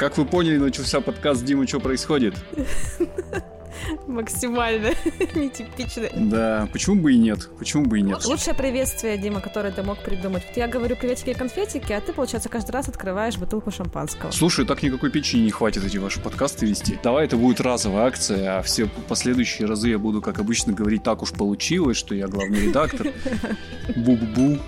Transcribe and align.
Как 0.00 0.16
вы 0.16 0.24
поняли, 0.24 0.56
начался 0.56 1.02
подкаст 1.02 1.44
Дима, 1.44 1.66
что 1.66 1.78
происходит? 1.78 2.34
Максимально 4.06 4.94
нетипично. 5.34 6.08
Да, 6.16 6.66
почему 6.72 7.02
бы 7.02 7.12
и 7.12 7.18
нет? 7.18 7.50
Почему 7.58 7.84
бы 7.84 7.98
и 7.98 8.02
нет? 8.02 8.24
Лучшее 8.24 8.54
приветствие, 8.54 9.18
Дима, 9.18 9.42
которое 9.42 9.70
ты 9.72 9.82
мог 9.82 9.98
придумать. 9.98 10.42
Я 10.56 10.68
говорю 10.68 10.96
приветики 10.96 11.28
и 11.28 11.34
конфетики, 11.34 11.92
а 11.92 12.00
ты, 12.00 12.14
получается, 12.14 12.48
каждый 12.48 12.70
раз 12.70 12.88
открываешь 12.88 13.36
бутылку 13.36 13.70
шампанского. 13.70 14.30
Слушай, 14.30 14.64
так 14.64 14.82
никакой 14.82 15.10
печени 15.10 15.42
не 15.42 15.50
хватит 15.50 15.84
эти 15.84 15.98
ваши 15.98 16.18
подкасты 16.18 16.64
вести. 16.64 16.98
Давай 17.02 17.26
это 17.26 17.36
будет 17.36 17.60
разовая 17.60 18.06
акция, 18.06 18.58
а 18.58 18.62
все 18.62 18.88
последующие 19.06 19.68
разы 19.68 19.90
я 19.90 19.98
буду, 19.98 20.22
как 20.22 20.38
обычно, 20.38 20.72
говорить 20.72 21.02
так 21.02 21.20
уж 21.20 21.32
получилось, 21.32 21.98
что 21.98 22.14
я 22.14 22.26
главный 22.26 22.68
редактор. 22.68 23.08
Бу-бу-бу. 23.88 24.60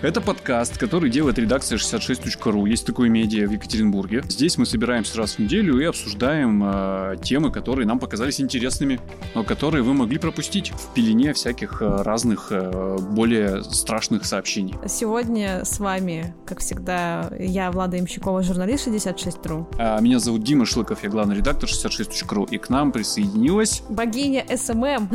Это 0.00 0.20
подкаст, 0.20 0.78
который 0.78 1.10
делает 1.10 1.38
редакция 1.38 1.78
66.ru. 1.78 2.68
Есть 2.68 2.86
такое 2.86 3.08
медиа 3.08 3.48
в 3.48 3.52
Екатеринбурге. 3.52 4.22
Здесь 4.28 4.56
мы 4.58 4.66
собираемся 4.66 5.18
раз 5.18 5.34
в 5.34 5.38
неделю 5.40 5.80
и 5.80 5.84
обсуждаем 5.84 6.62
э, 6.64 7.16
темы, 7.22 7.50
которые 7.50 7.86
нам 7.86 7.98
показались 7.98 8.40
интересными, 8.40 9.00
но 9.34 9.42
которые 9.42 9.82
вы 9.82 9.94
могли 9.94 10.18
пропустить 10.18 10.70
в 10.70 10.94
пелене 10.94 11.32
всяких 11.32 11.82
э, 11.82 12.02
разных 12.02 12.48
э, 12.50 12.96
более 12.98 13.64
страшных 13.64 14.24
сообщений. 14.24 14.74
Сегодня 14.86 15.64
с 15.64 15.80
вами, 15.80 16.34
как 16.46 16.60
всегда, 16.60 17.30
я, 17.38 17.70
Влада 17.70 17.98
Имщикова, 17.98 18.42
журналист 18.42 18.86
66.ru. 18.86 19.66
А 19.78 20.00
меня 20.00 20.18
зовут 20.20 20.44
Дима 20.44 20.64
Шлыков, 20.64 21.02
я 21.02 21.08
главный 21.10 21.36
редактор 21.36 21.68
66.ru. 21.68 22.48
И 22.50 22.58
к 22.58 22.68
нам 22.68 22.92
присоединилась... 22.92 23.82
Богиня 23.88 24.44
SMM. 24.56 25.10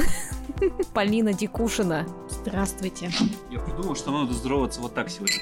Полина 0.93 1.33
Дикушина. 1.33 2.05
Здравствуйте. 2.29 3.11
Я 3.51 3.59
придумал, 3.59 3.95
что 3.95 4.11
надо 4.11 4.33
здороваться 4.63 4.81
вот 4.81 4.93
так 4.93 5.09
сегодня. 5.09 5.37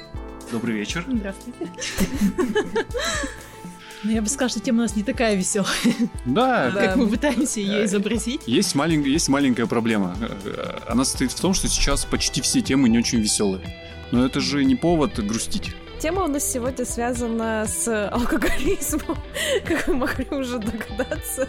Добрый 0.52 0.75
вечер. 0.75 1.05
Здравствуйте. 1.07 1.67
Но 4.03 4.11
я 4.11 4.22
бы 4.23 4.27
сказала, 4.27 4.50
что 4.50 4.59
тема 4.59 4.80
у 4.80 4.81
нас 4.81 4.95
не 4.95 5.03
такая 5.03 5.36
веселая, 5.36 5.69
Да, 6.25 6.72
как 6.72 6.95
мы 6.95 7.08
пытаемся 7.08 7.59
ее 7.59 7.86
изобразить. 7.86 8.42
есть, 8.47 8.73
малень- 8.73 9.08
есть 9.08 9.30
маленькая 9.30 9.67
проблема. 9.67 10.16
Она 10.88 11.05
состоит 11.05 11.31
в 11.31 11.39
том, 11.39 11.53
что 11.53 11.67
сейчас 11.67 12.03
почти 12.05 12.42
все 12.42 12.61
темы 12.61 12.89
не 12.89 12.97
очень 12.97 13.19
веселые. 13.19 13.61
Но 14.11 14.25
это 14.25 14.39
же 14.39 14.66
не 14.66 14.75
повод 14.75 15.19
грустить. 15.19 15.75
Тема 15.99 16.23
у 16.23 16.27
нас 16.27 16.52
сегодня 16.52 16.83
связана 16.83 17.64
с 17.67 18.09
алкоголизмом, 18.09 19.19
как 19.67 19.88
вы 19.88 19.94
могли 19.94 20.25
уже 20.31 20.58
догадаться. 20.58 21.47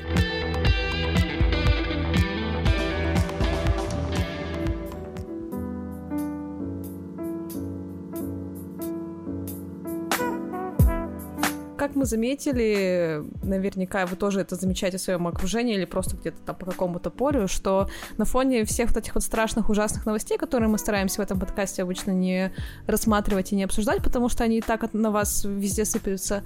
Как 11.93 11.99
мы 11.99 12.07
заметили, 12.07 13.23
наверняка 13.43 14.07
вы 14.07 14.17
тоже 14.17 14.41
это 14.41 14.57
замечаете 14.57 14.97
в 14.97 15.03
своем 15.03 15.27
окружении 15.27 15.75
или 15.75 15.85
просто 15.85 16.17
где-то 16.17 16.39
там 16.47 16.57
по 16.57 16.65
какому-то 16.65 17.11
полю, 17.11 17.49
что 17.49 17.87
на 18.17 18.25
фоне 18.25 18.65
всех 18.65 18.89
вот 18.89 18.97
этих 18.97 19.15
вот 19.15 19.23
страшных, 19.23 19.69
ужасных 19.69 20.07
новостей, 20.07 20.39
которые 20.39 20.71
мы 20.71 20.79
стараемся 20.79 21.21
в 21.21 21.25
этом 21.25 21.39
подкасте 21.39 21.83
обычно 21.83 22.13
не 22.13 22.51
рассматривать 22.87 23.53
и 23.53 23.57
не 23.57 23.65
обсуждать, 23.65 24.03
потому 24.03 24.31
что 24.31 24.43
они 24.43 24.57
и 24.57 24.61
так 24.63 24.91
на 24.95 25.11
вас 25.11 25.45
везде 25.45 25.85
сыпятся, 25.85 26.45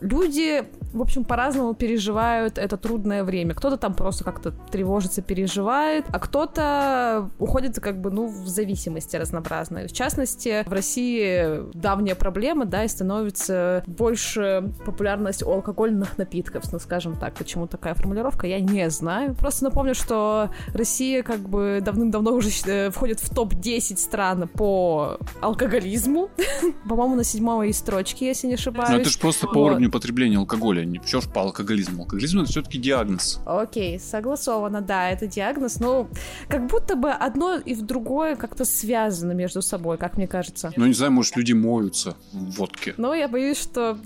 люди, 0.00 0.64
в 0.92 1.00
общем, 1.00 1.24
по-разному 1.24 1.74
переживают 1.74 2.58
это 2.58 2.76
трудное 2.76 3.24
время. 3.24 3.54
Кто-то 3.54 3.76
там 3.76 3.94
просто 3.94 4.24
как-то 4.24 4.52
тревожится, 4.70 5.22
переживает, 5.22 6.04
а 6.10 6.18
кто-то 6.18 7.30
уходит 7.38 7.78
как 7.80 8.00
бы, 8.00 8.10
ну, 8.10 8.26
в 8.26 8.48
зависимости 8.48 9.16
разнообразные. 9.16 9.88
В 9.88 9.92
частности, 9.92 10.64
в 10.66 10.72
России 10.72 11.62
давняя 11.74 12.14
проблема, 12.14 12.64
да, 12.64 12.84
и 12.84 12.88
становится 12.88 13.82
больше 13.86 14.72
популярность 14.84 15.42
у 15.42 15.50
алкогольных 15.50 16.18
напитков, 16.18 16.70
ну, 16.72 16.78
скажем 16.78 17.16
так. 17.16 17.34
Почему 17.34 17.66
такая 17.66 17.94
формулировка, 17.94 18.46
я 18.46 18.60
не 18.60 18.88
знаю. 18.90 19.34
Просто 19.34 19.64
напомню, 19.64 19.94
что 19.94 20.50
Россия 20.74 21.22
как 21.22 21.40
бы 21.40 21.80
давным-давно 21.82 22.32
уже 22.32 22.50
э, 22.66 22.90
входит 22.90 23.20
в 23.20 23.34
топ-10 23.34 23.96
стран 23.98 24.48
по 24.48 25.18
алкоголизму. 25.40 26.30
По-моему, 26.88 27.14
на 27.14 27.24
седьмой 27.24 27.72
строчке, 27.72 28.26
если 28.26 28.46
не 28.46 28.54
ошибаюсь. 28.54 28.90
Но 28.90 28.96
это 28.98 29.10
же 29.10 29.18
просто 29.18 29.46
по 29.46 29.77
Вот. 29.77 29.77
Уровню 29.78 29.90
потребления 29.92 30.38
алкоголя, 30.38 30.84
не 30.84 30.98
все 30.98 31.20
ж 31.20 31.28
по 31.28 31.42
алкоголизму. 31.42 32.02
Алкоголизм 32.02 32.40
это 32.40 32.50
все-таки 32.50 32.78
диагноз. 32.78 33.40
Окей, 33.46 33.98
согласовано, 34.00 34.80
да, 34.80 35.10
это 35.10 35.26
диагноз, 35.28 35.78
но 35.78 36.08
как 36.48 36.66
будто 36.66 36.96
бы 36.96 37.10
одно 37.10 37.56
и 37.56 37.74
в 37.74 37.82
другое 37.82 38.34
как-то 38.34 38.64
связано 38.64 39.32
между 39.32 39.62
собой, 39.62 39.96
как 39.96 40.16
мне 40.16 40.26
кажется. 40.26 40.72
Ну, 40.76 40.86
не 40.86 40.94
знаю, 40.94 41.12
может, 41.12 41.36
люди 41.36 41.52
моются 41.52 42.16
в 42.32 42.56
водке. 42.56 42.94
Но 42.96 43.14
я 43.14 43.28
боюсь, 43.28 43.60
что 43.62 43.98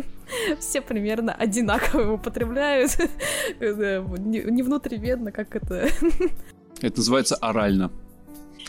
все 0.58 0.80
примерно 0.80 1.32
одинаково 1.32 2.00
его 2.00 2.14
употребляют. 2.14 2.96
Не 3.60 4.62
внутривенно, 4.62 5.30
как 5.30 5.54
это... 5.56 5.88
Это 6.80 6.96
называется 6.98 7.36
орально. 7.36 7.90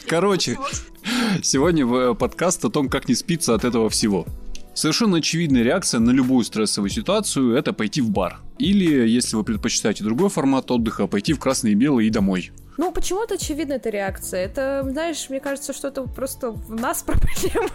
Короче, 0.07 0.57
сегодня 1.41 1.85
в- 1.85 2.13
подкаст 2.13 2.63
о 2.65 2.69
том, 2.69 2.87
как 2.87 3.09
не 3.09 3.15
спиться 3.15 3.55
от 3.55 3.65
этого 3.65 3.89
всего. 3.89 4.25
Совершенно 4.75 5.17
очевидная 5.17 5.63
реакция 5.63 6.01
на 6.01 6.11
любую 6.11 6.43
стрессовую 6.43 6.89
ситуацию– 6.89 7.55
это 7.55 7.71
пойти 7.71 8.01
в 8.01 8.09
бар. 8.11 8.41
Или, 8.59 9.07
если 9.07 9.37
вы 9.37 9.45
предпочитаете 9.45 10.03
другой 10.03 10.29
формат 10.29 10.69
отдыха, 10.69 11.07
пойти 11.07 11.31
в 11.31 11.39
красный 11.39 11.71
и 11.71 11.75
белый 11.75 12.07
и 12.07 12.09
домой. 12.09 12.51
Ну, 12.77 12.91
почему-то 12.91 13.35
очевидна 13.35 13.73
эта 13.73 13.89
реакция. 13.89 14.45
Это, 14.45 14.85
знаешь, 14.89 15.29
мне 15.29 15.39
кажется, 15.39 15.73
что 15.73 15.87
это 15.87 16.03
просто 16.03 16.51
в 16.51 16.75
нас 16.75 17.03
проблема. 17.07 17.69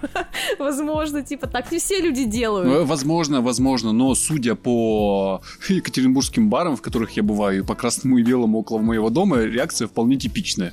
Возможно, 0.59 1.23
типа, 1.23 1.47
так 1.47 1.73
не 1.73 1.79
все 1.79 2.01
люди 2.01 2.25
делают. 2.25 2.69
Ну, 2.69 2.85
Возможно, 2.85 3.41
возможно, 3.41 3.93
но 3.93 4.15
судя 4.15 4.55
по 4.55 5.43
екатеринбургским 5.69 6.51
барам, 6.51 6.77
в 6.77 6.83
которых 6.83 7.17
я 7.17 7.23
бываю, 7.23 7.63
и 7.63 7.67
по 7.67 7.75
красному 7.75 8.19
и 8.19 8.23
белому 8.23 8.59
около 8.59 8.79
моего 8.79 9.11
дома, 9.11 9.39
реакция 9.43 9.89
вполне 9.89 10.17
типичная. 10.17 10.73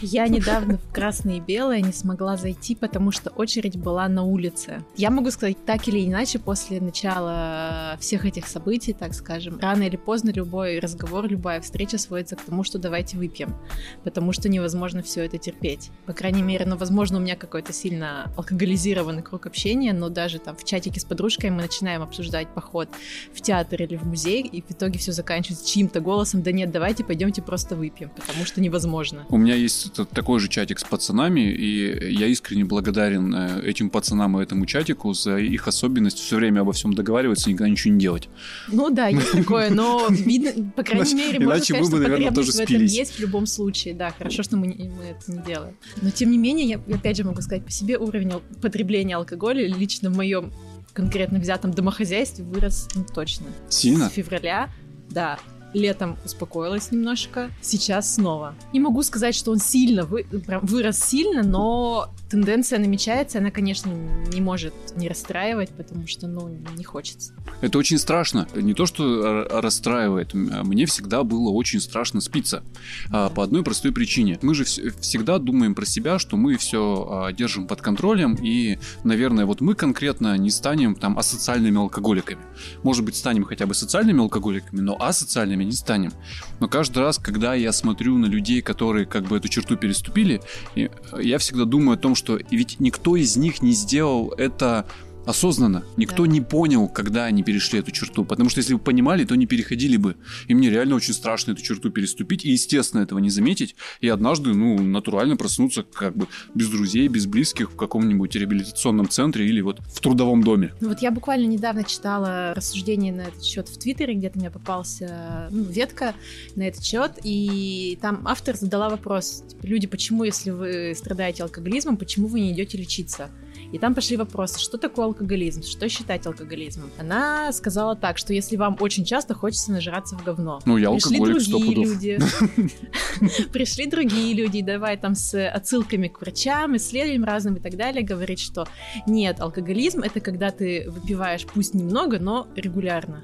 Я 0.00 0.28
недавно 0.28 0.78
в 0.78 0.92
красное 0.92 1.36
и 1.36 1.40
белое 1.40 1.80
не 1.80 1.92
смогла 1.92 2.36
зайти, 2.36 2.74
потому 2.74 3.12
что 3.12 3.30
очередь 3.30 3.76
была 3.76 4.08
на 4.08 4.24
улице. 4.24 4.82
Я 4.96 5.10
могу 5.10 5.30
сказать, 5.30 5.56
так 5.64 5.86
или 5.88 6.06
иначе, 6.06 6.38
после 6.38 6.80
начала 6.80 7.96
всех 8.00 8.24
этих 8.24 8.46
событий, 8.46 8.92
так 8.92 9.14
скажем, 9.14 9.58
рано 9.60 9.84
или 9.84 9.96
поздно 9.96 10.30
любой 10.30 10.78
разговор, 10.78 11.26
любая 11.26 11.60
встреча 11.60 11.98
сводится 11.98 12.36
к 12.36 12.42
тому, 12.42 12.64
что 12.64 12.78
давайте 12.78 13.16
выпьем, 13.20 13.54
потому 14.02 14.32
что 14.32 14.48
невозможно 14.48 15.02
все 15.02 15.24
это 15.24 15.38
терпеть. 15.38 15.90
По 16.06 16.12
крайней 16.12 16.42
мере, 16.42 16.64
ну, 16.66 16.76
возможно, 16.76 17.18
у 17.18 17.20
меня 17.20 17.36
какой-то 17.36 17.72
сильно 17.72 18.32
алкоголизированный 18.36 19.22
круг 19.22 19.46
общения, 19.46 19.92
но 19.92 20.08
даже 20.08 20.38
там 20.38 20.56
в 20.56 20.64
чатике 20.64 21.00
с 21.00 21.04
подружкой 21.04 21.50
мы 21.50 21.62
начинаем 21.62 22.02
обсуждать 22.02 22.48
поход 22.48 22.88
в 23.32 23.40
театр 23.40 23.82
или 23.82 23.96
в 23.96 24.04
музей, 24.04 24.42
и 24.42 24.62
в 24.62 24.70
итоге 24.70 24.98
все 24.98 25.12
заканчивается 25.12 25.68
чьим-то 25.68 26.00
голосом, 26.00 26.42
да 26.42 26.52
нет, 26.52 26.70
давайте 26.70 27.04
пойдемте 27.04 27.42
просто 27.42 27.76
выпьем, 27.76 28.10
потому 28.16 28.44
что 28.46 28.60
невозможно. 28.60 29.26
У 29.28 29.36
меня 29.36 29.54
есть 29.54 29.92
такой 30.14 30.40
же 30.40 30.48
чатик 30.48 30.78
с 30.78 30.84
пацанами, 30.84 31.52
и 31.52 32.12
я 32.12 32.26
искренне 32.26 32.64
благодарен 32.64 33.34
э, 33.34 33.62
этим 33.64 33.90
пацанам 33.90 34.40
и 34.40 34.42
этому 34.42 34.64
чатику 34.66 35.12
за 35.12 35.36
их 35.36 35.68
особенность 35.68 36.18
все 36.18 36.36
время 36.36 36.60
обо 36.60 36.72
всем 36.72 36.94
договариваться 36.94 37.50
и 37.50 37.52
никогда 37.52 37.70
ничего 37.70 37.94
не 37.94 38.00
делать. 38.00 38.28
Ну 38.68 38.90
да, 38.90 39.08
есть 39.08 39.32
такое, 39.32 39.70
но 39.70 40.06
видно, 40.08 40.70
по 40.74 40.82
крайней 40.84 41.14
мере, 41.14 41.40
можно 41.40 41.62
сказать, 41.62 41.86
что 41.86 41.96
потребность 41.96 42.56
в 42.56 42.60
этом 42.60 42.84
есть 42.84 43.09
в 43.10 43.18
любом 43.20 43.46
случае. 43.46 43.94
Да, 43.94 44.10
хорошо, 44.10 44.42
что 44.42 44.56
мы, 44.56 44.66
не- 44.68 44.88
мы 44.88 45.04
это 45.04 45.32
не 45.32 45.42
делаем. 45.42 45.76
Но 46.02 46.10
тем 46.10 46.30
не 46.30 46.38
менее, 46.38 46.66
я 46.88 46.94
опять 46.96 47.16
же 47.16 47.24
могу 47.24 47.40
сказать 47.42 47.64
по 47.64 47.70
себе, 47.70 47.98
уровень 47.98 48.32
потребления 48.62 49.16
алкоголя 49.16 49.66
лично 49.66 50.10
в 50.10 50.16
моем 50.16 50.52
конкретно 50.92 51.38
взятом 51.38 51.72
домохозяйстве 51.72 52.44
вырос 52.44 52.88
ну, 52.94 53.04
точно. 53.14 53.46
Сильно? 53.68 54.08
С 54.08 54.12
февраля, 54.12 54.70
да. 55.08 55.38
Летом 55.72 56.18
успокоилась 56.24 56.90
немножко, 56.90 57.48
сейчас 57.62 58.14
снова. 58.14 58.56
Не 58.72 58.80
могу 58.80 59.04
сказать, 59.04 59.36
что 59.36 59.52
он 59.52 59.58
сильно 59.58 60.04
вы- 60.04 60.24
прям 60.24 60.66
вырос 60.66 60.98
сильно, 60.98 61.44
но 61.44 62.12
тенденция 62.30 62.78
намечается, 62.78 63.38
она, 63.38 63.50
конечно, 63.50 63.90
не 64.32 64.40
может 64.40 64.72
не 64.96 65.08
расстраивать, 65.08 65.70
потому 65.70 66.06
что, 66.06 66.26
ну, 66.28 66.48
не 66.76 66.84
хочется. 66.84 67.34
Это 67.60 67.76
очень 67.78 67.98
страшно. 67.98 68.46
Не 68.54 68.72
то, 68.74 68.86
что 68.86 69.46
расстраивает. 69.50 70.34
М- 70.34 70.66
Мне 70.66 70.86
всегда 70.86 71.24
было 71.24 71.50
очень 71.50 71.80
страшно 71.80 72.20
спиться. 72.20 72.62
А, 73.10 73.28
По 73.30 73.42
одной 73.42 73.62
простой 73.64 73.92
причине. 73.92 74.38
Мы 74.42 74.54
же 74.54 74.62
вс- 74.64 74.90
всегда 75.00 75.38
думаем 75.38 75.74
про 75.74 75.84
себя, 75.84 76.18
что 76.18 76.36
мы 76.36 76.56
все 76.56 77.30
держим 77.36 77.66
под 77.66 77.80
контролем. 77.82 78.34
И, 78.40 78.78
наверное, 79.04 79.44
вот 79.46 79.60
мы 79.60 79.74
конкретно 79.74 80.36
не 80.38 80.50
станем 80.50 80.94
там 80.94 81.18
асоциальными 81.18 81.78
алкоголиками. 81.78 82.40
Может 82.82 83.04
быть, 83.04 83.16
станем 83.16 83.44
хотя 83.44 83.66
бы 83.66 83.74
социальными 83.74 84.20
алкоголиками, 84.20 84.80
но 84.80 84.96
асоциальными 85.00 85.64
не 85.64 85.72
станем. 85.72 86.12
Но 86.60 86.68
каждый 86.68 86.98
раз, 87.00 87.18
когда 87.18 87.54
я 87.54 87.72
смотрю 87.72 88.16
на 88.18 88.26
людей, 88.26 88.62
которые 88.62 89.06
как 89.06 89.24
бы 89.24 89.36
эту 89.36 89.48
черту 89.48 89.76
переступили, 89.76 90.40
э, 90.76 90.88
я 91.20 91.38
всегда 91.38 91.64
думаю 91.64 91.94
о 91.96 91.98
том, 91.98 92.14
что 92.20 92.38
ведь 92.50 92.78
никто 92.80 93.16
из 93.16 93.36
них 93.36 93.62
не 93.62 93.72
сделал 93.72 94.34
это 94.36 94.86
осознанно. 95.26 95.84
Никто 95.96 96.24
Да. 96.24 96.30
не 96.30 96.40
понял, 96.40 96.88
когда 96.88 97.24
они 97.24 97.42
перешли 97.42 97.78
эту 97.78 97.90
черту. 97.90 98.24
Потому 98.24 98.50
что 98.50 98.58
если 98.60 98.74
бы 98.74 98.80
понимали, 98.80 99.24
то 99.24 99.34
не 99.34 99.46
переходили 99.46 99.96
бы. 99.96 100.16
И 100.48 100.54
мне 100.54 100.70
реально 100.70 100.96
очень 100.96 101.14
страшно 101.14 101.52
эту 101.52 101.62
черту 101.62 101.90
переступить. 101.90 102.44
И, 102.44 102.50
естественно, 102.50 103.02
этого 103.02 103.18
не 103.18 103.30
заметить. 103.30 103.76
И 104.00 104.08
однажды, 104.08 104.54
ну, 104.54 104.80
натурально 104.80 105.36
проснуться 105.36 105.82
как 105.82 106.16
бы 106.16 106.26
без 106.54 106.68
друзей, 106.68 107.08
без 107.08 107.26
близких 107.26 107.70
в 107.72 107.76
каком-нибудь 107.76 108.34
реабилитационном 108.34 109.08
центре 109.08 109.46
или 109.46 109.60
вот 109.60 109.80
в 109.80 110.00
трудовом 110.00 110.42
доме. 110.42 110.72
Ну 110.80 110.88
вот 110.88 111.00
я 111.00 111.10
буквально 111.10 111.46
недавно 111.46 111.84
читала 111.84 112.54
рассуждение 112.54 113.12
на 113.12 113.22
этот 113.22 113.44
счет 113.44 113.68
в 113.68 113.78
Твиттере, 113.78 114.14
где-то 114.14 114.38
мне 114.38 114.50
попался 114.50 115.48
ну, 115.50 115.64
ветка 115.64 116.14
на 116.56 116.62
этот 116.62 116.84
счет, 116.84 117.12
и 117.22 117.98
там 118.00 118.22
автор 118.26 118.56
задала 118.56 118.88
вопрос, 118.88 119.44
типа, 119.48 119.66
люди, 119.66 119.86
почему, 119.86 120.24
если 120.24 120.50
вы 120.50 120.94
страдаете 120.96 121.42
алкоголизмом, 121.42 121.96
почему 121.96 122.26
вы 122.26 122.40
не 122.40 122.52
идете 122.52 122.78
лечиться? 122.78 123.30
И 123.72 123.78
там 123.78 123.94
пошли 123.94 124.16
вопросы, 124.16 124.58
что 124.58 124.78
такое 124.78 125.06
алкоголизм, 125.06 125.62
что 125.62 125.88
считать 125.88 126.26
алкоголизмом. 126.26 126.90
Она 126.98 127.52
сказала 127.52 127.96
так, 127.96 128.18
что 128.18 128.32
если 128.32 128.56
вам 128.56 128.76
очень 128.80 129.04
часто 129.04 129.34
хочется 129.34 129.72
нажраться 129.72 130.16
в 130.16 130.24
говно, 130.24 130.60
Ну, 130.64 130.76
я 130.76 130.90
Пришли 130.90 131.18
другие 131.18 131.74
люди. 131.74 132.18
Пришли 133.52 133.86
другие 133.86 134.34
люди, 134.34 134.62
давай 134.62 134.96
там 134.96 135.14
с 135.14 135.48
отсылками 135.48 136.08
к 136.08 136.20
врачам, 136.20 136.76
исследованиям 136.76 137.24
разным 137.24 137.56
и 137.56 137.60
так 137.60 137.76
далее, 137.76 138.02
говорит, 138.04 138.38
что 138.38 138.66
нет, 139.06 139.40
алкоголизм 139.40 140.00
это 140.00 140.20
когда 140.20 140.50
ты 140.50 140.90
выпиваешь 140.90 141.46
пусть 141.46 141.74
немного, 141.74 142.18
но 142.18 142.46
регулярно. 142.56 143.22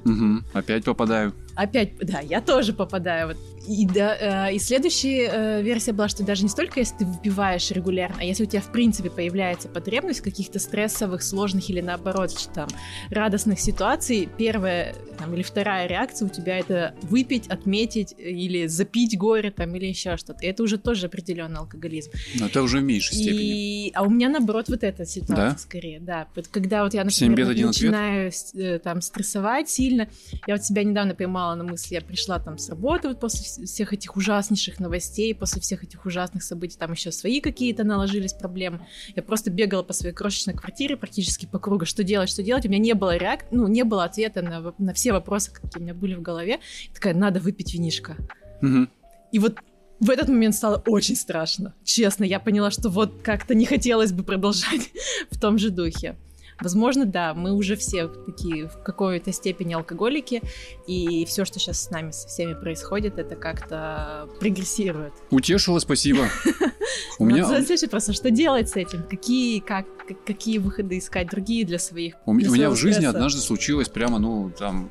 Опять 0.53 0.85
попадаю. 0.85 1.33
Опять, 1.57 1.97
да, 2.01 2.21
я 2.21 2.41
тоже 2.41 2.73
попадаю. 2.73 3.29
Вот. 3.29 3.37
И, 3.67 3.85
да, 3.87 4.49
э, 4.51 4.55
и 4.55 4.59
следующая 4.61 5.29
э, 5.33 5.63
версия 5.63 5.93
была, 5.93 6.09
что 6.09 6.23
даже 6.23 6.45
не 6.45 6.49
столько, 6.49 6.79
если 6.79 6.99
ты 6.99 7.05
выпиваешь 7.05 7.71
регулярно, 7.73 8.17
а 8.21 8.25
если 8.25 8.45
у 8.45 8.47
тебя, 8.47 8.61
в 8.61 8.71
принципе, 8.71 9.11
появляется 9.11 9.69
потребность 9.69 10.21
в 10.21 10.23
каких-то 10.23 10.59
стрессовых, 10.61 11.23
сложных 11.23 11.69
или, 11.69 11.81
наоборот, 11.81 12.31
там, 12.55 12.69
радостных 13.11 13.59
ситуаций, 13.59 14.29
первая 14.39 14.95
там, 15.19 15.35
или 15.35 15.43
вторая 15.43 15.89
реакция 15.89 16.27
у 16.27 16.29
тебя 16.29 16.59
это 16.59 16.95
выпить, 17.03 17.49
отметить 17.49 18.15
э, 18.19 18.31
или 18.31 18.67
запить 18.67 19.19
горе 19.19 19.51
там, 19.51 19.75
или 19.75 19.87
еще 19.87 20.17
что-то. 20.17 20.45
И 20.45 20.47
это 20.49 20.63
уже 20.63 20.79
тоже 20.79 21.07
определенный 21.07 21.59
алкоголизм. 21.59 22.11
Но 22.39 22.47
это 22.47 22.63
уже 22.63 22.79
в 22.79 22.83
меньшей 22.85 23.15
степени. 23.15 23.87
И... 23.89 23.93
А 23.95 24.03
у 24.03 24.11
меня, 24.11 24.29
наоборот, 24.29 24.69
вот 24.69 24.85
эта 24.85 25.05
ситуация 25.07 25.51
Да? 25.53 25.59
скорее, 25.59 25.99
да. 26.01 26.29
Вот 26.37 26.47
Когда 26.49 26.85
вот 26.85 26.95
я, 26.95 27.03
например, 27.05 27.37
бед, 27.37 27.49
ответ? 27.49 27.67
начинаю 27.67 28.31
с- 28.31 28.55
э, 28.55 28.79
там 28.79 29.01
стрессовать 29.01 29.69
сильно, 29.69 30.09
я 30.47 30.55
вот 30.55 30.65
себя 30.65 30.85
недавно 30.85 31.15
поймала 31.15 31.46
на 31.55 31.65
мысли, 31.65 31.95
я 31.95 32.01
пришла 32.01 32.39
там 32.39 32.59
с 32.59 32.69
работы 32.69 33.09
вот 33.09 33.21
после 33.21 33.41
вс- 33.41 33.67
всех 33.67 33.93
этих 33.93 34.17
ужаснейших 34.17 34.81
новостей, 34.81 35.35
после 35.35 35.61
всех 35.61 35.85
этих 35.85 36.05
ужасных 36.05 36.43
событий, 36.43 36.77
там 36.79 36.93
еще 36.93 37.13
свои 37.13 37.41
какие-то 37.41 37.85
наложились 37.85 38.33
проблемы. 38.33 38.87
Я 39.15 39.23
просто 39.23 39.51
бегала 39.51 39.83
по 39.83 39.93
своей 39.93 40.15
крошечной 40.15 40.55
квартире 40.55 40.97
практически 40.97 41.47
по 41.47 41.59
кругу, 41.59 41.85
что 41.85 42.03
делать, 42.03 42.29
что 42.29 42.43
делать. 42.43 42.67
У 42.67 42.69
меня 42.69 42.79
не 42.79 42.95
было 42.95 43.17
реак... 43.17 43.47
ну, 43.51 43.69
не 43.69 43.85
было 43.85 44.05
ответа 44.05 44.43
на, 44.43 44.75
на 44.79 44.93
все 44.93 45.13
вопросы, 45.13 45.53
какие 45.53 45.81
у 45.81 45.83
меня 45.83 45.95
были 45.95 46.15
в 46.15 46.23
голове. 46.23 46.61
Я 46.89 46.95
такая, 46.95 47.15
надо 47.15 47.41
выпить 47.41 47.75
винишко. 47.75 48.17
Мгм. 48.61 48.91
И 49.33 49.39
вот 49.39 49.59
в 50.01 50.11
этот 50.11 50.29
момент 50.29 50.55
стало 50.55 50.83
очень 50.87 51.17
страшно. 51.17 51.75
Честно, 51.85 52.25
я 52.25 52.39
поняла, 52.39 52.71
что 52.71 52.89
вот 52.89 53.23
как-то 53.23 53.55
не 53.55 53.65
хотелось 53.65 54.13
бы 54.13 54.23
продолжать 54.23 54.91
в 55.31 55.41
том 55.41 55.59
же 55.59 55.71
духе. 55.71 56.17
Возможно, 56.61 57.05
да, 57.05 57.35
мы 57.35 57.53
уже 57.53 57.77
все 57.77 58.09
такие 58.09 58.69
в 58.69 58.83
какой-то 58.83 59.33
степени 59.33 59.75
алкоголики, 59.75 60.43
и 60.87 61.25
все, 61.27 61.45
что 61.45 61.59
сейчас 61.59 61.83
с 61.85 61.91
нами 61.91 62.11
со 62.13 62.29
всеми 62.29 62.55
происходит, 62.55 63.19
это 63.19 63.37
как-то 63.37 64.29
прогрессирует. 64.41 65.13
Утешила, 65.31 65.79
спасибо. 65.79 66.29
У 67.19 67.25
Ну, 67.25 67.31
меня... 67.31 67.45
Следующий 67.45 67.87
вопрос, 67.87 68.09
а 68.09 68.13
что 68.13 68.31
делать 68.31 68.69
с 68.71 68.77
этим? 68.77 69.03
Какие, 69.09 69.61
как, 69.61 69.87
как- 70.07 70.25
какие 70.25 70.59
выходы 70.59 70.99
искать 70.99 71.29
другие 71.29 71.65
для 71.67 71.79
своих? 71.79 72.15
У, 72.27 72.33
меня 72.33 72.71
в 72.71 72.77
жизни 72.77 73.05
однажды 73.05 73.41
случилась 73.41 73.89
прямо, 73.89 74.19
ну, 74.19 74.51
там, 74.57 74.91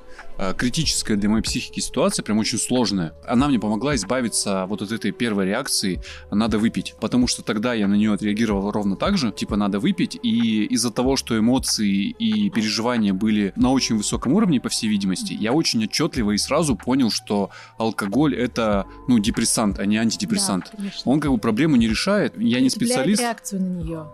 критическая 0.57 1.15
для 1.15 1.29
моей 1.29 1.43
психики 1.43 1.79
ситуация, 1.79 2.23
прям 2.23 2.37
очень 2.37 2.57
сложная. 2.57 3.13
Она 3.27 3.47
мне 3.47 3.59
помогла 3.59 3.95
избавиться 3.95 4.65
вот 4.67 4.81
от 4.81 4.91
этой 4.91 5.11
первой 5.11 5.45
реакции 5.45 6.01
«надо 6.31 6.57
выпить», 6.57 6.95
потому 6.99 7.27
что 7.27 7.41
тогда 7.41 7.73
я 7.73 7.87
на 7.87 7.95
нее 7.95 8.13
отреагировал 8.13 8.71
ровно 8.71 8.95
так 8.95 9.17
же, 9.17 9.31
типа 9.31 9.55
«надо 9.55 9.79
выпить», 9.79 10.17
и 10.21 10.65
из-за 10.65 10.91
того, 10.91 11.15
что 11.15 11.37
эмоции 11.37 12.09
и 12.09 12.49
переживания 12.49 13.13
были 13.13 13.53
на 13.55 13.71
очень 13.71 13.97
высоком 13.97 14.33
уровне, 14.33 14.59
по 14.59 14.69
всей 14.69 14.87
видимости, 14.87 15.33
я 15.33 15.53
очень 15.53 15.83
отчетливо 15.83 16.31
и 16.31 16.37
сразу 16.37 16.75
понял, 16.75 17.11
что 17.11 17.49
алкоголь— 17.77 18.35
это, 18.37 18.85
ну, 19.07 19.19
депрессант, 19.19 19.79
а 19.79 19.85
не 19.85 19.97
антидепрессант. 19.97 20.69
Да, 20.71 20.77
конечно. 20.77 21.11
Он 21.11 21.19
как 21.19 21.31
бы 21.31 21.37
проблему 21.37 21.75
не 21.75 21.87
решает, 21.87 22.33
я 22.37 22.59
не 22.59 22.69
специалист. 22.69 23.21
реакцию 23.21 23.61
на 23.61 23.67
нее 23.67 24.07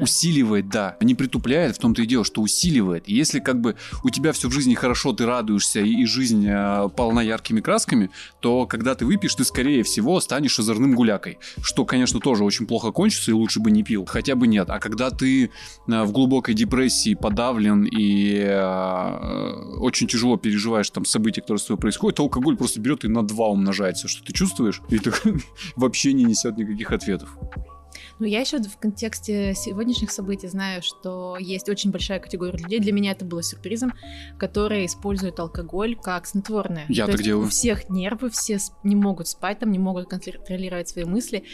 усиливает, 0.00 0.68
да. 0.68 0.96
Не 1.00 1.14
притупляет, 1.14 1.76
в 1.76 1.78
том-то 1.78 2.02
и 2.02 2.06
дело, 2.06 2.24
что 2.24 2.42
усиливает. 2.42 3.08
Если 3.08 3.40
как 3.40 3.60
бы 3.60 3.76
у 4.02 4.10
тебя 4.10 4.32
все 4.32 4.48
в 4.48 4.52
жизни 4.52 4.74
хорошо, 4.74 5.12
ты 5.12 5.26
радуешься, 5.26 5.80
и, 5.80 6.02
и 6.02 6.06
жизнь 6.06 6.46
э, 6.48 6.88
полна 6.96 7.22
яркими 7.22 7.60
красками, 7.60 8.10
то 8.40 8.66
когда 8.66 8.94
ты 8.94 9.04
выпьешь, 9.06 9.34
ты 9.34 9.44
скорее 9.44 9.82
всего 9.82 10.20
станешь 10.20 10.58
озорным 10.58 10.94
гулякой. 10.94 11.38
Что, 11.62 11.84
конечно, 11.84 12.20
тоже 12.20 12.44
очень 12.44 12.66
плохо 12.66 12.90
кончится, 12.90 13.30
и 13.30 13.34
лучше 13.34 13.60
бы 13.60 13.70
не 13.70 13.82
пил. 13.82 14.04
Хотя 14.04 14.34
бы 14.34 14.46
нет. 14.46 14.70
А 14.70 14.78
когда 14.78 15.10
ты 15.10 15.44
э, 15.44 16.02
в 16.02 16.12
глубокой 16.12 16.54
депрессии, 16.54 17.14
подавлен 17.14 17.84
и 17.84 18.38
э, 18.38 19.74
очень 19.78 20.06
тяжело 20.06 20.36
переживаешь 20.36 20.90
там 20.90 21.04
события, 21.04 21.40
которые 21.40 21.60
с 21.60 21.64
тобой 21.64 21.80
происходят, 21.80 22.16
то 22.16 22.22
алкоголь 22.22 22.56
просто 22.56 22.80
берет 22.80 23.04
и 23.04 23.08
на 23.08 23.22
два 23.22 23.48
умножается. 23.48 24.08
Что 24.08 24.24
ты 24.24 24.32
чувствуешь? 24.32 24.80
И 24.88 24.98
ты 24.98 25.12
вообще 25.76 26.12
не 26.12 26.24
несет 26.24 26.56
никаких 26.56 26.92
ответов. 26.92 27.36
Ну, 28.18 28.26
я 28.26 28.40
еще 28.40 28.58
в 28.58 28.78
контексте 28.78 29.54
сегодняшних 29.54 30.10
событий 30.10 30.48
знаю, 30.48 30.82
что 30.82 31.36
есть 31.38 31.68
очень 31.68 31.90
большая 31.90 32.20
категория 32.20 32.58
людей, 32.58 32.78
для 32.78 32.92
меня 32.92 33.12
это 33.12 33.24
было 33.24 33.42
сюрпризом, 33.42 33.92
которые 34.38 34.86
используют 34.86 35.40
алкоголь 35.40 35.96
как 35.96 36.26
снотворное. 36.26 36.86
Я 36.88 37.06
То 37.06 37.12
так 37.12 37.22
делаю. 37.22 37.46
У 37.46 37.50
всех 37.50 37.88
нервы, 37.90 38.30
все 38.30 38.58
не 38.82 38.94
могут 38.96 39.28
спать, 39.28 39.58
там 39.58 39.72
не 39.72 39.78
могут 39.78 40.08
контролировать 40.08 40.88
свои 40.88 41.04
мысли. 41.04 41.44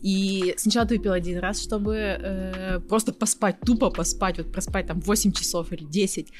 И 0.00 0.54
сначала 0.58 0.86
ты 0.86 0.96
выпил 0.96 1.12
один 1.12 1.38
раз, 1.38 1.62
чтобы 1.62 1.96
э, 1.96 2.80
просто 2.80 3.12
поспать, 3.12 3.60
тупо 3.60 3.90
поспать, 3.90 4.38
вот 4.38 4.52
проспать 4.52 4.86
там 4.86 5.00
8 5.00 5.32
часов 5.32 5.72
или 5.72 5.84
10 5.84 6.32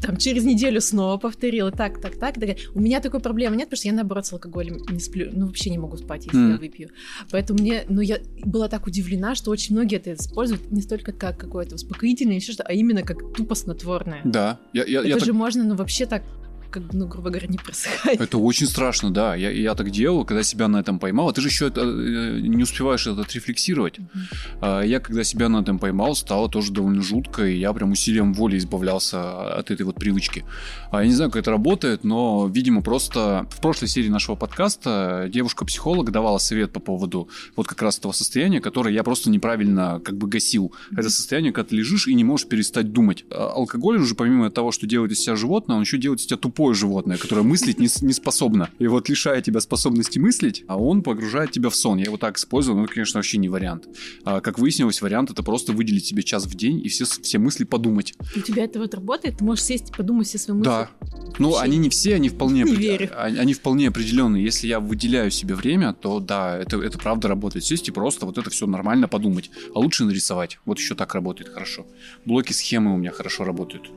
там 0.00 0.16
через 0.16 0.44
неделю 0.44 0.80
снова 0.80 1.16
повторила, 1.16 1.70
так, 1.70 2.00
так, 2.00 2.16
так. 2.16 2.34
так. 2.34 2.56
У 2.74 2.80
меня 2.80 3.00
такой 3.00 3.20
проблемы 3.20 3.56
нет, 3.56 3.66
потому 3.66 3.78
что 3.78 3.88
я 3.88 3.94
наоборот 3.94 4.26
с 4.26 4.32
алкоголем 4.32 4.78
не 4.90 5.00
сплю, 5.00 5.30
ну 5.32 5.46
вообще 5.46 5.70
не 5.70 5.78
могу 5.78 5.96
спать, 5.96 6.26
если 6.26 6.38
Мгм. 6.38 6.52
я 6.52 6.58
выпью. 6.58 6.90
Поэтому 7.30 7.60
мне, 7.60 7.84
ну 7.88 8.00
я 8.00 8.18
была 8.44 8.68
так 8.68 8.86
удивлена, 8.86 9.34
что 9.34 9.50
очень 9.50 9.74
многие 9.74 9.96
это 9.96 10.14
используют 10.14 10.70
не 10.70 10.82
столько 10.82 11.12
как 11.12 11.38
какое-то 11.38 11.74
успокоительное, 11.76 12.36
еще 12.36 12.52
что, 12.52 12.62
а 12.62 12.72
именно 12.72 13.02
как 13.02 13.34
тупо 13.34 13.54
снотворное. 13.54 14.20
Да. 14.24 14.60
Я, 14.72 14.84
я, 14.84 15.00
я 15.00 15.10
это 15.10 15.18
так 15.18 15.26
же 15.26 15.32
можно, 15.32 15.64
ну 15.64 15.74
вообще 15.74 16.06
так, 16.06 16.22
как, 16.70 16.82
ну 16.92 17.06
грубо 17.06 17.30
говоря, 17.30 17.46
не 17.48 17.58
просыхать. 17.58 18.20
Это 18.20 18.38
очень 18.38 18.66
страшно, 18.66 19.12
да. 19.12 19.34
Я, 19.34 19.50
я 19.50 19.74
так 19.74 19.90
делал, 19.90 20.24
когда 20.24 20.42
себя 20.42 20.68
на 20.68 20.78
этом 20.78 20.98
поймал. 20.98 21.28
А 21.28 21.32
ты 21.32 21.40
же 21.40 21.48
еще 21.48 21.68
это, 21.68 21.80
э, 21.80 22.40
не 22.40 22.62
успеваешь 22.62 23.06
это 23.06 23.22
отрефлексировать. 23.22 23.98
А 24.60 24.82
Я, 24.82 25.00
когда 25.00 25.24
себя 25.24 25.48
на 25.48 25.58
этом 25.58 25.78
поймал, 25.78 26.14
стало 26.14 26.48
тоже 26.48 26.72
довольно 26.72 27.02
жутко, 27.02 27.46
и 27.46 27.58
я 27.58 27.72
прям 27.72 27.92
усилием 27.92 28.34
воли 28.34 28.58
избавлялся 28.58 29.56
от 29.56 29.70
этой 29.70 29.82
вот 29.82 29.96
привычки. 29.96 30.44
А 30.90 31.02
Я 31.02 31.08
не 31.08 31.14
знаю, 31.14 31.30
как 31.30 31.42
это 31.42 31.50
работает, 31.50 32.04
но, 32.04 32.48
видимо, 32.52 32.82
просто 32.82 33.46
в 33.50 33.60
прошлой 33.60 33.88
серии 33.88 34.08
нашего 34.08 34.36
подкаста 34.36 35.28
девушка-психолог 35.32 36.10
давала 36.10 36.38
совет 36.38 36.72
по 36.72 36.80
поводу 36.80 37.28
вот 37.56 37.66
как 37.66 37.82
раз 37.82 37.98
этого 37.98 38.12
состояния, 38.12 38.60
которое 38.60 38.94
я 38.94 39.02
просто 39.02 39.30
неправильно 39.30 40.00
как 40.04 40.16
бы 40.16 40.28
гасил. 40.28 40.72
Это 40.92 41.10
состояние, 41.10 41.52
когда 41.52 41.68
ты 41.68 41.76
лежишь 41.76 42.08
и 42.08 42.14
не 42.14 42.24
можешь 42.24 42.48
перестать 42.48 42.92
думать. 42.92 43.24
А 43.30 43.52
Алкоголь 43.54 43.98
уже, 43.98 44.14
помимо 44.14 44.50
того, 44.50 44.72
что 44.72 44.86
делает 44.86 45.12
из 45.12 45.20
себя 45.20 45.36
животное, 45.36 45.76
он 45.76 45.82
еще 45.82 45.98
делает 45.98 46.20
из 46.20 46.26
тебя 46.26 46.36
тупое 46.56 46.74
животное, 46.74 47.18
которое 47.18 47.42
мыслить 47.42 47.78
не, 47.78 47.88
не 48.00 48.12
способно. 48.14 48.70
И 48.78 48.86
вот 48.86 49.10
лишая 49.10 49.42
тебя 49.42 49.60
способности 49.60 50.18
мыслить, 50.18 50.64
а 50.68 50.78
он 50.78 51.02
погружает 51.02 51.50
тебя 51.52 51.68
в 51.68 51.76
сон. 51.76 51.98
Я 51.98 52.04
его 52.04 52.16
так 52.16 52.38
использовал, 52.38 52.78
но 52.78 52.84
это, 52.84 52.94
конечно, 52.94 53.18
вообще 53.18 53.36
не 53.36 53.50
вариант. 53.50 53.86
А, 54.24 54.40
как 54.40 54.58
выяснилось, 54.58 55.02
вариант 55.02 55.30
это 55.30 55.42
просто 55.42 55.72
выделить 55.72 56.06
себе 56.06 56.22
час 56.22 56.46
в 56.46 56.54
день 56.54 56.80
и 56.82 56.88
все, 56.88 57.04
все 57.04 57.38
мысли 57.38 57.64
подумать. 57.64 58.14
У 58.34 58.40
тебя 58.40 58.64
это 58.64 58.78
вот 58.78 58.94
работает? 58.94 59.36
Ты 59.38 59.44
можешь 59.44 59.64
сесть 59.64 59.90
и 59.90 59.92
подумать 59.92 60.28
все 60.28 60.38
свои 60.38 60.56
мысли? 60.56 60.70
Да. 60.70 60.88
Ну, 61.38 61.50
Вообще 61.50 61.64
они 61.64 61.76
не 61.76 61.90
все, 61.90 62.14
они 62.14 62.30
вполне, 62.30 62.62
не 62.62 62.74
верю. 62.74 63.10
а- 63.12 63.24
они 63.26 63.52
вполне 63.52 63.88
определенные. 63.88 64.42
Если 64.42 64.66
я 64.66 64.80
выделяю 64.80 65.30
себе 65.30 65.54
время, 65.54 65.92
то 65.92 66.20
да, 66.20 66.56
это, 66.56 66.80
это 66.80 66.98
правда 66.98 67.28
работает. 67.28 67.66
Сесть 67.66 67.88
и 67.88 67.90
просто 67.92 68.24
вот 68.24 68.38
это 68.38 68.48
все 68.48 68.66
нормально 68.66 69.08
подумать. 69.08 69.50
А 69.74 69.78
лучше 69.78 70.04
нарисовать. 70.04 70.58
Вот 70.64 70.78
еще 70.78 70.94
так 70.94 71.14
работает 71.14 71.50
хорошо. 71.52 71.86
Блоки 72.24 72.52
схемы 72.54 72.94
у 72.94 72.96
меня 72.96 73.10
хорошо 73.10 73.44
работают. 73.44 73.90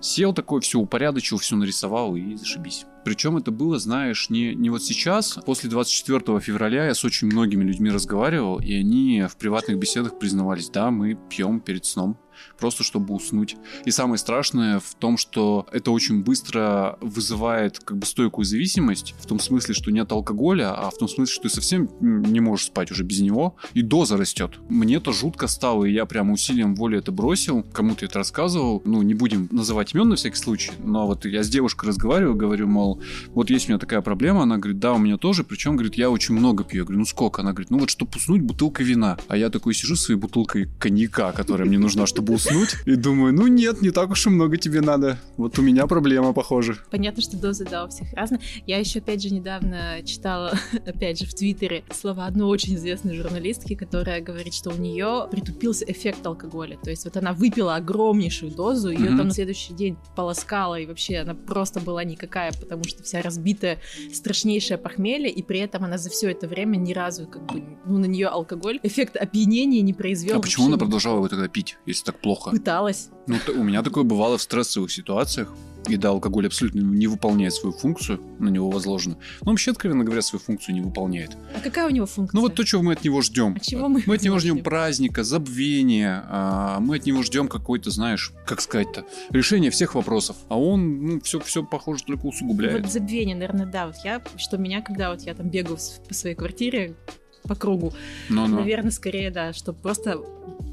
Сел 0.00 0.32
такой, 0.32 0.60
все 0.62 0.78
упорядочил, 0.78 1.38
все 1.38 1.56
нарисовал 1.56 2.16
и 2.16 2.34
зашибись. 2.34 2.86
Причем 3.04 3.36
это 3.36 3.50
было, 3.50 3.78
знаешь, 3.78 4.30
не, 4.30 4.54
не 4.54 4.70
вот 4.70 4.82
сейчас. 4.82 5.38
После 5.44 5.68
24 5.70 6.40
февраля 6.40 6.86
я 6.86 6.94
с 6.94 7.04
очень 7.04 7.26
многими 7.26 7.64
людьми 7.64 7.90
разговаривал, 7.90 8.58
и 8.60 8.74
они 8.74 9.24
в 9.28 9.36
приватных 9.36 9.78
беседах 9.78 10.18
признавались, 10.18 10.70
да, 10.70 10.90
мы 10.90 11.18
пьем 11.28 11.60
перед 11.60 11.84
сном 11.84 12.18
просто 12.58 12.84
чтобы 12.84 13.14
уснуть. 13.14 13.56
И 13.84 13.90
самое 13.90 14.18
страшное 14.18 14.80
в 14.80 14.94
том, 14.94 15.16
что 15.16 15.66
это 15.72 15.90
очень 15.90 16.22
быстро 16.22 16.98
вызывает 17.00 17.78
как 17.78 17.98
бы 17.98 18.06
стойкую 18.06 18.44
зависимость, 18.44 19.14
в 19.18 19.26
том 19.26 19.40
смысле, 19.40 19.74
что 19.74 19.90
нет 19.90 20.10
алкоголя, 20.12 20.72
а 20.74 20.90
в 20.90 20.98
том 20.98 21.08
смысле, 21.08 21.32
что 21.32 21.42
ты 21.44 21.48
совсем 21.48 21.88
не 22.00 22.40
можешь 22.40 22.66
спать 22.66 22.90
уже 22.90 23.04
без 23.04 23.20
него, 23.20 23.56
и 23.74 23.82
доза 23.82 24.16
растет. 24.16 24.52
Мне 24.68 24.96
это 24.96 25.12
жутко 25.12 25.46
стало, 25.46 25.84
и 25.84 25.92
я 25.92 26.06
прям 26.06 26.30
усилием 26.30 26.74
воли 26.74 26.98
это 26.98 27.12
бросил, 27.12 27.62
кому-то 27.62 28.04
это 28.04 28.18
рассказывал, 28.18 28.82
ну, 28.84 29.02
не 29.02 29.14
будем 29.14 29.48
называть 29.50 29.94
имен 29.94 30.08
на 30.08 30.16
всякий 30.16 30.36
случай, 30.36 30.72
но 30.82 31.06
вот 31.06 31.24
я 31.24 31.42
с 31.42 31.48
девушкой 31.48 31.86
разговариваю, 31.88 32.34
говорю, 32.34 32.66
мол, 32.66 33.00
вот 33.34 33.50
есть 33.50 33.66
у 33.66 33.72
меня 33.72 33.78
такая 33.78 34.00
проблема, 34.00 34.42
она 34.42 34.58
говорит, 34.58 34.78
да, 34.78 34.92
у 34.92 34.98
меня 34.98 35.16
тоже, 35.16 35.44
причем, 35.44 35.76
говорит, 35.76 35.94
я 35.94 36.10
очень 36.10 36.34
много 36.34 36.64
пью. 36.64 36.80
Я 36.80 36.84
говорю, 36.84 37.00
ну 37.00 37.04
сколько? 37.04 37.42
Она 37.42 37.52
говорит, 37.52 37.70
ну 37.70 37.78
вот, 37.78 37.90
чтобы 37.90 38.12
уснуть, 38.16 38.42
бутылка 38.42 38.82
вина. 38.82 39.18
А 39.28 39.36
я 39.36 39.50
такой 39.50 39.74
сижу 39.74 39.96
с 39.96 40.02
своей 40.02 40.18
бутылкой 40.18 40.68
коньяка, 40.78 41.32
которая 41.32 41.68
мне 41.68 41.78
нужна, 41.78 42.06
чтобы 42.06 42.29
чтобы 42.38 42.60
уснуть. 42.60 42.76
И 42.86 42.96
думаю, 42.96 43.32
ну 43.32 43.46
нет, 43.46 43.82
не 43.82 43.90
так 43.90 44.10
уж 44.10 44.26
и 44.26 44.30
много 44.30 44.56
тебе 44.56 44.80
надо. 44.80 45.18
Вот 45.36 45.58
у 45.58 45.62
меня 45.62 45.86
проблема, 45.86 46.32
похоже. 46.32 46.78
Понятно, 46.90 47.22
что 47.22 47.36
дозы, 47.36 47.66
да, 47.68 47.84
у 47.84 47.88
всех 47.88 48.12
разные. 48.12 48.40
Я 48.66 48.78
еще, 48.78 49.00
опять 49.00 49.22
же, 49.22 49.30
недавно 49.30 50.02
читала, 50.04 50.52
опять 50.86 51.18
же, 51.18 51.26
в 51.26 51.34
Твиттере 51.34 51.84
слова 51.92 52.26
одной 52.26 52.48
очень 52.48 52.76
известной 52.76 53.16
журналистки, 53.16 53.74
которая 53.74 54.20
говорит, 54.20 54.54
что 54.54 54.70
у 54.70 54.76
нее 54.76 55.28
притупился 55.30 55.84
эффект 55.86 56.24
алкоголя. 56.26 56.78
То 56.82 56.90
есть 56.90 57.04
вот 57.04 57.16
она 57.16 57.32
выпила 57.32 57.76
огромнейшую 57.76 58.52
дозу, 58.52 58.90
ее 58.90 58.98
mm-hmm. 58.98 59.16
там 59.16 59.28
на 59.28 59.34
следующий 59.34 59.74
день 59.74 59.96
полоскала, 60.16 60.78
и 60.78 60.86
вообще 60.86 61.18
она 61.18 61.34
просто 61.34 61.80
была 61.80 62.04
никакая, 62.04 62.52
потому 62.52 62.84
что 62.84 63.02
вся 63.02 63.22
разбитая, 63.22 63.78
страшнейшее 64.12 64.78
похмелье, 64.78 65.30
и 65.30 65.42
при 65.42 65.60
этом 65.60 65.84
она 65.84 65.98
за 65.98 66.10
все 66.10 66.30
это 66.30 66.46
время 66.46 66.76
ни 66.76 66.92
разу, 66.92 67.26
как 67.26 67.46
бы, 67.46 67.62
ну, 67.86 67.98
на 67.98 68.06
нее 68.06 68.28
алкоголь, 68.28 68.80
эффект 68.82 69.16
опьянения 69.16 69.80
не 69.80 69.92
произвел. 69.92 70.38
А 70.38 70.40
почему 70.40 70.66
она 70.66 70.78
продолжала 70.78 71.16
его 71.16 71.28
тогда 71.28 71.48
пить, 71.48 71.76
если 71.86 72.04
так 72.04 72.19
плохо. 72.20 72.50
Пыталась. 72.50 73.10
Ну, 73.26 73.36
у 73.54 73.62
меня 73.62 73.82
такое 73.82 74.04
бывало 74.04 74.38
в 74.38 74.42
стрессовых 74.42 74.90
ситуациях. 74.90 75.52
И 75.88 75.96
да, 75.96 76.10
алкоголь 76.10 76.46
абсолютно 76.46 76.80
не 76.80 77.06
выполняет 77.06 77.54
свою 77.54 77.74
функцию, 77.74 78.20
на 78.38 78.50
него 78.50 78.70
возложено. 78.70 79.16
Но 79.40 79.50
вообще, 79.50 79.70
откровенно 79.70 80.04
говоря, 80.04 80.20
свою 80.20 80.42
функцию 80.42 80.74
не 80.74 80.82
выполняет. 80.82 81.36
А 81.56 81.60
какая 81.60 81.86
у 81.86 81.90
него 81.90 82.04
функция? 82.04 82.36
Ну 82.36 82.42
вот 82.42 82.54
то, 82.54 82.64
чего 82.64 82.82
мы 82.82 82.92
от 82.92 83.02
него 83.02 83.22
ждем. 83.22 83.54
А 83.56 83.60
чего 83.60 83.88
мы? 83.88 84.02
Мы 84.06 84.16
от 84.16 84.22
него 84.22 84.38
ждем 84.38 84.62
праздника, 84.62 85.24
забвения. 85.24 86.22
А 86.28 86.80
мы 86.80 86.96
от 86.96 87.06
него 87.06 87.22
ждем 87.22 87.48
какой-то, 87.48 87.90
знаешь, 87.90 88.32
как 88.46 88.60
сказать-то, 88.60 89.04
решение 89.30 89.70
всех 89.70 89.94
вопросов. 89.94 90.36
А 90.48 90.58
он, 90.58 91.06
ну, 91.06 91.20
все, 91.22 91.40
все 91.40 91.64
похоже, 91.64 92.04
только 92.04 92.26
усугубляет. 92.26 92.82
Вот 92.82 92.92
забвение, 92.92 93.34
наверное, 93.34 93.66
да. 93.66 93.86
Вот 93.86 93.96
я, 94.04 94.22
что 94.36 94.58
меня, 94.58 94.82
когда 94.82 95.10
вот 95.10 95.22
я 95.22 95.34
там 95.34 95.48
бегаю 95.48 95.78
по 96.06 96.14
своей 96.14 96.36
квартире, 96.36 96.94
по 97.42 97.54
кругу. 97.54 97.92
Но, 98.28 98.46
но. 98.46 98.60
Наверное, 98.60 98.90
скорее, 98.90 99.30
да, 99.30 99.52
чтобы 99.52 99.78
просто 99.78 100.20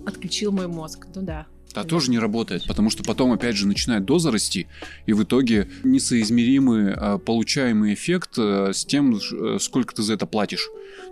отключил 0.05 0.51
мой 0.51 0.67
мозг. 0.67 1.07
Ну 1.15 1.21
да. 1.21 1.45
Да, 1.73 1.83
тоже 1.83 2.09
не 2.09 2.17
работает, 2.17 2.65
потому 2.65 2.89
что 2.89 3.03
потом, 3.03 3.31
опять 3.33 3.55
же, 3.55 3.67
начинает 3.67 4.03
доза 4.03 4.31
расти, 4.31 4.67
и 5.05 5.13
в 5.13 5.23
итоге 5.23 5.69
несоизмеримый 5.83 6.93
а, 6.93 7.17
получаемый 7.19 7.93
эффект 7.93 8.31
а, 8.39 8.71
с 8.73 8.83
тем, 8.83 9.15
э, 9.15 9.57
сколько 9.59 9.93
ты 9.93 10.01
за 10.01 10.13
это 10.13 10.25
платишь. 10.25 10.67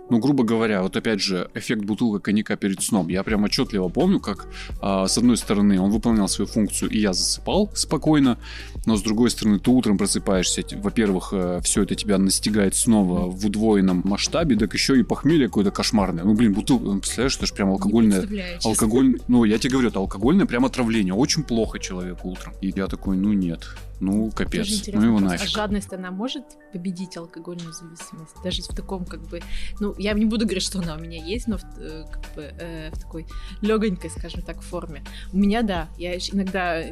Ну, 0.08 0.18
грубо 0.18 0.44
говоря, 0.44 0.82
вот 0.82 0.96
опять 0.96 1.20
же, 1.20 1.50
эффект 1.54 1.84
бутылка 1.84 2.20
коньяка 2.20 2.56
перед 2.56 2.82
сном. 2.82 3.08
Я 3.08 3.22
прям 3.22 3.44
отчетливо 3.44 3.88
помню, 3.88 4.20
как 4.20 4.46
а, 4.80 5.08
с 5.08 5.18
одной 5.18 5.36
стороны 5.36 5.80
он 5.80 5.90
выполнял 5.90 6.28
свою 6.28 6.48
функцию, 6.48 6.90
и 6.90 6.98
я 6.98 7.12
засыпал 7.12 7.70
спокойно, 7.74 8.38
но 8.84 8.96
с 8.96 9.02
другой 9.02 9.30
стороны 9.30 9.58
ты 9.58 9.70
утром 9.70 9.98
просыпаешься, 9.98 10.62
во-первых, 10.76 11.30
э, 11.32 11.60
все 11.62 11.82
это 11.82 11.94
тебя 11.94 12.18
настигает 12.18 12.74
снова 12.74 13.28
в 13.28 13.46
удвоенном 13.46 14.02
масштабе, 14.04 14.56
так 14.56 14.74
еще 14.74 14.98
и 14.98 15.02
похмелье 15.02 15.46
какое-то 15.46 15.70
кошмарное. 15.70 16.24
Ну, 16.24 16.34
блин, 16.34 16.54
бутылка, 16.54 16.84
ну, 16.84 17.00
представляешь, 17.00 17.36
это 17.36 17.46
же 17.46 17.54
прям 17.54 17.70
алкогольное... 17.70 18.26
Алкоголь... 18.64 19.18
Ну, 19.28 19.44
я 19.44 19.58
тебе 19.58 19.72
говорю, 19.72 19.88
это 19.88 19.98
алкогольное 19.98 20.46
прям 20.46 20.64
отравление. 20.64 21.14
Очень 21.14 21.42
плохо 21.42 21.78
человеку 21.78 22.28
утром. 22.28 22.54
И 22.60 22.72
я 22.74 22.86
такой, 22.86 23.16
ну 23.16 23.32
нет, 23.32 23.66
ну, 24.00 24.30
капец. 24.30 24.86
Ну 24.92 25.02
его 25.02 25.20
нафиг. 25.20 25.46
А 25.46 25.50
жадность, 25.50 25.92
она 25.92 26.10
может 26.10 26.44
победить 26.72 27.16
алкогольную 27.16 27.72
зависимость? 27.72 28.34
Даже 28.44 28.62
в 28.62 28.68
таком, 28.68 29.04
как 29.04 29.20
бы... 29.22 29.40
Ну, 29.80 29.94
я 29.98 30.12
не 30.12 30.24
буду 30.24 30.44
говорить, 30.44 30.62
что 30.62 30.78
она 30.78 30.96
у 30.96 30.98
меня 30.98 31.22
есть, 31.22 31.46
но 31.46 31.58
в, 31.58 31.64
э, 31.78 32.04
как 32.10 32.34
бы, 32.34 32.42
э, 32.58 32.90
в 32.92 32.98
такой 32.98 33.26
легонькой, 33.60 34.10
скажем 34.10 34.42
так, 34.42 34.62
форме. 34.62 35.02
У 35.32 35.38
меня, 35.38 35.62
да. 35.62 35.88
Я 35.98 36.16
иногда 36.16 36.82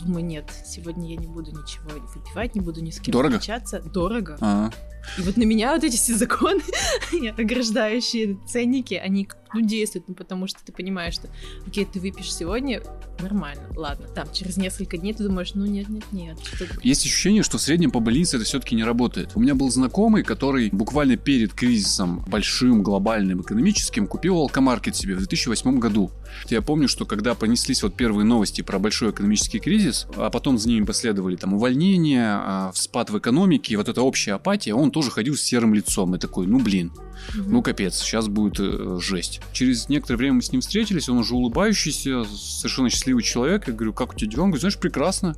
думаю, 0.00 0.24
нет, 0.24 0.50
сегодня 0.64 1.10
я 1.10 1.16
не 1.16 1.26
буду 1.26 1.50
ничего 1.50 1.90
выпивать, 2.14 2.54
не 2.54 2.60
буду 2.60 2.82
ни 2.82 2.90
с 2.90 3.00
кем 3.00 3.12
Дорого? 3.12 3.38
встречаться. 3.38 3.80
Дорого. 3.80 4.36
А-а. 4.40 4.70
И 5.18 5.22
вот 5.22 5.36
на 5.36 5.44
меня 5.44 5.72
вот 5.74 5.84
эти 5.84 5.96
все 5.96 6.14
законы, 6.14 6.62
ограждающие 7.38 8.38
ценники, 8.46 8.94
они 8.94 9.28
ну, 9.56 9.66
действуют, 9.66 10.08
ну, 10.08 10.14
потому 10.14 10.46
что 10.46 10.60
ты 10.64 10.72
понимаешь, 10.72 11.14
что, 11.14 11.28
окей, 11.66 11.84
ты 11.84 12.00
выпьешь 12.00 12.32
сегодня, 12.32 12.82
нормально, 13.20 13.62
ладно. 13.74 14.06
Там, 14.08 14.30
через 14.32 14.56
несколько 14.56 14.98
дней 14.98 15.14
ты 15.14 15.24
думаешь, 15.24 15.54
ну, 15.54 15.64
нет-нет-нет. 15.64 16.38
Есть 16.82 17.04
ощущение, 17.04 17.42
что 17.42 17.58
в 17.58 17.62
среднем 17.62 17.90
по 17.90 18.00
больнице 18.00 18.36
это 18.36 18.44
все-таки 18.44 18.74
не 18.74 18.84
работает. 18.84 19.32
У 19.34 19.40
меня 19.40 19.54
был 19.54 19.70
знакомый, 19.70 20.22
который 20.22 20.70
буквально 20.70 21.16
перед 21.16 21.54
кризисом 21.54 22.24
большим, 22.28 22.82
глобальным, 22.82 23.40
экономическим, 23.40 24.06
купил 24.06 24.36
алкомаркет 24.36 24.94
себе 24.94 25.14
в 25.14 25.18
2008 25.18 25.78
году. 25.78 26.10
Я 26.48 26.62
помню, 26.62 26.88
что 26.88 27.04
когда 27.04 27.34
понеслись 27.34 27.82
вот 27.82 27.94
первые 27.96 28.24
новости 28.24 28.62
про 28.62 28.78
большой 28.78 29.10
экономический 29.10 29.58
кризис, 29.58 30.06
а 30.16 30.30
потом 30.30 30.58
за 30.58 30.68
ними 30.68 30.84
последовали 30.84 31.36
там 31.36 31.54
увольнения, 31.54 32.40
а, 32.42 32.72
спад 32.74 33.10
в 33.10 33.18
экономике 33.18 33.74
и 33.74 33.76
вот 33.76 33.88
эта 33.88 34.02
общая 34.02 34.34
апатия, 34.34 34.74
он 34.74 34.90
тоже 34.90 35.10
ходил 35.10 35.36
с 35.36 35.42
серым 35.42 35.74
лицом 35.74 36.14
и 36.14 36.18
такой, 36.18 36.46
ну 36.46 36.58
блин, 36.58 36.92
ну 37.34 37.62
капец, 37.62 37.98
сейчас 37.98 38.28
будет 38.28 38.58
э, 38.58 38.98
жесть. 39.00 39.40
Через 39.52 39.88
некоторое 39.88 40.18
время 40.18 40.34
мы 40.34 40.42
с 40.42 40.52
ним 40.52 40.60
встретились, 40.60 41.08
он 41.08 41.18
уже 41.18 41.34
улыбающийся, 41.34 42.24
совершенно 42.24 42.90
счастливый 42.90 43.22
человек. 43.22 43.66
Я 43.66 43.74
говорю, 43.74 43.92
как 43.92 44.12
у 44.12 44.16
тебя 44.16 44.30
дела? 44.30 44.42
Он 44.44 44.50
говорит, 44.50 44.60
знаешь, 44.60 44.78
прекрасно. 44.78 45.36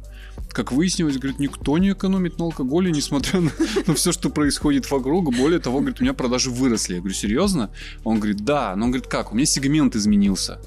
Как 0.50 0.73
выяснилось, 0.73 1.16
говорит, 1.16 1.38
никто 1.38 1.78
не 1.78 1.92
экономит 1.92 2.38
на 2.38 2.47
алкоголе, 2.47 2.90
несмотря 2.90 3.40
на, 3.40 3.50
на 3.87 3.95
все, 3.95 4.12
что 4.12 4.30
происходит 4.30 4.90
вокруг. 4.90 5.35
Более 5.35 5.61
того, 5.61 5.80
говорит, 5.80 6.00
у 6.00 6.02
меня 6.02 6.14
продажи 6.14 6.50
выросли. 6.50 6.95
Я 6.95 7.00
говорю, 7.00 7.14
серьезно? 7.14 7.71
Он 8.04 8.18
говорит, 8.18 8.45
да. 8.45 8.75
Но 8.76 8.87
он 8.87 8.90
говорит, 8.90 9.09
как? 9.09 9.33
У 9.33 9.35
меня 9.35 9.47
сегмент 9.47 9.97
изменился. 9.97 10.61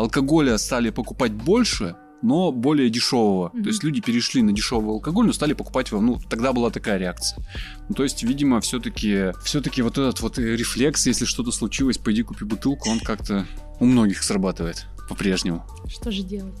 Алкоголя 0.00 0.56
стали 0.56 0.88
покупать 0.88 1.32
больше, 1.32 1.94
но 2.22 2.52
более 2.52 2.88
дешевого. 2.88 3.48
Mm-hmm. 3.48 3.62
То 3.62 3.68
есть 3.68 3.84
люди 3.84 4.00
перешли 4.00 4.40
на 4.42 4.52
дешевый 4.52 4.94
алкоголь, 4.94 5.26
но 5.26 5.32
стали 5.34 5.52
покупать 5.52 5.90
его. 5.90 6.00
Ну, 6.00 6.18
тогда 6.30 6.54
была 6.54 6.70
такая 6.70 6.96
реакция. 6.96 7.44
Ну, 7.88 7.94
то 7.94 8.02
есть, 8.02 8.22
видимо, 8.22 8.62
все-таки 8.62 9.32
все-таки 9.44 9.82
вот 9.82 9.98
этот 9.98 10.20
вот 10.20 10.38
рефлекс, 10.38 11.06
если 11.06 11.26
что-то 11.26 11.52
случилось, 11.52 11.98
пойди 11.98 12.22
купи 12.22 12.46
бутылку, 12.46 12.88
он 12.88 13.00
как-то 13.00 13.46
у 13.78 13.84
многих 13.84 14.22
срабатывает 14.22 14.86
по-прежнему. 15.08 15.66
Что 15.86 16.10
же 16.10 16.22
делать? 16.22 16.54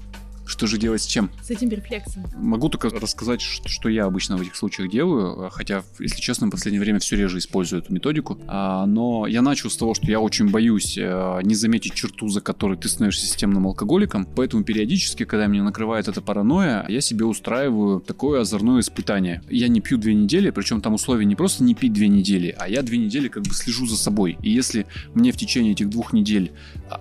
Что 0.50 0.66
же 0.66 0.78
делать 0.78 1.00
с 1.00 1.06
чем? 1.06 1.30
С 1.44 1.50
этим 1.50 1.68
рефлексом. 1.68 2.24
Могу 2.36 2.68
только 2.68 2.90
рассказать, 2.90 3.40
что 3.40 3.88
я 3.88 4.06
обычно 4.06 4.36
в 4.36 4.40
этих 4.40 4.56
случаях 4.56 4.90
делаю, 4.90 5.48
хотя, 5.52 5.84
если 6.00 6.20
честно, 6.20 6.48
в 6.48 6.50
последнее 6.50 6.80
время 6.80 6.98
все 6.98 7.14
реже 7.14 7.38
использую 7.38 7.82
эту 7.82 7.92
методику. 7.94 8.36
А, 8.48 8.84
но 8.84 9.28
я 9.28 9.42
начал 9.42 9.70
с 9.70 9.76
того, 9.76 9.94
что 9.94 10.06
я 10.06 10.18
очень 10.18 10.50
боюсь 10.50 10.98
э, 10.98 11.40
не 11.44 11.54
заметить 11.54 11.94
черту, 11.94 12.28
за 12.28 12.40
которой 12.40 12.76
ты 12.76 12.88
становишься 12.88 13.26
системным 13.26 13.68
алкоголиком, 13.68 14.26
поэтому 14.26 14.64
периодически, 14.64 15.24
когда 15.24 15.46
меня 15.46 15.62
накрывает 15.62 16.08
эта 16.08 16.20
паранойя, 16.20 16.84
я 16.88 17.00
себе 17.00 17.26
устраиваю 17.26 18.00
такое 18.00 18.40
озорное 18.40 18.80
испытание. 18.80 19.42
Я 19.48 19.68
не 19.68 19.80
пью 19.80 19.98
две 19.98 20.14
недели, 20.14 20.50
причем 20.50 20.80
там 20.80 20.94
условия 20.94 21.26
не 21.26 21.36
просто 21.36 21.62
не 21.62 21.76
пить 21.76 21.92
две 21.92 22.08
недели, 22.08 22.52
а 22.58 22.68
я 22.68 22.82
две 22.82 22.98
недели 22.98 23.28
как 23.28 23.44
бы 23.44 23.54
слежу 23.54 23.86
за 23.86 23.96
собой. 23.96 24.36
И 24.42 24.50
если 24.50 24.86
мне 25.14 25.30
в 25.30 25.36
течение 25.36 25.74
этих 25.74 25.88
двух 25.90 26.12
недель 26.12 26.50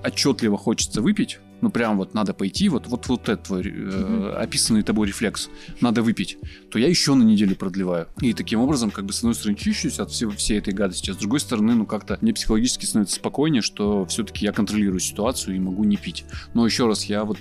отчетливо 0.04 0.56
хочется 0.56 1.02
выпить, 1.02 1.40
ну 1.62 1.70
прям 1.70 1.98
вот 1.98 2.14
надо 2.14 2.34
пойти, 2.34 2.70
вот, 2.70 2.88
вот, 2.88 3.08
вот 3.08 3.30
этот 3.30 3.48
твой 3.48 3.64
э, 3.66 4.34
описанный 4.38 4.84
тобой 4.84 5.08
рефлекс, 5.08 5.50
надо 5.82 6.02
выпить, 6.02 6.38
то 6.72 6.80
я 6.80 6.88
еще 6.88 7.14
на 7.14 7.24
неделю 7.24 7.56
продлеваю. 7.56 8.08
И 8.22 8.34
таким 8.34 8.60
образом, 8.62 8.92
как 8.92 9.06
бы 9.06 9.14
с 9.14 9.20
одной 9.20 9.36
стороны 9.36 9.58
чищусь 9.58 10.00
от 10.00 10.12
всей, 10.12 10.30
всей 10.30 10.60
этой 10.60 10.74
гадости, 10.74 11.12
а 11.12 11.14
с 11.14 11.18
другой 11.18 11.40
стороны, 11.40 11.76
ну 11.76 11.86
как-то 11.86 12.18
мне 12.22 12.34
психологически 12.34 12.86
становится 12.86 13.16
спокойнее, 13.16 13.62
что 13.62 14.06
все-таки 14.06 14.46
я 14.46 14.52
контролирую 14.52 15.00
ситуацию 15.00 15.56
и 15.56 15.60
могу 15.60 15.84
не 15.84 15.98
пить. 15.98 16.26
Но 16.54 16.66
еще 16.66 16.88
раз, 16.88 17.06
я 17.06 17.24
вот, 17.24 17.40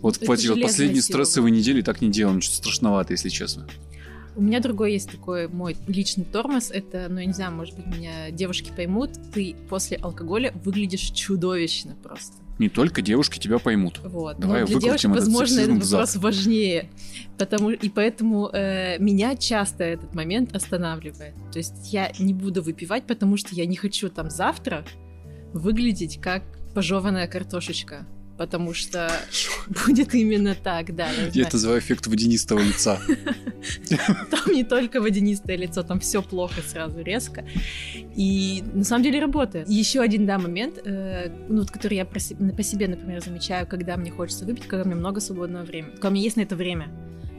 вот 0.00 0.16
в 0.16 0.30
эти 0.30 0.48
вот 0.48 0.62
последние 0.62 1.02
сила. 1.02 1.14
стрессовые 1.14 1.52
недели 1.52 1.82
так 1.82 2.00
не 2.00 2.10
делал, 2.10 2.40
что 2.40 2.54
страшновато, 2.54 3.12
если 3.12 3.28
честно. 3.28 3.66
У 4.36 4.40
меня 4.40 4.60
другой 4.60 4.92
есть 4.92 5.10
такой 5.10 5.48
мой 5.48 5.76
личный 5.88 6.24
тормоз. 6.24 6.70
Это, 6.70 7.08
ну, 7.10 7.18
я 7.18 7.26
не 7.26 7.32
знаю, 7.32 7.52
может 7.52 7.74
быть, 7.74 7.86
меня 7.86 8.30
девушки 8.30 8.70
поймут. 8.74 9.10
Ты 9.34 9.56
после 9.68 9.96
алкоголя 9.96 10.52
выглядишь 10.64 11.10
чудовищно 11.10 11.96
просто 11.96 12.36
не 12.58 12.68
только 12.68 13.02
девушки 13.02 13.38
тебя 13.38 13.58
поймут. 13.58 14.00
Вот. 14.04 14.38
Давай 14.38 14.64
для 14.66 14.78
девушек, 14.78 15.10
возможно, 15.10 15.60
этот 15.60 15.84
вопрос 15.84 16.16
важнее. 16.16 16.90
Потому, 17.38 17.70
и 17.70 17.88
поэтому 17.88 18.50
э, 18.52 18.98
меня 18.98 19.36
часто 19.36 19.84
этот 19.84 20.14
момент 20.14 20.54
останавливает. 20.54 21.34
То 21.52 21.58
есть 21.58 21.92
я 21.92 22.12
не 22.18 22.34
буду 22.34 22.62
выпивать, 22.62 23.04
потому 23.06 23.36
что 23.36 23.54
я 23.54 23.66
не 23.66 23.76
хочу 23.76 24.08
там 24.08 24.30
завтра 24.30 24.84
выглядеть 25.52 26.20
как 26.20 26.42
пожеванная 26.74 27.26
картошечка. 27.28 28.06
Потому 28.38 28.72
что 28.72 29.10
будет 29.86 30.14
именно 30.14 30.54
так, 30.54 30.94
да. 30.94 31.10
Я, 31.10 31.30
я 31.32 31.42
это 31.42 31.56
называю 31.56 31.80
эффект 31.80 32.06
водянистого 32.06 32.60
лица. 32.60 32.98
Там 34.30 34.54
не 34.54 34.64
только 34.64 35.00
водянистое 35.00 35.56
лицо, 35.56 35.82
там 35.82 35.98
все 35.98 36.22
плохо 36.22 36.62
сразу 36.62 37.00
резко. 37.02 37.44
И 38.16 38.62
на 38.72 38.84
самом 38.84 39.02
деле 39.02 39.20
работает. 39.20 39.68
Еще 39.68 40.00
один, 40.00 40.26
да, 40.26 40.38
момент, 40.38 40.78
э, 40.84 41.30
ну, 41.48 41.58
вот, 41.60 41.70
который 41.70 41.96
я 41.96 42.04
по 42.04 42.20
себе, 42.20 42.88
например, 42.88 43.22
замечаю, 43.22 43.66
когда 43.66 43.96
мне 43.96 44.10
хочется 44.10 44.44
выпить, 44.44 44.66
когда 44.68 44.84
у 44.84 44.86
меня 44.86 44.96
много 44.96 45.20
свободного 45.20 45.64
времени. 45.64 45.90
Когда 45.92 46.08
у 46.08 46.12
меня 46.12 46.22
есть 46.22 46.36
на 46.36 46.42
это 46.42 46.54
время. 46.54 46.88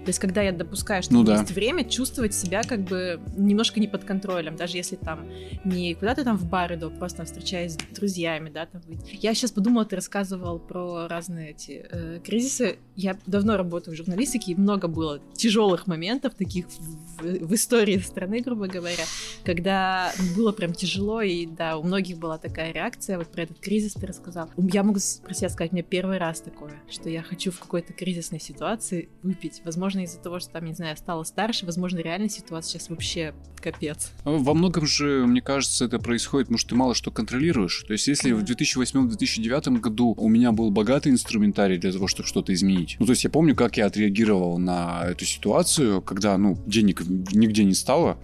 То 0.09 0.11
есть, 0.11 0.19
когда 0.21 0.41
я 0.41 0.51
допускаю, 0.51 1.03
что 1.03 1.13
ну, 1.13 1.23
да. 1.23 1.39
есть 1.39 1.51
время, 1.51 1.87
чувствовать 1.87 2.33
себя 2.33 2.63
как 2.63 2.79
бы 2.79 3.21
немножко 3.37 3.79
не 3.79 3.87
под 3.87 4.05
контролем, 4.05 4.55
даже 4.55 4.75
если 4.75 4.95
там 4.95 5.29
не 5.63 5.93
куда-то 5.93 6.23
там 6.23 6.35
в 6.35 6.49
бар 6.49 6.73
иду, 6.73 6.89
просто 6.89 7.25
встречаясь 7.25 7.73
с 7.73 7.95
друзьями, 7.95 8.49
да, 8.49 8.65
там 8.65 8.81
быть. 8.87 9.01
Я 9.21 9.35
сейчас 9.35 9.51
подумала, 9.51 9.85
ты 9.85 9.95
рассказывал 9.95 10.57
про 10.57 11.07
разные 11.07 11.51
эти 11.51 11.85
э, 11.91 12.21
кризисы. 12.25 12.79
Я 12.95 13.15
давно 13.27 13.55
работаю 13.55 13.93
в 13.93 13.97
журналистике, 13.97 14.53
и 14.53 14.55
много 14.55 14.87
было 14.87 15.21
тяжелых 15.35 15.85
моментов 15.85 16.33
таких 16.33 16.65
в, 16.65 17.45
в 17.45 17.53
истории 17.53 17.99
страны, 17.99 18.39
грубо 18.39 18.65
говоря, 18.65 19.03
когда 19.45 20.11
было 20.35 20.51
прям 20.53 20.73
тяжело, 20.73 21.21
и 21.21 21.45
да, 21.45 21.77
у 21.77 21.83
многих 21.83 22.17
была 22.17 22.39
такая 22.39 22.73
реакция, 22.73 23.19
вот 23.19 23.27
про 23.27 23.43
этот 23.43 23.59
кризис 23.59 23.93
ты 23.93 24.07
рассказал. 24.07 24.49
Я 24.57 24.81
могу 24.81 24.97
про 25.23 25.33
себя 25.35 25.49
сказать, 25.49 25.71
мне 25.71 25.83
первый 25.83 26.17
раз 26.17 26.41
такое, 26.41 26.73
что 26.89 27.09
я 27.09 27.21
хочу 27.21 27.51
в 27.51 27.59
какой-то 27.59 27.93
кризисной 27.93 28.39
ситуации 28.39 29.09
выпить, 29.21 29.61
возможно, 29.65 29.98
возможно, 29.99 30.01
из-за 30.01 30.19
того, 30.19 30.39
что 30.39 30.51
там, 30.51 30.65
не 30.65 30.73
знаю, 30.73 30.97
стала 30.97 31.23
старше, 31.23 31.65
возможно, 31.65 31.99
реально 31.99 32.29
ситуация 32.29 32.79
сейчас 32.79 32.89
вообще 32.89 33.33
капец. 33.61 34.11
Во 34.23 34.53
многом 34.53 34.85
же, 34.85 35.25
мне 35.25 35.41
кажется, 35.41 35.85
это 35.85 35.99
происходит, 35.99 36.47
потому 36.47 36.57
что 36.57 36.69
ты 36.69 36.75
мало 36.75 36.95
что 36.95 37.11
контролируешь. 37.11 37.83
То 37.87 37.93
есть, 37.93 38.07
если 38.07 38.31
mm-hmm. 38.31 39.09
в 39.09 39.17
2008-2009 39.17 39.79
году 39.79 40.13
у 40.17 40.29
меня 40.29 40.51
был 40.51 40.71
богатый 40.71 41.11
инструментарий 41.11 41.77
для 41.77 41.91
того, 41.91 42.07
чтобы 42.07 42.27
что-то 42.27 42.53
изменить, 42.53 42.95
ну, 42.99 43.05
то 43.05 43.11
есть 43.11 43.23
я 43.23 43.29
помню, 43.29 43.55
как 43.55 43.77
я 43.77 43.87
отреагировал 43.87 44.57
на 44.57 45.03
эту 45.05 45.25
ситуацию, 45.25 46.01
когда, 46.01 46.37
ну, 46.37 46.57
денег 46.65 47.01
нигде 47.33 47.63
не 47.63 47.73
стало, 47.73 48.17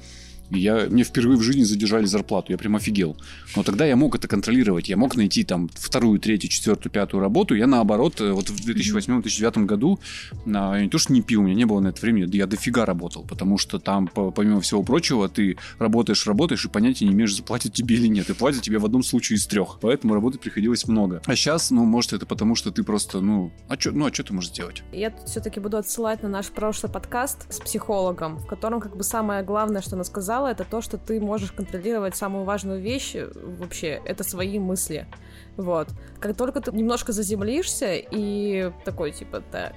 я, 0.52 0.88
мне 0.90 1.04
впервые 1.04 1.38
в 1.38 1.42
жизни 1.42 1.64
задержали 1.64 2.06
зарплату, 2.06 2.52
я 2.52 2.58
прям 2.58 2.75
офигел. 2.75 3.18
Но 3.56 3.64
тогда 3.64 3.86
я 3.86 3.96
мог 3.96 4.16
это 4.16 4.28
контролировать, 4.28 4.90
я 4.90 4.98
мог 4.98 5.16
найти 5.16 5.44
там 5.44 5.70
вторую, 5.74 6.20
третью, 6.20 6.50
четвертую, 6.50 6.92
пятую 6.92 7.22
работу. 7.22 7.56
Я 7.56 7.68
наоборот, 7.68 8.22
э, 8.22 8.32
вот 8.32 8.50
в 8.50 8.68
2008-2009 8.68 9.66
году, 9.66 10.00
я 10.46 10.82
не 10.82 10.90
то 10.90 10.98
что 10.98 11.14
не 11.14 11.22
пил, 11.22 11.42
у 11.42 11.44
меня 11.44 11.56
не 11.56 11.66
было 11.66 11.80
на 11.80 11.90
это 11.90 12.02
времени, 12.02 12.36
я 12.36 12.48
дофига 12.48 12.86
работал, 12.86 13.24
потому 13.24 13.58
что 13.58 13.80
там, 13.80 14.08
помимо 14.08 14.62
всего 14.62 14.84
прочего, 14.84 15.30
ты 15.30 15.58
работаешь, 15.80 16.25
работаешь 16.28 16.66
и 16.66 16.70
понятия 16.70 17.06
не 17.06 17.14
имеешь, 17.14 17.36
заплатят 17.36 17.74
тебе 17.74 17.96
или 17.96 18.08
нет. 18.08 18.30
И 18.30 18.34
платят 18.34 18.62
тебе 18.62 18.80
в 18.80 18.86
одном 18.86 19.04
случае 19.04 19.38
из 19.38 19.48
трех. 19.48 19.80
Поэтому 19.82 20.14
работать 20.14 20.42
приходилось 20.42 20.88
много. 20.88 21.22
А 21.25 21.36
сейчас, 21.36 21.72
ну, 21.72 21.86
может, 21.86 22.14
это 22.14 22.25
потому, 22.25 22.56
что 22.56 22.72
ты 22.72 22.84
просто, 22.84 23.22
ну, 23.22 23.52
а 23.68 23.80
что 23.80 23.92
ну, 23.92 24.06
а 24.06 24.12
ты 24.12 24.34
можешь 24.34 24.52
сделать? 24.52 24.84
Я 24.92 25.12
тут 25.12 25.28
все-таки 25.30 25.60
буду 25.60 25.78
отсылать 25.78 26.24
на 26.24 26.30
наш 26.30 26.48
прошлый 26.48 26.92
подкаст 26.92 27.52
с 27.52 27.60
психологом, 27.60 28.38
в 28.38 28.46
котором 28.46 28.82
как 28.82 28.96
бы 28.96 29.04
самое 29.04 29.44
главное, 29.44 29.82
что 29.82 29.96
она 29.96 30.04
сказала, 30.04 30.35
сказала, 30.36 30.48
это 30.50 30.65
то, 30.65 30.82
что 30.82 30.98
ты 30.98 31.22
можешь 31.22 31.51
контролировать 31.51 32.15
самую 32.15 32.44
важную 32.44 32.82
вещь 32.82 33.15
э, 33.15 33.32
вообще, 33.60 34.01
это 34.06 34.24
свои 34.24 34.60
мысли. 34.60 35.08
Вот. 35.56 35.88
Как 36.20 36.36
только 36.36 36.60
ты 36.60 36.72
немножко 36.72 37.13
заземлишься 37.13 37.94
и 37.94 38.72
такой, 38.84 39.12
типа, 39.12 39.42
так, 39.51 39.74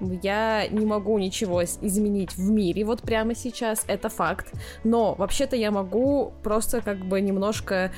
я 0.00 0.68
не 0.68 0.86
могу 0.86 1.18
ничего 1.18 1.64
изменить 1.64 2.36
в 2.36 2.50
мире 2.50 2.84
вот 2.84 3.02
прямо 3.02 3.34
сейчас, 3.34 3.84
это 3.88 4.08
факт. 4.08 4.52
Но 4.84 5.14
вообще-то 5.14 5.56
я 5.56 5.72
могу 5.72 6.32
просто 6.44 6.80
как 6.80 6.98
бы 6.98 7.20
немножко 7.20 7.90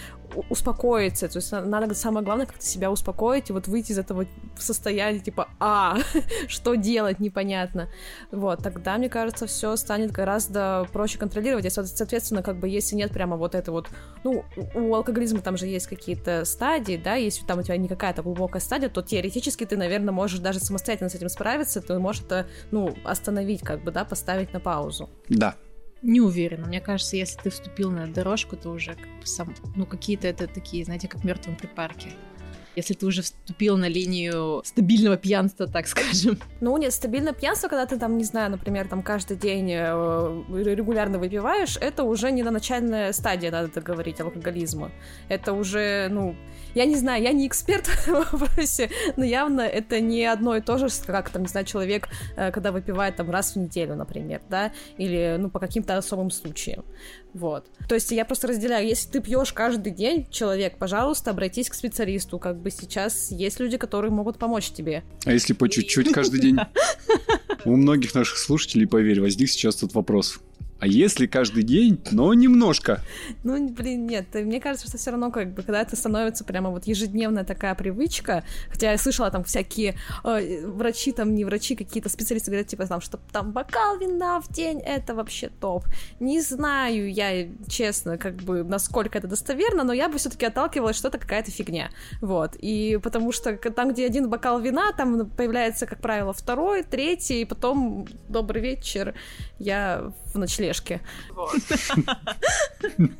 успокоиться. 0.49 1.29
То 1.29 1.39
есть 1.39 1.53
надо 1.53 1.95
самое 1.95 2.25
главное 2.25 2.47
как-то 2.47 2.65
себя 2.65 2.91
успокоить 2.91 3.51
и 3.51 3.53
вот 3.53 3.69
выйти 3.69 3.93
из 3.93 3.99
этого 3.99 4.27
состояния 4.59 5.21
типа 5.21 5.49
«А, 5.59 5.99
что 6.49 6.75
делать? 6.75 7.21
Непонятно». 7.21 7.89
Вот, 8.31 8.63
тогда, 8.63 8.99
мне 8.99 9.09
кажется, 9.09 9.47
все 9.47 9.77
станет 9.77 10.13
гораздо 10.13 10.87
проще 10.93 11.19
контролировать. 11.19 11.65
И, 11.65 11.71
соответственно, 11.71 12.43
как 12.43 12.59
бы 12.59 12.69
если 12.69 12.97
нет 12.97 13.13
прямо 13.13 13.37
вот 13.37 13.55
это 13.55 13.73
вот... 13.73 13.89
Ну, 14.25 14.45
у 14.75 14.95
алкоголизма 14.95 15.41
там 15.41 15.57
же 15.57 15.67
есть 15.67 15.87
какие-то 15.87 16.45
стадии, 16.45 17.01
да, 17.03 17.15
если 17.15 17.45
там 17.45 17.59
у 17.59 17.63
тебя 17.63 17.77
не 17.77 17.89
какая-то 17.89 18.23
глубокая 18.23 18.61
стадия, 18.61 18.89
то 18.89 19.03
теоретически 19.03 19.65
ты, 19.65 19.77
наверное, 19.77 20.13
можешь 20.13 20.41
даже 20.41 20.61
самостоятельно 20.61 21.11
с 21.11 21.15
этим 21.15 21.29
справиться, 21.29 21.81
ты 21.81 21.99
можешь 21.99 22.23
это, 22.23 22.47
ну, 22.71 22.95
остановить 23.05 23.63
как 23.63 23.83
бы, 23.83 23.91
да, 23.91 24.05
поставить 24.05 24.53
на 24.53 24.61
паузу. 24.61 25.09
Да, 25.29 25.57
не 26.03 26.21
уверена. 26.21 26.67
Мне 26.67 26.81
кажется, 26.81 27.17
если 27.17 27.39
ты 27.41 27.51
вступил 27.51 27.91
на 27.91 28.07
дорожку, 28.07 28.57
то 28.57 28.71
уже 28.71 28.95
как 28.95 29.21
бы 29.21 29.27
сам, 29.27 29.55
ну 29.77 29.87
какие-то 29.87 30.27
это 30.29 30.47
такие, 30.47 30.85
знаете, 30.85 31.09
как 31.09 31.21
в 31.21 31.25
мертвом 31.25 31.57
припарке 31.57 32.11
если 32.77 32.95
ты 32.95 33.07
уже 33.07 33.23
вступил 33.23 33.77
на 33.77 33.89
линию 33.89 34.63
стабильного 34.65 35.17
пьянства, 35.17 35.67
так 35.67 35.87
скажем. 35.87 36.39
Ну, 36.61 36.77
нет, 36.77 36.93
стабильное 36.93 37.33
пьянство, 37.33 37.69
когда 37.69 37.87
ты 37.87 37.99
там, 37.99 38.17
не 38.17 38.25
знаю, 38.25 38.51
например, 38.51 38.89
там 38.89 39.03
каждый 39.03 39.37
день 39.37 39.71
э, 39.73 40.43
регулярно 40.51 41.19
выпиваешь, 41.19 41.77
это 41.81 42.05
уже 42.05 42.31
не 42.33 42.43
на 42.43 42.51
начальная 42.51 43.13
стадия, 43.13 43.51
надо 43.51 43.81
говорить, 43.81 44.21
алкоголизма. 44.21 44.91
Это 45.29 45.53
уже, 45.53 46.09
ну, 46.11 46.37
я 46.75 46.85
не 46.85 46.97
знаю, 46.97 47.23
я 47.23 47.33
не 47.33 47.47
эксперт 47.47 47.87
в 48.07 48.09
вопросе, 48.09 48.91
но 49.17 49.25
явно 49.25 49.63
это 49.63 50.01
не 50.01 50.25
одно 50.25 50.57
и 50.57 50.61
то 50.61 50.79
же, 50.79 50.87
как, 51.07 51.31
там, 51.31 51.43
не 51.43 51.49
знаю, 51.49 51.67
человек, 51.67 52.09
э, 52.37 52.51
когда 52.53 52.73
выпивает 52.73 53.17
там 53.17 53.31
раз 53.31 53.55
в 53.55 53.57
неделю, 53.57 53.97
например, 53.97 54.41
да, 54.49 54.73
или, 54.97 55.37
ну, 55.39 55.51
по 55.51 55.59
каким-то 55.59 55.97
особым 55.97 56.31
случаям. 56.31 56.85
Вот. 57.33 57.67
То 57.89 57.95
есть 57.95 58.11
я 58.11 58.25
просто 58.25 58.49
разделяю, 58.49 58.87
если 58.87 59.09
ты 59.09 59.21
пьешь 59.21 59.53
каждый 59.53 59.93
день, 59.93 60.27
человек, 60.31 60.79
пожалуйста, 60.79 61.31
обратись 61.31 61.69
к 61.69 61.75
специалисту. 61.75 62.39
Как 62.39 62.60
бы 62.61 62.71
сейчас 62.71 63.31
есть 63.31 63.61
люди, 63.61 63.77
которые 63.77 64.11
могут 64.11 64.39
помочь 64.39 64.71
тебе. 64.71 65.03
А 65.25 65.33
если 65.33 65.53
по 65.53 65.69
чуть-чуть 65.69 66.13
каждый 66.13 66.41
день? 66.41 66.59
У 67.65 67.77
многих 67.77 68.15
наших 68.15 68.39
слушателей, 68.39 68.87
поверь, 68.87 69.21
возник 69.21 69.51
сейчас 69.51 69.77
тут 69.77 69.95
вопрос. 69.95 70.41
А 70.81 70.87
если 70.87 71.27
каждый 71.27 71.63
день, 71.63 72.01
но 72.11 72.33
немножко? 72.33 73.03
Ну, 73.45 73.69
блин, 73.69 74.07
нет. 74.07 74.27
Мне 74.33 74.61
кажется, 74.61 74.89
что 74.89 74.97
все 74.97 75.11
равно, 75.11 75.31
как 75.31 75.53
бы, 75.53 75.63
когда 75.63 75.83
это 75.83 75.95
становится 75.95 76.43
прямо 76.43 76.71
вот 76.71 76.85
ежедневная 76.85 77.45
такая 77.45 77.75
привычка, 77.75 78.45
хотя 78.71 78.93
я 78.93 78.99
слышала 78.99 79.31
там 79.31 79.45
всякие 79.45 79.97
э, 80.25 80.67
врачи, 80.67 81.13
там 81.13 81.35
не 81.35 81.45
врачи, 81.45 81.77
какие-то 81.77 82.09
специалисты 82.09 82.51
говорят, 82.51 82.69
типа, 82.69 82.87
там, 82.87 83.03
что 83.03 83.19
там 83.31 83.53
бокал 83.53 83.99
вина 83.99 84.41
в 84.41 84.51
день, 84.51 84.81
это 84.81 85.15
вообще 85.15 85.51
топ. 85.61 85.85
Не 86.19 86.41
знаю 86.41 87.13
я, 87.13 87.47
честно, 87.69 88.17
как 88.17 88.37
бы, 88.37 88.65
насколько 88.65 89.19
это 89.19 89.29
достоверно, 89.29 89.85
но 89.85 89.93
я 89.93 90.09
бы 90.09 90.17
все-таки 90.17 90.47
отталкивалась, 90.47 90.97
что 90.97 91.09
это 91.09 91.19
какая-то 91.19 91.51
фигня. 91.51 91.91
Вот. 92.23 92.57
И 92.57 92.99
потому 93.03 93.33
что 93.33 93.53
там, 93.57 93.93
где 93.93 94.07
один 94.07 94.31
бокал 94.31 94.59
вина, 94.61 94.93
там 94.93 95.29
появляется, 95.29 95.85
как 95.85 96.01
правило, 96.01 96.33
второй, 96.33 96.85
третий, 96.85 97.43
и 97.43 97.45
потом 97.45 98.07
добрый 98.31 98.63
вечер, 98.63 99.15
я 99.59 100.11
в 100.33 100.39
ночлежке. 100.71 101.01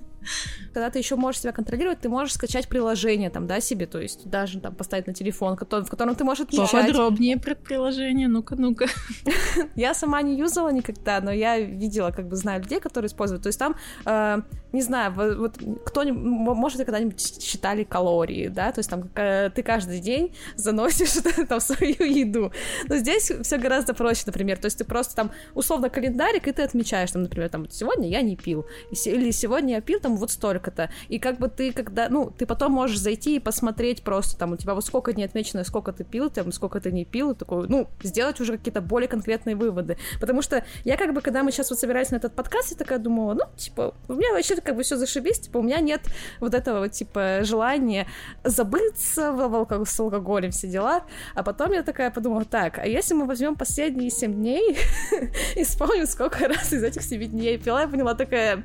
Когда 0.75 0.91
ты 0.91 0.99
еще 0.99 1.17
можешь 1.17 1.41
себя 1.41 1.53
контролировать, 1.53 2.01
ты 2.01 2.09
можешь 2.09 2.35
скачать 2.35 2.69
приложение 2.69 3.31
там, 3.31 3.47
да, 3.47 3.59
себе, 3.61 3.87
то 3.87 3.99
есть 3.99 4.29
даже 4.29 4.61
там 4.61 4.75
поставить 4.75 5.07
на 5.07 5.15
телефон, 5.15 5.57
в 5.57 5.59
котором 5.89 6.15
ты 6.15 6.25
можешь 6.25 6.45
отмечать. 6.45 6.87
Подробнее 6.87 7.39
про 7.39 7.55
приложение, 7.55 8.29
ну-ка, 8.29 8.55
ну-ка. 8.55 8.87
я 9.75 9.95
сама 9.95 10.21
не 10.23 10.37
юзала 10.37 10.71
никогда, 10.73 11.21
но 11.23 11.33
я 11.33 11.59
видела, 11.59 12.11
как 12.11 12.29
бы 12.29 12.37
знаю 12.37 12.63
людей, 12.63 12.81
которые 12.81 13.09
используют. 13.09 13.43
То 13.43 13.49
есть 13.49 13.59
там, 13.59 13.75
э, 14.05 14.43
не 14.73 14.83
знаю, 14.83 15.13
вот 15.15 15.57
кто-нибудь, 15.85 16.23
может, 16.23 16.79
вы 16.79 16.85
когда-нибудь 16.85 17.43
считали 17.43 17.85
калории, 17.85 18.49
да, 18.49 18.73
то 18.73 18.79
есть 18.79 18.91
там 18.91 19.09
ты 19.09 19.63
каждый 19.63 20.01
день 20.01 20.35
заносишь 20.57 21.13
там 21.49 21.61
свою 21.61 22.05
еду. 22.05 22.53
Но 22.89 22.97
здесь 22.97 23.33
все 23.43 23.59
гораздо 23.59 23.95
проще, 23.95 24.23
например, 24.27 24.59
то 24.59 24.67
есть 24.67 24.79
ты 24.79 24.85
просто 24.85 25.17
там 25.17 25.33
условно 25.55 25.91
календарик, 25.91 26.49
и 26.49 26.53
ты 26.53 26.63
отмечаешь, 26.63 27.11
там, 27.11 27.23
например, 27.23 27.49
там, 27.49 27.69
сегодня 27.71 28.09
я 28.09 28.23
не 28.23 28.37
пил, 28.37 28.67
или 28.91 29.31
сегодня 29.31 29.75
я 29.75 29.81
пил 29.81 30.01
там 30.01 30.17
вот 30.17 30.31
столько-то, 30.31 30.91
и 31.09 31.19
как 31.19 31.39
бы 31.39 31.49
ты 31.49 31.73
когда, 31.73 32.09
ну, 32.09 32.31
ты 32.31 32.47
потом 32.47 32.73
можешь 32.73 32.99
зайти 32.99 33.37
и 33.37 33.39
посмотреть 33.41 34.03
просто, 34.03 34.39
там, 34.39 34.53
у 34.53 34.57
тебя 34.57 34.75
вот 34.75 34.85
сколько 34.85 35.13
дней 35.13 35.25
отмечено, 35.25 35.65
сколько 35.65 35.93
ты 35.93 36.05
пил, 36.05 36.31
там, 36.31 36.53
сколько 36.53 36.81
ты 36.81 36.93
не 36.93 37.05
пил, 37.05 37.35
такой, 37.35 37.69
ну, 37.69 37.89
сделать 38.03 38.41
уже 38.41 38.57
какие-то 38.57 38.81
более 38.81 39.09
конкретные 39.09 39.57
выводы, 39.57 39.99
потому 40.21 40.43
что 40.43 40.65
я 40.85 40.97
как 40.97 41.13
бы, 41.13 41.21
когда 41.21 41.43
мы 41.43 41.51
сейчас 41.51 41.71
вот 41.71 41.79
собирались 41.79 42.11
на 42.11 42.17
этот 42.17 42.35
подкаст, 42.35 42.71
я 42.71 42.77
такая 42.77 42.99
думала, 42.99 43.35
ну, 43.35 43.45
типа, 43.57 43.95
у 44.09 44.15
меня 44.15 44.33
вообще 44.33 44.60
как 44.65 44.77
бы 44.77 44.83
все 44.83 44.97
зашибись, 44.97 45.41
типа, 45.41 45.59
у 45.59 45.63
меня 45.63 45.81
нет 45.81 46.03
вот 46.41 46.55
этого 46.55 46.81
вот, 46.81 46.93
типа, 46.93 47.41
желания 47.43 48.07
забыться 48.45 49.33
в 49.33 49.55
алког... 49.55 49.89
с 49.89 50.01
алкоголем, 50.01 50.51
все 50.51 50.69
дела, 50.69 51.05
а 51.35 51.43
потом 51.43 51.73
я 51.73 51.83
такая 51.83 52.11
подумала, 52.11 52.45
так, 52.45 52.79
а 52.79 52.87
если 52.87 53.15
мы 53.15 53.27
возьмем 53.27 53.57
последние 53.57 54.11
7 54.11 54.33
дней 54.33 54.79
и 55.57 55.65
вспомним, 55.65 56.07
сколько 56.07 56.49
раз 56.49 56.73
из 56.73 56.83
этих 56.83 57.03
7 57.03 57.25
дней 57.25 57.59
пила, 57.59 57.83
я 57.83 57.89
поняла 57.89 58.15
такая, 58.15 58.63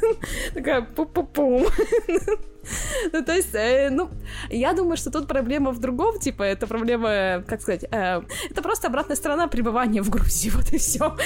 такая 0.54 0.82
пу-пу-пум. 0.82 1.66
Ну, 3.12 3.24
то 3.24 3.34
есть, 3.34 3.54
э, 3.54 3.90
ну, 3.90 4.10
я 4.50 4.72
думаю, 4.72 4.96
что 4.96 5.10
тут 5.10 5.26
проблема 5.26 5.72
в 5.72 5.80
другом, 5.80 6.18
типа, 6.18 6.42
это 6.42 6.66
проблема, 6.66 7.42
как 7.46 7.62
сказать, 7.62 7.84
э, 7.90 8.22
это 8.50 8.62
просто 8.62 8.88
обратная 8.88 9.16
сторона 9.16 9.48
пребывания 9.48 10.02
в 10.02 10.10
Грузии, 10.10 10.50
вот 10.54 10.72
и 10.72 10.78
все. 10.78 11.16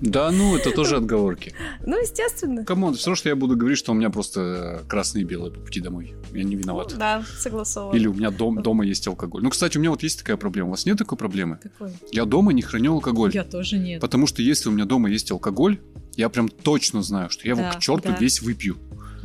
Да, 0.00 0.30
ну, 0.30 0.56
это 0.56 0.70
тоже 0.70 0.96
отговорки. 0.96 1.54
Ну, 1.84 2.00
естественно. 2.00 2.64
Come 2.64 2.81
on, 2.81 2.94
все 2.94 3.06
равно, 3.06 3.16
что 3.16 3.28
я 3.28 3.36
буду 3.36 3.56
говорить, 3.56 3.78
что 3.78 3.92
у 3.92 3.94
меня 3.94 4.10
просто 4.10 4.82
Красное 4.88 5.22
и 5.22 5.24
Белое 5.24 5.52
по 5.52 5.60
пути 5.60 5.80
домой. 5.80 6.14
Я 6.32 6.44
не 6.44 6.56
виноват. 6.56 6.90
Ну, 6.92 6.98
да, 6.98 7.24
согласован. 7.38 7.96
Или 7.96 8.06
у 8.06 8.14
меня 8.14 8.30
дом, 8.30 8.62
дома 8.62 8.84
есть 8.84 9.06
алкоголь. 9.08 9.42
Ну, 9.42 9.50
кстати, 9.50 9.78
у 9.78 9.80
меня 9.80 9.90
вот 9.90 10.02
есть 10.02 10.18
такая 10.18 10.36
проблема. 10.36 10.68
У 10.68 10.70
вас 10.72 10.86
нет 10.86 10.98
такой 10.98 11.18
проблемы? 11.18 11.58
Какой? 11.62 11.90
Я 12.12 12.24
дома 12.24 12.52
не 12.52 12.62
храню 12.62 12.92
алкоголь. 12.92 13.32
Я 13.32 13.44
тоже 13.44 13.78
нет. 13.78 14.00
Потому 14.00 14.26
что 14.26 14.42
если 14.42 14.68
у 14.68 14.72
меня 14.72 14.84
дома 14.84 15.10
есть 15.10 15.30
алкоголь, 15.30 15.78
я 16.16 16.28
прям 16.28 16.48
точно 16.48 17.02
знаю, 17.02 17.30
что 17.30 17.44
я 17.44 17.52
его 17.52 17.62
Да, 17.62 17.72
к 17.72 17.80
черту 17.80 18.08
да. 18.08 18.16
весь 18.16 18.40
выпью. 18.40 18.76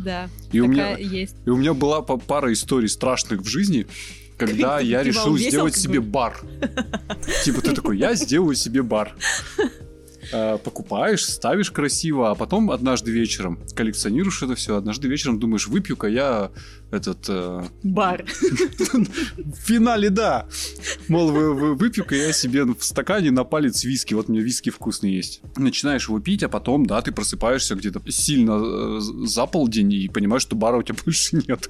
Да, 0.03 0.29
И 0.51 0.59
у 0.59 0.67
меня, 0.67 0.97
есть. 0.97 1.35
и 1.45 1.49
у 1.49 1.57
меня 1.57 1.73
была 1.73 2.01
па- 2.01 2.17
пара 2.17 2.51
историй 2.51 2.89
страшных 2.89 3.41
в 3.41 3.47
жизни, 3.47 3.87
когда 4.37 4.79
я 4.79 5.03
решил 5.03 5.37
сделать 5.37 5.75
себе 5.75 5.99
бар. 6.01 6.39
Типа 7.43 7.61
ты 7.61 7.73
такой, 7.73 7.97
я 7.97 8.15
сделаю 8.15 8.55
себе 8.55 8.81
бар. 8.81 9.13
Э, 10.33 10.57
Покупаешь, 10.63 11.25
ставишь 11.25 11.71
красиво, 11.71 12.31
а 12.31 12.35
потом 12.35 12.71
однажды 12.71 13.11
вечером 13.11 13.59
коллекционируешь 13.75 14.41
это 14.43 14.55
все. 14.55 14.75
Однажды 14.77 15.07
вечером 15.07 15.39
думаешь, 15.39 15.67
выпью-ка 15.67 16.07
я 16.07 16.51
этот 16.91 17.25
э, 17.29 17.63
Бар. 17.83 18.25
в 18.27 19.55
финале, 19.65 20.09
да. 20.09 20.47
Мол, 21.07 21.31
вы- 21.31 21.53
вы- 21.53 21.75
выпью-ка 21.75 22.15
я 22.15 22.33
себе 22.33 22.63
в 22.63 22.81
стакане 22.83 23.31
на 23.31 23.43
палец 23.43 23.83
виски. 23.83 24.13
Вот 24.13 24.29
у 24.29 24.33
меня 24.33 24.41
виски 24.43 24.69
вкусный 24.69 25.11
есть. 25.13 25.41
Начинаешь 25.57 26.07
его 26.07 26.19
пить, 26.19 26.43
а 26.43 26.49
потом, 26.49 26.85
да, 26.85 27.01
ты 27.01 27.11
просыпаешься 27.11 27.75
где-то 27.75 28.01
сильно 28.11 28.61
э, 28.61 28.99
за 28.99 29.45
полдень 29.45 29.91
и 29.93 30.07
понимаешь, 30.07 30.43
что 30.43 30.55
бара 30.55 30.77
у 30.77 30.83
тебя 30.83 30.97
больше 31.03 31.37
нет. 31.47 31.69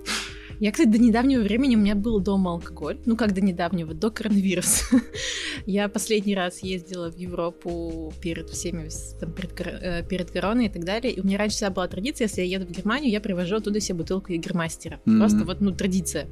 Я, 0.61 0.71
кстати, 0.71 0.89
до 0.89 0.99
недавнего 0.99 1.41
времени 1.41 1.75
у 1.75 1.79
меня 1.79 1.95
был 1.95 2.19
дома 2.19 2.51
алкоголь. 2.51 2.99
Ну, 3.07 3.17
как 3.17 3.33
до 3.33 3.41
недавнего, 3.41 3.95
до 3.95 4.11
коронавируса. 4.11 4.85
Я 5.65 5.89
последний 5.89 6.35
раз 6.35 6.59
ездила 6.59 7.09
в 7.09 7.17
Европу 7.17 8.13
перед 8.21 8.47
всеми, 8.51 8.87
там, 9.19 9.31
перед, 9.33 9.59
э, 9.59 10.05
перед 10.07 10.29
короной 10.29 10.67
и 10.67 10.69
так 10.69 10.83
далее. 10.83 11.13
И 11.13 11.19
у 11.19 11.25
меня 11.25 11.39
раньше 11.39 11.55
всегда 11.55 11.71
была 11.71 11.87
традиция, 11.87 12.27
если 12.27 12.41
я 12.43 12.59
еду 12.59 12.71
в 12.71 12.77
Германию, 12.77 13.11
я 13.11 13.19
привожу 13.19 13.55
оттуда 13.55 13.79
себе 13.79 13.97
бутылку 13.97 14.33
Егермастера. 14.33 14.99
Мгм. 15.05 15.17
Просто 15.17 15.45
вот, 15.45 15.61
ну, 15.61 15.71
традиция. 15.71 16.27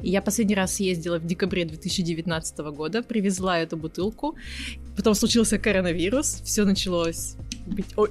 И 0.00 0.08
я 0.08 0.22
последний 0.22 0.54
раз 0.54 0.80
ездила 0.80 1.18
в 1.18 1.26
декабре 1.26 1.66
2019 1.66 2.58
года, 2.72 3.02
привезла 3.02 3.58
эту 3.58 3.76
бутылку. 3.76 4.34
Потом 4.96 5.14
случился 5.14 5.58
коронавирус, 5.58 6.40
все 6.42 6.64
началось 6.64 7.36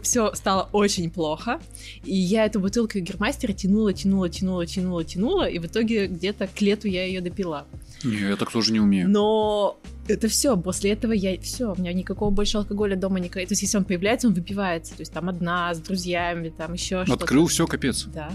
все 0.02 0.34
стало 0.34 0.70
очень 0.72 1.10
плохо. 1.10 1.60
И 2.04 2.16
я 2.16 2.46
эту 2.46 2.60
бутылку 2.60 3.00
Гермастера 3.00 3.54
тянула, 3.54 3.94
тянула, 3.94 4.30
тянула, 4.30 4.66
тянула, 4.66 5.04
тянула, 5.04 5.50
и 5.50 5.60
в 5.60 5.66
итоге 5.66 6.08
где-то 6.08 6.48
к 6.48 6.62
лету 6.62 6.88
я 6.88 7.06
ее 7.06 7.22
допила. 7.22 7.66
Не, 8.04 8.18
я 8.18 8.36
так 8.36 8.52
тоже 8.52 8.74
не 8.74 8.80
умею. 8.80 9.10
Но 9.10 9.80
это 10.08 10.28
все. 10.28 10.58
После 10.58 10.92
этого 10.92 11.14
я 11.14 11.40
все, 11.40 11.74
у 11.74 11.80
меня 11.80 11.94
никакого 11.94 12.30
больше 12.30 12.58
алкоголя 12.58 12.96
дома 12.96 13.20
не. 13.20 13.30
То 13.30 13.40
есть, 13.40 13.62
если 13.62 13.78
он 13.78 13.86
появляется, 13.86 14.28
он 14.28 14.34
выпивается. 14.34 14.94
То 14.96 15.02
есть 15.02 15.14
там 15.14 15.30
одна 15.30 15.74
с 15.74 15.80
друзьями, 15.80 16.54
там 16.56 16.74
еще 16.74 17.06
что-то. 17.06 17.24
Открыл 17.24 17.48
все, 17.48 17.66
капец. 17.66 18.06
Да. 18.14 18.32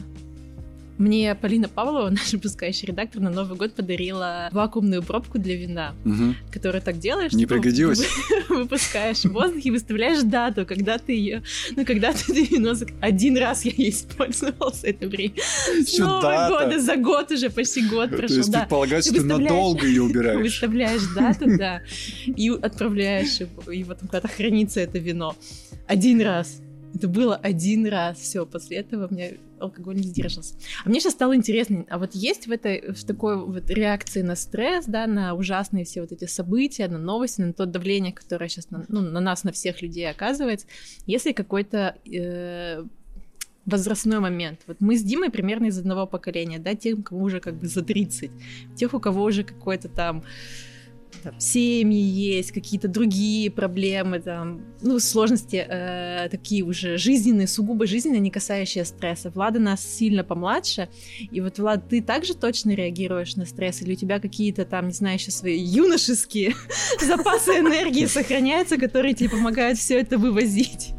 Мне 0.99 1.35
Полина 1.37 1.69
Павлова, 1.69 2.11
наш 2.11 2.33
выпускающий 2.33 2.89
редактор, 2.89 3.21
на 3.23 3.31
Новый 3.31 3.57
год 3.57 3.75
подарила 3.75 4.49
вакуумную 4.53 5.03
пробку 5.03 5.39
для 5.39 5.55
вина, 5.57 5.95
Мгм. 6.05 6.37
которую 6.53 6.83
так 6.83 6.99
делаешь. 6.99 7.33
Не 7.33 7.47
пригодилась? 7.47 8.01
вы- 8.49 8.59
Выпускаешь 8.65 9.25
воздух 9.25 9.65
и 9.65 9.71
выставляешь 9.71 10.23
дату, 10.23 10.67
когда 10.67 10.99
ты 10.99 11.13
ее... 11.13 11.43
Ну, 11.77 11.85
когда 11.85 12.13
ты 12.13 12.33
вино... 12.45 12.75
Один 13.01 13.37
раз 13.39 13.65
я 13.65 13.73
ей 13.77 13.91
использовалась 13.91 14.83
это 14.83 15.07
время. 15.07 15.35
С 15.87 15.97
Нового 15.99 16.49
года, 16.49 16.81
за 16.81 16.97
год 16.97 17.31
уже, 17.31 17.51
почти 17.51 17.87
год 17.87 18.11
То 18.11 18.17
прошел, 18.17 18.37
есть 18.39 18.51
да. 18.51 18.61
предполагать, 18.61 19.05
Ты 19.05 19.11
что 19.11 19.21
ты 19.21 19.27
выставляешь- 19.27 19.51
надолго 19.51 19.87
ее 19.87 20.03
убираешь. 20.03 20.41
Выставляешь 20.43 21.03
дату, 21.15 21.57
да, 21.57 21.83
и 22.27 22.51
отправляешь 22.51 23.41
его, 23.41 23.51
вот 23.87 23.99
когда 24.11 24.27
хранится 24.29 24.81
это 24.81 24.99
вино. 24.99 25.37
Один 25.87 26.21
раз. 26.21 26.61
Это 26.95 27.09
было 27.09 27.37
один 27.37 27.87
раз. 27.87 28.19
Все, 28.19 28.47
после 28.47 28.79
этого 28.79 29.09
у 29.09 29.15
меня 29.15 29.31
алкоголь 29.61 29.97
не 29.97 30.03
сдерживался. 30.03 30.55
А 30.85 30.89
мне 30.89 31.01
сейчас 31.01 31.15
стало 31.15 31.35
интересно, 31.35 31.85
а 31.89 31.99
вот 31.99 32.15
есть 32.15 32.47
в 32.47 32.53
этой, 32.53 32.93
в 32.93 33.05
такой 33.05 33.37
вот 33.37 33.69
реакции 33.71 34.23
на 34.23 34.37
стресс, 34.37 34.87
да, 34.87 35.07
на 35.07 35.35
ужасные 35.35 35.85
все 35.85 36.01
вот 36.01 36.13
эти 36.13 36.27
события, 36.27 36.89
на 36.89 36.99
новости, 36.99 37.41
на 37.41 37.53
то 37.53 37.67
давление, 37.67 38.13
которое 38.13 38.49
сейчас 38.49 38.71
на, 38.71 38.85
ну, 38.89 39.01
на 39.01 39.21
нас, 39.21 39.45
на 39.45 39.53
всех 39.53 39.83
людей 39.83 40.09
оказывается, 40.09 40.67
если 41.07 41.33
какой-то 41.33 41.97
э, 42.11 42.85
возрастной 43.67 44.21
момент. 44.21 44.61
Вот 44.67 44.79
мы 44.81 44.97
с 44.97 45.03
Димой 45.03 45.31
примерно 45.31 45.67
из 45.67 45.79
одного 45.79 46.07
поколения, 46.07 46.59
да, 46.59 46.75
тем, 46.75 47.03
кому 47.03 47.25
уже 47.25 47.41
как 47.41 47.55
бы 47.55 47.67
за 47.67 47.83
30, 47.83 48.31
тех, 48.77 48.95
у 48.95 49.01
кого 49.01 49.25
уже 49.25 49.45
какой-то 49.45 49.89
там 49.89 50.25
там, 51.19 51.39
семьи 51.41 52.01
есть, 52.01 52.53
какие-то 52.53 52.89
другие 52.89 53.51
проблемы, 53.51 54.21
там, 54.21 54.63
ну, 54.81 54.99
сложности 54.99 55.57
э, 55.57 56.29
такие 56.31 56.65
уже 56.65 56.97
жизненные, 56.97 57.47
сугубо 57.47 57.87
жизненные, 57.87 58.21
не 58.21 58.31
касающие 58.31 58.85
стресса. 58.85 59.31
Влада 59.31 59.59
нас 59.59 59.85
сильно 59.85 60.25
помладше, 60.25 60.89
и 61.31 61.41
вот, 61.41 61.59
Влад, 61.59 61.89
ты 61.89 62.03
также 62.03 62.35
точно 62.35 62.71
реагируешь 62.71 63.37
на 63.37 63.47
стресс, 63.47 63.83
или 63.83 63.93
у 63.93 63.97
тебя 63.97 64.21
какие-то 64.21 64.65
там, 64.65 64.89
не 64.89 64.95
знаю, 64.95 65.17
еще 65.19 65.31
свои 65.31 65.59
юношеские 65.59 66.55
запасы 67.01 67.59
энергии 67.59 68.07
сохраняются, 68.07 68.77
которые 68.77 69.15
тебе 69.15 69.31
помогают 69.31 69.79
все 69.79 70.01
это 70.01 70.19
вывозить? 70.19 70.95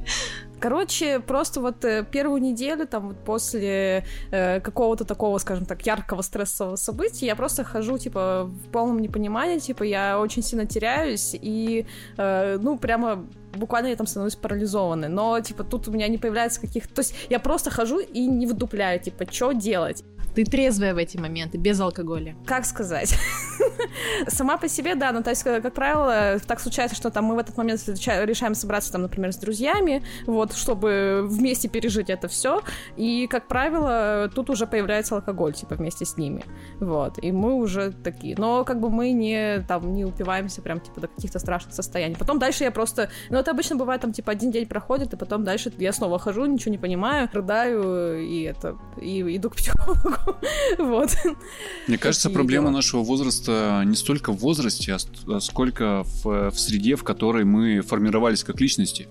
Короче, 0.60 1.20
просто 1.20 1.62
вот 1.62 1.86
э, 1.86 2.06
первую 2.12 2.42
неделю, 2.42 2.86
там, 2.86 3.10
вот 3.10 3.18
после 3.24 4.04
э, 4.32 4.60
какого-то 4.60 5.06
такого, 5.06 5.38
скажем 5.38 5.66
так, 5.66 5.86
яркого 5.86 6.22
стрессового 6.22 6.76
события, 6.76 7.28
я 7.28 7.36
просто 7.36 7.64
хожу, 7.64 7.98
типа, 7.98 8.44
в 8.44 8.72
полном 8.72 9.00
непонимании, 9.00 9.60
типа, 9.60 9.84
я 9.84 10.20
очень 10.20 10.44
сильно 10.44 10.66
теряюсь, 10.66 11.34
и, 11.34 11.86
э, 12.18 12.58
ну, 12.62 12.78
прямо 12.78 13.26
буквально 13.56 13.88
я 13.88 13.96
там 13.96 14.08
становлюсь 14.08 14.36
парализованной, 14.36 15.08
но, 15.08 15.40
типа, 15.40 15.64
тут 15.64 15.88
у 15.88 15.92
меня 15.92 16.08
не 16.08 16.18
появляется 16.18 16.60
каких-то... 16.62 16.94
То 16.94 17.00
есть 17.00 17.16
я 17.30 17.40
просто 17.40 17.72
хожу 17.72 18.00
и 18.00 18.26
не 18.26 18.46
вдупляю, 18.46 19.00
типа, 19.00 19.32
что 19.32 19.54
делать? 19.54 20.04
Ты 20.40 20.46
трезвая 20.46 20.94
в 20.94 20.98
эти 20.98 21.18
моменты, 21.18 21.58
без 21.58 21.82
алкоголя. 21.82 22.34
Как 22.46 22.64
сказать? 22.64 23.14
Сама 24.30 24.56
по 24.56 24.70
себе, 24.70 24.96
да, 24.96 25.12
ну, 25.12 25.22
то 25.22 25.32
есть, 25.32 25.44
как 25.44 25.74
правило, 25.74 26.40
так 26.48 26.62
случается, 26.62 26.96
что 26.96 27.10
там 27.10 27.26
мы 27.26 27.36
в 27.36 27.40
этот 27.40 27.58
момент 27.58 27.82
реша- 27.82 28.26
решаем 28.26 28.56
собраться, 28.56 28.90
там, 28.92 29.02
например, 29.02 29.34
с 29.34 29.36
друзьями, 29.36 30.02
вот, 30.26 30.54
чтобы 30.54 31.26
вместе 31.28 31.68
пережить 31.68 32.10
это 32.10 32.30
все, 32.30 32.62
и, 32.96 33.28
как 33.28 33.50
правило, 33.50 34.30
тут 34.34 34.50
уже 34.50 34.66
появляется 34.66 35.16
алкоголь, 35.16 35.54
типа, 35.54 35.76
вместе 35.76 36.06
с 36.06 36.16
ними, 36.16 36.46
вот, 36.80 37.22
и 37.22 37.34
мы 37.34 37.56
уже 37.56 37.92
такие, 37.92 38.36
но, 38.38 38.64
как 38.64 38.80
бы, 38.80 38.90
мы 38.90 39.12
не, 39.12 39.60
там, 39.68 39.94
не 39.94 40.06
упиваемся 40.06 40.62
прям, 40.62 40.80
типа, 40.80 41.02
до 41.02 41.08
каких-то 41.08 41.40
страшных 41.40 41.74
состояний. 41.74 42.16
Потом 42.16 42.40
дальше 42.40 42.64
я 42.64 42.72
просто, 42.72 43.10
ну, 43.30 43.40
это 43.40 43.52
обычно 43.52 43.76
бывает, 43.76 44.02
там, 44.02 44.14
типа, 44.14 44.32
один 44.32 44.52
день 44.52 44.68
проходит, 44.68 45.14
и 45.14 45.18
потом 45.18 45.44
дальше 45.44 45.72
я 45.80 45.92
снова 45.92 46.18
хожу, 46.18 46.46
ничего 46.46 46.72
не 46.72 46.78
понимаю, 46.78 47.30
рыдаю, 47.34 48.22
и 48.22 48.44
это, 48.44 48.78
и 49.02 49.36
иду 49.36 49.50
к 49.50 49.56
психологу, 49.56 50.29
вот. 50.78 51.10
Мне 51.88 51.98
кажется, 51.98 52.30
проблема 52.30 52.68
дела. 52.68 52.78
нашего 52.78 53.04
возраста 53.04 53.84
не 53.86 53.96
столько 53.96 54.32
в 54.32 54.38
возрасте, 54.38 54.94
а 54.94 54.98
а 55.28 55.40
сколько 55.40 56.04
в, 56.24 56.52
в 56.52 56.60
среде, 56.60 56.96
в 56.96 57.04
которой 57.04 57.46
мы 57.46 57.82
формировались 57.82 58.44
как 58.44 58.60
личности. 58.62 59.08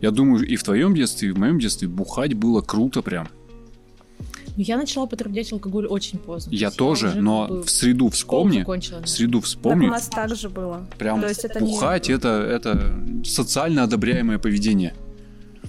Я 0.00 0.10
думаю, 0.10 0.46
и 0.46 0.56
в 0.56 0.62
твоем 0.62 0.94
детстве, 0.94 1.28
и 1.28 1.32
в 1.32 1.38
моем 1.38 1.58
детстве 1.58 1.88
бухать 1.88 2.34
было 2.34 2.60
круто 2.60 3.02
прям. 3.02 3.28
Но 4.56 4.64
я 4.64 4.76
начала 4.76 5.04
употреблять 5.04 5.52
алкоголь 5.52 5.86
очень 5.86 6.18
поздно. 6.18 6.50
Я 6.52 6.70
То 6.70 6.76
тоже, 6.78 7.08
уже 7.08 7.20
но 7.20 7.46
как 7.46 7.56
бы 7.58 7.62
в 7.62 7.70
среду 7.70 8.08
вспомни, 8.08 8.64
в 8.64 9.08
среду 9.08 9.38
Так 9.38 9.44
у 9.44 9.46
вспомни, 9.46 9.86
нас 9.86 10.08
так 10.08 10.34
же 10.34 10.48
было. 10.48 10.84
прям 10.98 11.20
То 11.20 11.28
есть 11.28 11.44
это 11.44 11.60
не- 11.62 11.70
бухать 11.70 12.10
это, 12.10 12.28
это 12.28 12.92
социально 13.24 13.84
одобряемое 13.84 14.38
поведение. 14.38 14.94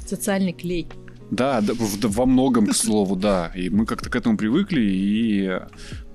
Социальный 0.08 0.54
клей. 0.54 0.88
Да, 1.32 1.62
да, 1.62 1.74
во 1.76 2.26
многом, 2.26 2.68
к 2.68 2.74
слову, 2.76 3.15
да. 3.15 3.52
И 3.56 3.70
мы 3.70 3.86
как-то 3.86 4.10
к 4.10 4.15
этому 4.15 4.38
привыкли, 4.38 4.82
и 4.82 5.60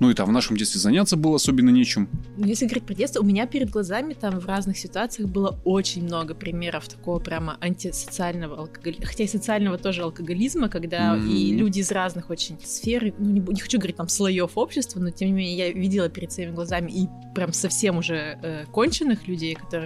ну 0.00 0.11
и 0.11 0.14
там 0.14 0.28
в 0.28 0.33
нашем 0.33 0.57
детстве 0.57 0.80
заняться 0.80 1.16
было 1.16 1.37
особенно 1.37 1.70
нечем. 1.70 2.09
Ну, 2.37 2.46
Если 2.46 2.66
говорить 2.66 2.85
про 2.85 2.94
детство, 2.94 3.20
у 3.20 3.24
меня 3.24 3.46
перед 3.46 3.70
глазами 3.70 4.14
там 4.14 4.38
в 4.40 4.46
разных 4.46 4.76
ситуациях 4.78 5.28
было 5.28 5.59
очень 5.64 6.04
много 6.04 6.35
примеров 6.35 6.88
такого 6.88 7.18
прямо 7.20 7.57
антисоциального 7.61 8.57
алкоголизма, 8.59 9.07
хотя 9.07 9.24
и 9.24 9.28
социального 9.28 9.78
тоже 9.78 10.02
алкоголизма, 10.02 10.68
когда 10.68 11.14
Мгм. 11.14 11.28
и 11.30 11.52
люди 11.54 11.80
из 11.80 11.90
разных 11.92 12.30
очень 12.30 12.59
сфер, 12.64 13.12
ну 13.18 13.30
не, 13.30 13.40
не 13.40 13.61
хочу 13.61 13.78
говорить 13.78 13.96
там 13.96 14.09
слоев 14.09 14.52
общества, 14.57 15.00
но 15.00 15.11
тем 15.11 15.28
не 15.28 15.35
менее 15.35 15.57
я 15.57 15.72
видела 15.72 16.09
перед 16.09 16.33
своими 16.33 16.50
глазами 16.52 16.90
и 16.90 17.09
прям 17.35 17.52
совсем 17.52 17.98
уже 17.98 18.38
э, 18.42 18.64
конченых 18.72 19.28
людей, 19.28 19.54
которые 19.54 19.85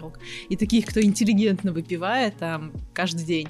и 0.48 0.56
таких, 0.56 0.86
кто 0.86 1.02
интеллигентно 1.02 1.72
выпивает 1.72 2.36
там 2.38 2.72
каждый 2.94 3.24
день. 3.24 3.48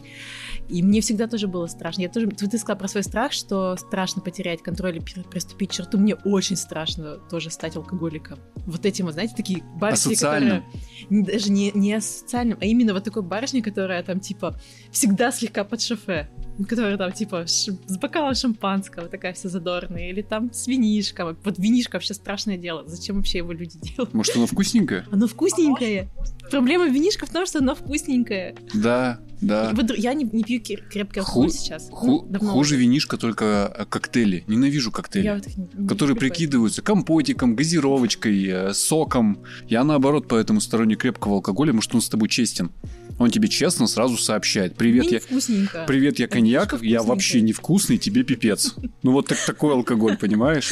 И 0.68 0.82
мне 0.82 1.00
всегда 1.00 1.26
тоже 1.28 1.46
было 1.46 1.66
страшно. 1.66 2.02
Я 2.02 2.08
тоже, 2.08 2.26
ты 2.28 2.48
ты 2.48 2.58
сказала 2.58 2.78
про 2.78 2.88
свой 2.88 3.02
страх, 3.02 3.32
что 3.32 3.76
страшно 3.76 4.22
потерять 4.22 4.62
контроль 4.62 4.96
и 4.96 5.00
пер- 5.00 5.28
приступить 5.28 5.70
к 5.70 5.72
черту. 5.72 5.98
Мне 5.98 6.14
очень 6.14 6.47
очень 6.48 6.56
страшно 6.56 7.16
тоже 7.30 7.50
стать 7.50 7.76
алкоголиком. 7.76 8.38
Вот 8.66 8.86
этим, 8.86 9.04
вот, 9.04 9.12
знаете, 9.14 9.34
такие 9.36 9.62
барышни, 9.78 10.12
Асоциальным. 10.14 10.62
которые... 10.62 11.24
Даже 11.24 11.50
не, 11.50 11.70
не 11.72 11.92
асоциальным, 11.94 12.56
а 12.60 12.64
именно 12.64 12.94
вот 12.94 13.04
такой 13.04 13.22
барышня, 13.22 13.62
которая 13.62 14.02
там, 14.02 14.18
типа, 14.20 14.58
всегда 14.90 15.30
слегка 15.30 15.64
под 15.64 15.82
шофе. 15.82 16.30
Которая 16.68 16.96
там, 16.96 17.12
типа, 17.12 17.46
ш- 17.46 17.72
с 17.86 17.98
бокалом 17.98 18.34
шампанского, 18.34 19.08
такая 19.08 19.32
вся 19.34 19.48
задорная. 19.50 20.08
Или 20.08 20.22
там 20.22 20.50
с 20.52 20.66
винишком. 20.66 21.36
Вот 21.44 21.58
винишко 21.58 21.96
вообще 21.96 22.14
страшное 22.14 22.56
дело. 22.56 22.84
Зачем 22.88 23.16
вообще 23.16 23.38
его 23.38 23.52
люди 23.52 23.78
делают? 23.82 24.14
Может, 24.14 24.36
оно 24.36 24.46
вкусненькое? 24.46 25.04
Оно 25.12 25.26
вкусненькое. 25.28 26.08
Проблема 26.50 26.86
винишка 26.88 27.26
в 27.26 27.30
том, 27.30 27.44
что 27.46 27.58
оно 27.58 27.74
вкусненькое. 27.74 28.56
Да, 28.74 29.20
да. 29.40 29.72
Вот 29.74 29.96
Я 29.96 30.14
не, 30.14 30.24
не 30.24 30.42
пью 30.44 30.60
крепкий 30.60 31.20
алкоголь 31.20 31.48
Ху- 31.48 31.52
сейчас. 31.52 31.88
Ху- 31.90 32.26
Ну, 32.28 32.38
хуже 32.40 32.74
уже. 32.74 32.76
винишка 32.76 33.16
только 33.16 33.74
э, 33.76 33.84
коктейли. 33.86 34.44
Ненавижу 34.46 34.90
коктейли. 34.90 35.24
Я 35.26 35.34
вот 35.34 35.46
их 35.46 35.56
не- 35.56 35.68
не 35.76 35.88
которые 35.88 36.14
люблю. 36.14 36.28
прикидываются 36.28 36.82
компотиком, 36.82 37.54
газировочкой, 37.56 38.44
э, 38.46 38.74
соком. 38.74 39.38
Я 39.68 39.84
наоборот 39.84 40.26
поэтому 40.28 40.60
сторонник 40.60 41.00
крепкого 41.00 41.36
алкоголя, 41.36 41.68
потому 41.68 41.82
что 41.82 41.96
он 41.96 42.02
с 42.02 42.08
тобой 42.08 42.28
честен. 42.28 42.70
Он 43.18 43.30
тебе 43.30 43.48
честно 43.48 43.86
сразу 43.88 44.16
сообщает. 44.16 44.76
Привет, 44.76 45.04
Мне 45.06 45.14
я... 45.14 45.20
вкусненько. 45.20 45.84
Привет, 45.88 46.18
я 46.20 46.28
коньяк, 46.28 46.80
я 46.82 47.02
вообще 47.02 47.40
невкусный, 47.40 47.98
тебе 47.98 48.22
пипец. 48.22 48.74
Ну 49.02 49.12
вот 49.12 49.26
так, 49.26 49.38
такой 49.44 49.72
алкоголь, 49.72 50.16
понимаешь? 50.16 50.70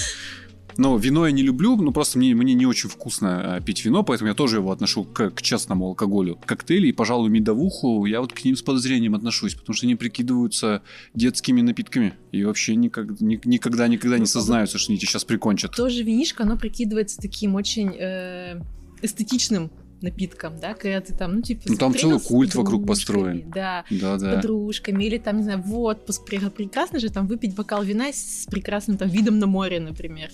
Но 0.78 0.96
вино 0.98 1.26
я 1.26 1.32
не 1.32 1.42
люблю, 1.42 1.76
ну 1.76 1.92
просто 1.92 2.18
мне, 2.18 2.34
мне 2.34 2.54
не 2.54 2.66
очень 2.66 2.88
вкусно 2.90 3.58
э, 3.60 3.64
пить 3.64 3.84
вино, 3.84 4.02
поэтому 4.02 4.28
я 4.28 4.34
тоже 4.34 4.56
его 4.56 4.70
отношу 4.72 5.04
к, 5.04 5.30
к 5.30 5.42
честному 5.42 5.86
алкоголю. 5.86 6.38
Коктейли 6.44 6.88
и, 6.88 6.92
пожалуй, 6.92 7.30
медовуху, 7.30 8.04
я 8.06 8.20
вот 8.20 8.32
к 8.32 8.44
ним 8.44 8.56
с 8.56 8.62
подозрением 8.62 9.14
отношусь, 9.14 9.54
потому 9.54 9.74
что 9.74 9.86
они 9.86 9.94
прикидываются 9.94 10.82
детскими 11.14 11.60
напитками 11.62 12.14
и 12.32 12.44
вообще 12.44 12.74
никак- 12.74 13.20
ни- 13.20 13.40
никогда, 13.44 13.88
никогда 13.88 14.18
не 14.18 14.26
сознаются, 14.26 14.78
что 14.78 14.92
они 14.92 14.98
тебя 14.98 15.08
сейчас 15.08 15.24
прикончат. 15.24 15.74
Тоже 15.74 16.02
винишко, 16.02 16.42
оно 16.42 16.56
прикидывается 16.58 17.16
таким 17.20 17.54
очень 17.54 17.92
э, 17.98 18.60
эстетичным 19.02 19.70
напитком, 20.06 20.58
да, 20.60 20.74
когда 20.74 21.00
ты 21.00 21.14
там, 21.14 21.36
ну, 21.36 21.42
типа, 21.42 21.62
Ну, 21.66 21.76
там 21.76 21.94
целый 21.94 22.18
с 22.18 22.22
культ 22.24 22.54
вокруг 22.54 22.86
построен. 22.86 23.50
Да, 23.50 23.84
с 23.90 24.00
Да-да. 24.00 24.36
подружками, 24.36 25.04
или 25.04 25.18
там, 25.18 25.38
не 25.38 25.42
знаю, 25.42 25.62
в 25.62 25.78
отпуск. 25.78 26.24
Прекрасно 26.24 26.98
же 26.98 27.10
там 27.10 27.26
выпить 27.26 27.54
бокал 27.54 27.82
вина 27.82 28.12
с 28.12 28.46
прекрасным 28.50 28.96
там 28.96 29.08
видом 29.08 29.38
на 29.38 29.46
море, 29.46 29.80
например. 29.80 30.30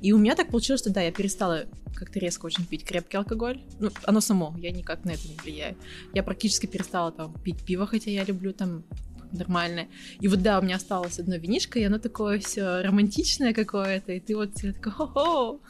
И 0.00 0.12
у 0.12 0.18
меня 0.18 0.34
так 0.34 0.48
получилось, 0.48 0.80
что 0.80 0.90
да, 0.90 1.02
я 1.02 1.12
перестала 1.12 1.64
как-то 1.94 2.18
резко 2.18 2.46
очень 2.46 2.64
пить 2.64 2.84
крепкий 2.84 3.18
алкоголь. 3.18 3.60
Ну, 3.78 3.90
оно 4.04 4.20
само, 4.20 4.54
я 4.58 4.70
никак 4.70 5.04
на 5.04 5.10
это 5.10 5.28
не 5.28 5.36
влияю. 5.42 5.76
Я 6.14 6.22
практически 6.22 6.66
перестала 6.66 7.12
там 7.12 7.34
пить 7.44 7.62
пиво, 7.64 7.86
хотя 7.86 8.10
я 8.10 8.24
люблю 8.24 8.52
там 8.52 8.84
нормальное. 9.32 9.88
И 10.20 10.28
вот 10.28 10.42
да, 10.42 10.58
у 10.58 10.62
меня 10.62 10.76
осталось 10.76 11.18
одно 11.18 11.36
винишко, 11.36 11.78
и 11.78 11.84
оно 11.84 11.98
такое 11.98 12.38
все 12.40 12.82
романтичное 12.82 13.52
какое-то, 13.52 14.12
и 14.12 14.20
ты 14.20 14.34
вот 14.34 14.54
такой, 14.54 14.92
хо-хо, 14.92 15.60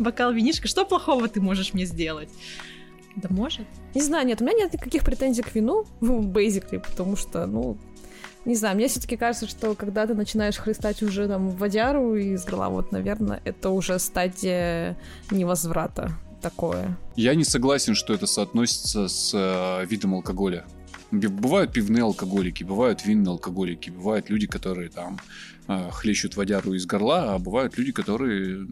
бокал 0.00 0.32
винишка, 0.32 0.66
что 0.66 0.84
плохого 0.84 1.28
ты 1.28 1.40
можешь 1.40 1.72
мне 1.74 1.84
сделать? 1.84 2.28
Да 3.16 3.28
может. 3.30 3.66
Не 3.94 4.02
знаю, 4.02 4.26
нет, 4.26 4.40
у 4.40 4.44
меня 4.44 4.56
нет 4.56 4.72
никаких 4.72 5.04
претензий 5.04 5.42
к 5.42 5.54
вину, 5.54 5.84
ну, 6.00 6.22
basically, 6.22 6.80
потому 6.80 7.16
что, 7.16 7.46
ну, 7.46 7.76
не 8.44 8.54
знаю, 8.54 8.76
мне 8.76 8.88
все-таки 8.88 9.16
кажется, 9.16 9.46
что 9.46 9.74
когда 9.74 10.06
ты 10.06 10.14
начинаешь 10.14 10.56
хлестать 10.56 11.02
уже 11.02 11.28
там 11.28 11.50
водяру 11.50 12.16
из 12.16 12.44
горла, 12.44 12.68
вот, 12.68 12.92
наверное, 12.92 13.40
это 13.44 13.70
уже 13.70 13.98
стадия 13.98 14.96
невозврата 15.30 16.12
такое. 16.40 16.96
Я 17.16 17.34
не 17.34 17.44
согласен, 17.44 17.94
что 17.94 18.14
это 18.14 18.26
соотносится 18.26 19.08
с 19.08 19.32
э, 19.34 19.84
видом 19.86 20.14
алкоголя. 20.14 20.64
Бывают 21.10 21.72
пивные 21.72 22.04
алкоголики, 22.04 22.62
бывают 22.64 23.04
винные 23.04 23.30
алкоголики, 23.30 23.90
бывают 23.90 24.30
люди, 24.30 24.46
которые 24.46 24.90
там 24.90 25.18
э, 25.66 25.90
хлещут 25.90 26.36
водяру 26.36 26.74
из 26.74 26.86
горла, 26.86 27.34
а 27.34 27.38
бывают 27.38 27.76
люди, 27.78 27.92
которые 27.92 28.66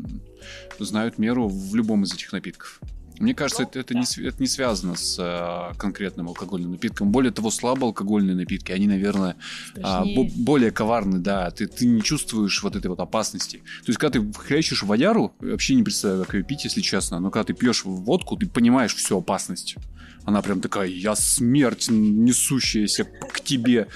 знают 0.79 1.19
меру 1.19 1.49
в 1.49 1.75
любом 1.75 2.05
из 2.05 2.15
этих 2.15 2.33
напитков. 2.33 2.81
Мне 3.19 3.35
кажется, 3.35 3.65
это, 3.65 3.81
это, 3.81 3.95
не, 3.95 4.05
это 4.27 4.37
не 4.39 4.47
связано 4.47 4.95
с 4.95 5.17
э, 5.19 5.77
конкретным 5.77 6.29
алкогольным 6.29 6.71
напитком. 6.71 7.11
Более 7.11 7.33
того, 7.33 7.51
слабоалкогольные 7.51 8.37
напитки, 8.37 8.71
они, 8.71 8.87
наверное, 8.87 9.35
а, 9.83 10.05
бо- 10.05 10.29
более 10.37 10.71
коварны, 10.71 11.19
да. 11.19 11.51
Ты, 11.51 11.67
ты 11.67 11.87
не 11.87 12.01
чувствуешь 12.03 12.63
вот 12.63 12.77
этой 12.77 12.87
вот 12.87 13.01
опасности. 13.01 13.57
То 13.85 13.89
есть, 13.89 13.99
когда 13.99 14.21
ты 14.21 14.33
хрящешь 14.39 14.85
водяру, 14.85 15.35
вообще 15.41 15.75
не 15.75 15.83
представляю, 15.83 16.25
как 16.27 16.35
ее 16.35 16.45
пить, 16.45 16.63
если 16.65 16.81
честно, 16.81 17.19
но 17.19 17.33
когда 17.33 17.45
ты 17.45 17.55
пьешь 17.55 17.85
водку, 17.85 18.37
ты 18.37 18.47
понимаешь 18.47 18.95
всю 18.95 19.19
опасность. 19.19 19.75
Она 20.29 20.43
прям 20.43 20.61
такая, 20.61 20.89
я 20.89 21.17
смерть, 21.17 21.87
несущаяся 21.89 23.05
к 23.05 23.41
тебе. 23.41 23.89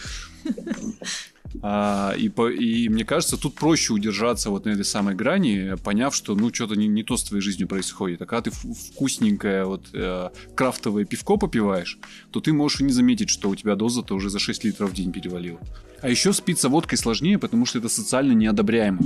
А, 1.60 2.14
и, 2.16 2.30
по- 2.30 2.50
и 2.50 2.88
мне 2.88 3.04
кажется, 3.04 3.36
тут 3.36 3.54
проще 3.54 3.92
удержаться 3.92 4.48
вот 4.48 4.64
на 4.64 4.70
этой 4.70 4.86
самой 4.86 5.14
грани, 5.14 5.74
поняв, 5.84 6.14
что 6.14 6.34
ну 6.34 6.50
что-то 6.50 6.74
не, 6.74 6.88
не 6.88 7.02
то 7.02 7.18
с 7.18 7.24
твоей 7.24 7.42
жизнью 7.42 7.68
происходит. 7.68 8.22
А 8.22 8.24
когда 8.24 8.50
ты 8.50 8.50
вкусненькое 8.50 9.66
вот 9.66 9.90
э, 9.92 10.30
крафтовое 10.54 11.04
пивко 11.04 11.36
попиваешь, 11.36 11.98
то 12.30 12.40
ты 12.40 12.54
можешь 12.54 12.80
не 12.80 12.92
заметить, 12.94 13.28
что 13.28 13.50
у 13.50 13.54
тебя 13.54 13.76
доза-то 13.76 14.14
уже 14.14 14.30
за 14.30 14.38
6 14.38 14.64
литров 14.64 14.90
в 14.90 14.94
день 14.94 15.12
перевалила. 15.12 15.60
А 16.00 16.08
еще 16.08 16.32
спиться 16.32 16.70
водкой 16.70 16.96
сложнее, 16.96 17.38
потому 17.38 17.66
что 17.66 17.78
это 17.78 17.90
социально 17.90 18.32
неодобряемо. 18.32 19.00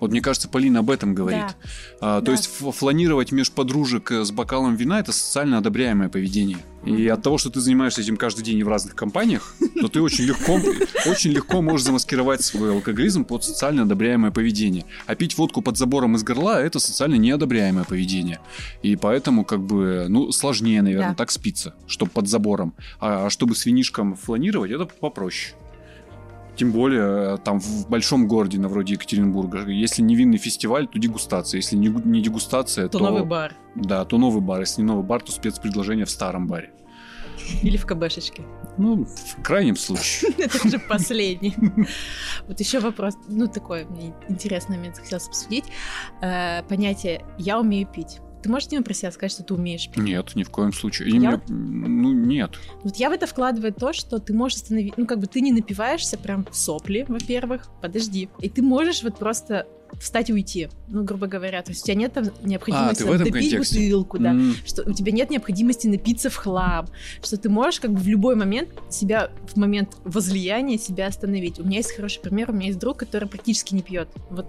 Вот 0.00 0.10
мне 0.10 0.20
кажется, 0.20 0.48
Полина 0.48 0.80
об 0.80 0.90
этом 0.90 1.14
говорит. 1.14 1.40
Да. 1.42 1.54
А, 2.00 2.20
То 2.20 2.26
Да. 2.26 2.32
есть 2.32 2.46
фланировать 2.46 3.32
меж 3.32 3.50
подружек 3.52 4.10
э, 4.12 4.24
с 4.24 4.30
бокалом 4.32 4.74
вина 4.76 4.98
это 5.00 5.12
социально 5.12 5.58
одобряемое 5.58 6.08
поведение. 6.08 6.58
И 6.84 7.06
от 7.08 7.22
того, 7.22 7.36
что 7.36 7.50
ты 7.50 7.60
занимаешься 7.60 8.00
этим 8.00 8.16
каждый 8.16 8.42
день 8.42 8.56
и 8.58 8.62
в 8.64 8.68
разных 8.68 8.94
компаниях, 8.94 9.54
то 9.80 9.88
ты 9.88 10.00
очень 10.00 10.24
легко, 10.24 10.58
очень 11.06 11.30
легко 11.32 11.60
можешь 11.60 11.84
замаскировать 11.84 12.42
свой 12.42 12.72
алкоголизм 12.72 13.24
под 13.26 13.44
социально 13.44 13.82
одобряемое 13.82 14.30
поведение. 14.30 14.86
А 15.06 15.14
пить 15.14 15.36
водку 15.36 15.60
под 15.60 15.76
забором 15.76 16.16
из 16.16 16.22
горла 16.24 16.58
это 16.62 16.78
социально 16.80 17.16
неодобряемое 17.16 17.84
поведение. 17.84 18.40
И 18.82 18.96
поэтому, 18.96 19.44
как 19.44 19.60
бы, 19.60 20.06
ну, 20.08 20.32
сложнее, 20.32 20.80
наверное, 20.80 21.10
Да. 21.10 21.14
так 21.14 21.30
спиться, 21.30 21.74
чтобы 21.86 22.10
под 22.12 22.26
забором. 22.28 22.72
А 22.98 23.28
чтобы 23.28 23.54
с 23.54 23.66
винишком 23.66 24.16
фланировать, 24.16 24.70
это 24.70 24.86
попроще. 24.86 25.54
Тем 26.60 26.72
более, 26.72 27.36
э, 27.36 27.38
там 27.42 27.58
в 27.58 27.88
большом 27.88 28.28
городе, 28.28 28.58
на 28.58 28.68
вроде 28.68 28.92
Екатеринбурга, 28.92 29.66
если 29.66 30.02
не 30.02 30.14
винный 30.14 30.36
фестиваль, 30.36 30.86
то 30.86 30.98
дегустация. 30.98 31.56
Если 31.56 31.74
не, 31.74 31.88
не 31.88 32.20
дегустация, 32.20 32.86
То 32.88 32.98
то... 32.98 33.04
новый 33.04 33.24
бар. 33.24 33.54
Да, 33.74 34.04
то 34.04 34.18
новый 34.18 34.42
бар. 34.42 34.60
Если 34.60 34.82
не 34.82 34.86
новый 34.86 35.02
бар, 35.02 35.22
то 35.22 35.32
спецпредложение 35.32 36.04
в 36.04 36.10
старом 36.10 36.46
баре. 36.46 36.70
Или 37.62 37.78
в 37.78 37.86
КБшечке. 37.86 38.42
Ну, 38.76 39.06
в 39.06 39.42
крайнем 39.42 39.74
случае. 39.74 40.32
Это 40.38 40.68
уже 40.68 40.78
последний. 40.78 41.56
Вот 42.46 42.60
еще 42.60 42.80
вопрос, 42.80 43.14
ну 43.28 43.46
такой, 43.46 43.86
мне 43.86 44.12
интересный 44.28 44.76
момент 44.76 44.98
хотелось 44.98 45.28
обсудить. 45.28 45.64
Э, 46.20 46.62
Понятие 46.64 47.24
«я 47.38 47.58
умею 47.58 47.86
пить». 47.86 48.20
Ты 48.42 48.48
можешь, 48.48 48.68
Дима, 48.68 48.82
про 48.82 48.94
себя 48.94 49.10
сказать, 49.12 49.32
что 49.32 49.42
ты 49.42 49.54
умеешь 49.54 49.88
пить? 49.88 50.02
Нет, 50.02 50.34
ни 50.34 50.42
в 50.42 50.50
коем 50.50 50.72
случае. 50.72 51.10
Я 51.20 51.32
вот- 51.32 51.42
Ну, 51.48 52.12
нет. 52.12 52.52
Вот 52.82 52.96
я 52.96 53.10
в 53.10 53.12
это 53.12 53.26
вкладываю 53.26 53.72
то, 53.72 53.92
что 53.92 54.18
ты 54.18 54.32
можешь 54.32 54.58
остановить, 54.62 54.96
ну, 54.96 55.06
как 55.06 55.18
бы 55.18 55.26
ты 55.26 55.40
не 55.40 55.52
напиваешься 55.52 56.16
прям 56.16 56.46
в 56.50 56.56
сопли, 56.56 57.04
во-первых, 57.08 57.68
подожди. 57.82 58.28
И 58.40 58.48
ты 58.48 58.62
можешь 58.62 59.02
вот 59.02 59.18
просто 59.18 59.66
встать 59.98 60.30
и 60.30 60.32
уйти, 60.32 60.68
ну, 60.88 61.02
грубо 61.02 61.26
говоря. 61.26 61.62
То 61.62 61.72
есть 61.72 61.82
у 61.82 61.86
тебя 61.86 61.96
нет 61.96 62.12
там 62.12 62.24
необходимости 62.44 63.02
А, 63.02 63.06
там, 63.06 63.18
допить 63.18 63.32
контексте. 63.50 63.80
бутылку, 63.80 64.18
да. 64.18 64.30
М, 64.30 64.54
Что 64.64 64.88
у 64.88 64.92
тебя 64.92 65.10
нет 65.12 65.30
необходимости 65.30 65.88
напиться 65.88 66.30
в 66.30 66.36
хлам, 66.36 66.86
что 67.22 67.36
ты 67.36 67.48
можешь 67.48 67.80
как 67.80 67.90
бы 67.92 67.98
в 67.98 68.06
любой 68.06 68.36
момент 68.36 68.68
себя, 68.88 69.30
в 69.52 69.56
момент 69.56 69.96
возлияния 70.04 70.78
себя 70.78 71.08
остановить. 71.08 71.58
У 71.58 71.64
меня 71.64 71.78
есть 71.78 71.92
хороший 71.94 72.20
пример, 72.20 72.50
у 72.50 72.52
меня 72.52 72.68
есть 72.68 72.78
друг, 72.78 72.98
который 72.98 73.28
практически 73.28 73.74
не 73.74 73.82
пьет. 73.82 74.08
Вот 74.30 74.46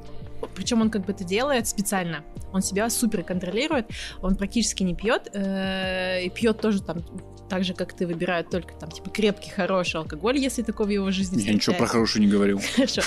причем 0.47 0.81
он 0.81 0.89
как 0.89 1.05
бы 1.05 1.13
это 1.13 1.23
делает 1.23 1.67
специально. 1.67 2.23
Он 2.53 2.61
себя 2.61 2.89
супер 2.89 3.23
контролирует, 3.23 3.89
он 4.21 4.35
практически 4.35 4.83
не 4.83 4.95
пьет, 4.95 5.29
э, 5.33 6.23
и 6.23 6.29
пьет 6.29 6.59
тоже 6.59 6.81
там 6.81 7.03
так 7.51 7.65
же, 7.65 7.73
как 7.73 7.91
ты, 7.91 8.07
выбирает 8.07 8.49
только 8.49 8.73
там, 8.75 8.89
типа, 8.89 9.09
крепкий, 9.09 9.49
хороший 9.49 9.97
алкоголь, 9.97 10.37
если 10.37 10.61
такого 10.61 10.87
в 10.87 10.89
его 10.89 11.11
жизни 11.11 11.41
Я 11.41 11.53
ничего 11.53 11.75
про 11.75 11.85
хорошую 11.85 12.25
не 12.25 12.31
говорил. 12.31 12.61
Хорошо, 12.75 13.01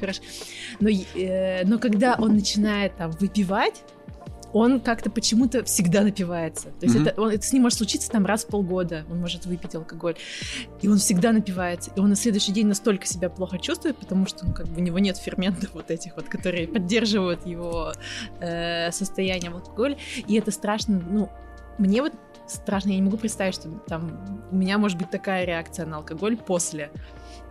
хорошо. 0.00 0.22
Э, 1.14 1.64
но 1.64 1.78
когда 1.78 2.16
он 2.18 2.34
начинает 2.34 2.94
там 2.96 3.10
выпивать, 3.12 3.82
он 4.54 4.80
как-то 4.80 5.10
почему-то 5.10 5.62
всегда 5.64 6.00
напивается. 6.02 6.68
То 6.80 6.86
есть 6.86 6.94
Мгм. 6.94 7.06
это, 7.08 7.20
он- 7.20 7.30
это 7.30 7.44
с 7.44 7.52
ним 7.52 7.62
может 7.64 7.76
случиться 7.76 8.10
там 8.10 8.24
раз 8.24 8.44
в 8.44 8.46
полгода. 8.46 9.04
Он 9.10 9.18
может 9.20 9.44
выпить 9.46 9.74
алкоголь. 9.74 10.14
И 10.80 10.88
он 10.88 10.96
всегда 10.98 11.32
напивается. 11.32 11.90
И 11.94 12.00
он 12.00 12.08
на 12.08 12.16
следующий 12.16 12.52
день 12.52 12.68
настолько 12.68 13.04
себя 13.06 13.28
плохо 13.28 13.58
чувствует, 13.58 13.96
потому 13.98 14.26
что 14.26 14.46
ну, 14.46 14.54
как 14.54 14.66
бы 14.68 14.80
у 14.80 14.82
него 14.84 14.98
нет 14.98 15.18
ферментов 15.18 15.70
вот 15.74 15.90
этих 15.90 16.16
вот, 16.16 16.28
которые 16.28 16.66
поддерживают 16.68 17.46
его 17.46 17.92
э, 18.40 18.90
состояние 18.92 19.50
в 19.50 19.56
алкоголе. 19.56 19.98
И 20.28 20.36
это 20.36 20.50
страшно. 20.50 21.02
Ну, 21.10 21.28
мне 21.78 22.00
вот 22.00 22.12
страшно, 22.46 22.90
я 22.90 22.96
не 22.96 23.02
могу 23.02 23.16
представить, 23.16 23.54
что 23.54 23.68
там 23.88 24.46
у 24.52 24.56
меня 24.56 24.78
может 24.78 24.98
быть 24.98 25.10
такая 25.10 25.44
реакция 25.44 25.86
на 25.86 25.96
алкоголь 25.96 26.36
после. 26.36 26.90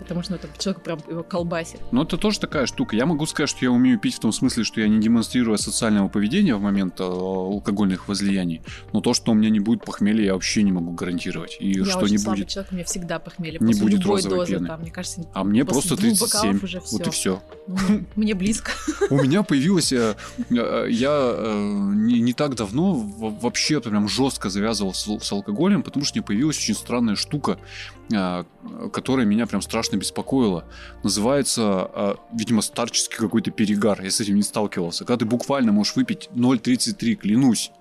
Потому 0.04 0.22
что 0.24 0.34
ну, 0.34 0.38
там 0.40 0.52
человек 0.58 0.84
прям 0.84 1.00
его 1.10 1.24
колбасит. 1.24 1.82
Ну, 1.92 2.04
это 2.04 2.18
тоже 2.18 2.40
такая 2.40 2.66
штука. 2.66 2.96
Я 2.96 3.06
могу 3.06 3.26
сказать, 3.26 3.50
что 3.50 3.66
я 3.66 3.72
умею 3.72 3.98
пить 4.00 4.16
в 4.16 4.20
том 4.20 4.32
смысле, 4.32 4.64
что 4.64 4.82
я 4.82 4.88
не 4.88 5.00
демонстрирую 5.00 5.58
социального 5.58 6.08
поведения 6.08 6.56
в 6.56 6.62
момент 6.62 7.00
э, 7.00 7.04
алкогольных 7.04 8.08
возлияний. 8.08 8.62
Но 8.94 9.02
то, 9.02 9.14
что 9.14 9.32
у 9.32 9.36
меня 9.36 9.50
не 9.50 9.60
будет 9.60 9.84
похмелья, 9.86 10.26
я 10.26 10.34
вообще 10.34 10.64
не 10.64 10.72
могу 10.72 10.92
гарантировать. 10.92 11.58
И 11.60 11.72
я 11.72 11.86
что 11.86 12.00
очень 12.00 12.14
не 12.14 12.18
слабый 12.18 12.42
будет. 12.42 12.50
человек, 12.50 12.72
у 12.72 12.76
меня 12.76 12.86
всегда 12.86 13.20
похмелье. 13.20 13.60
Не 13.60 13.74
будет 13.74 14.00
любой 14.02 14.16
розовой 14.18 14.38
дозы, 14.40 14.54
пены. 14.54 14.68
там, 14.68 14.82
мне 14.82 14.92
кажется, 14.92 15.26
А 15.34 15.44
мне 15.44 15.66
просто 15.66 15.96
двух 15.96 16.18
37. 16.18 16.28
бокалов 16.28 16.64
уже 16.64 16.82
Вот 16.92 17.08
и 17.08 17.10
все. 17.10 17.42
ну, 17.68 18.04
мне 18.16 18.34
близко. 18.34 18.72
У 19.10 19.22
меня 19.22 19.44
появилась... 19.44 19.92
э, 19.94 20.16
э, 20.50 20.88
Я 20.90 21.36
не 22.04 22.34
так 22.34 22.56
давно 22.56 22.94
вообще 22.94 23.80
прям 23.80 24.08
жестко 24.08 24.50
завязывал 24.50 24.94
с 24.94 25.32
алкоголем, 25.32 25.84
потому 25.84 26.06
что 26.06 26.18
мне 26.18 26.24
появилась 26.26 26.58
очень 26.58 26.76
странная 26.76 27.16
штука, 27.16 27.58
которая 28.92 29.26
меня 29.26 29.46
прям 29.46 29.62
страшно 29.62 29.98
беспокоила. 29.98 30.66
Называется, 31.04 31.90
э, 31.94 32.16
видимо, 32.34 32.62
старческий 32.62 33.18
какой-то 33.18 33.52
перегар. 33.52 34.02
Я 34.02 34.12
с 34.12 34.22
этим 34.22 34.36
не 34.36 34.44
сталкивался. 34.44 35.06
Когда 35.06 35.18
ты 35.18 35.26
буквально 35.26 35.72
можешь 35.72 35.96
выпить 35.96 36.30
0,33, 36.34 37.16
клянусь, 37.16 37.72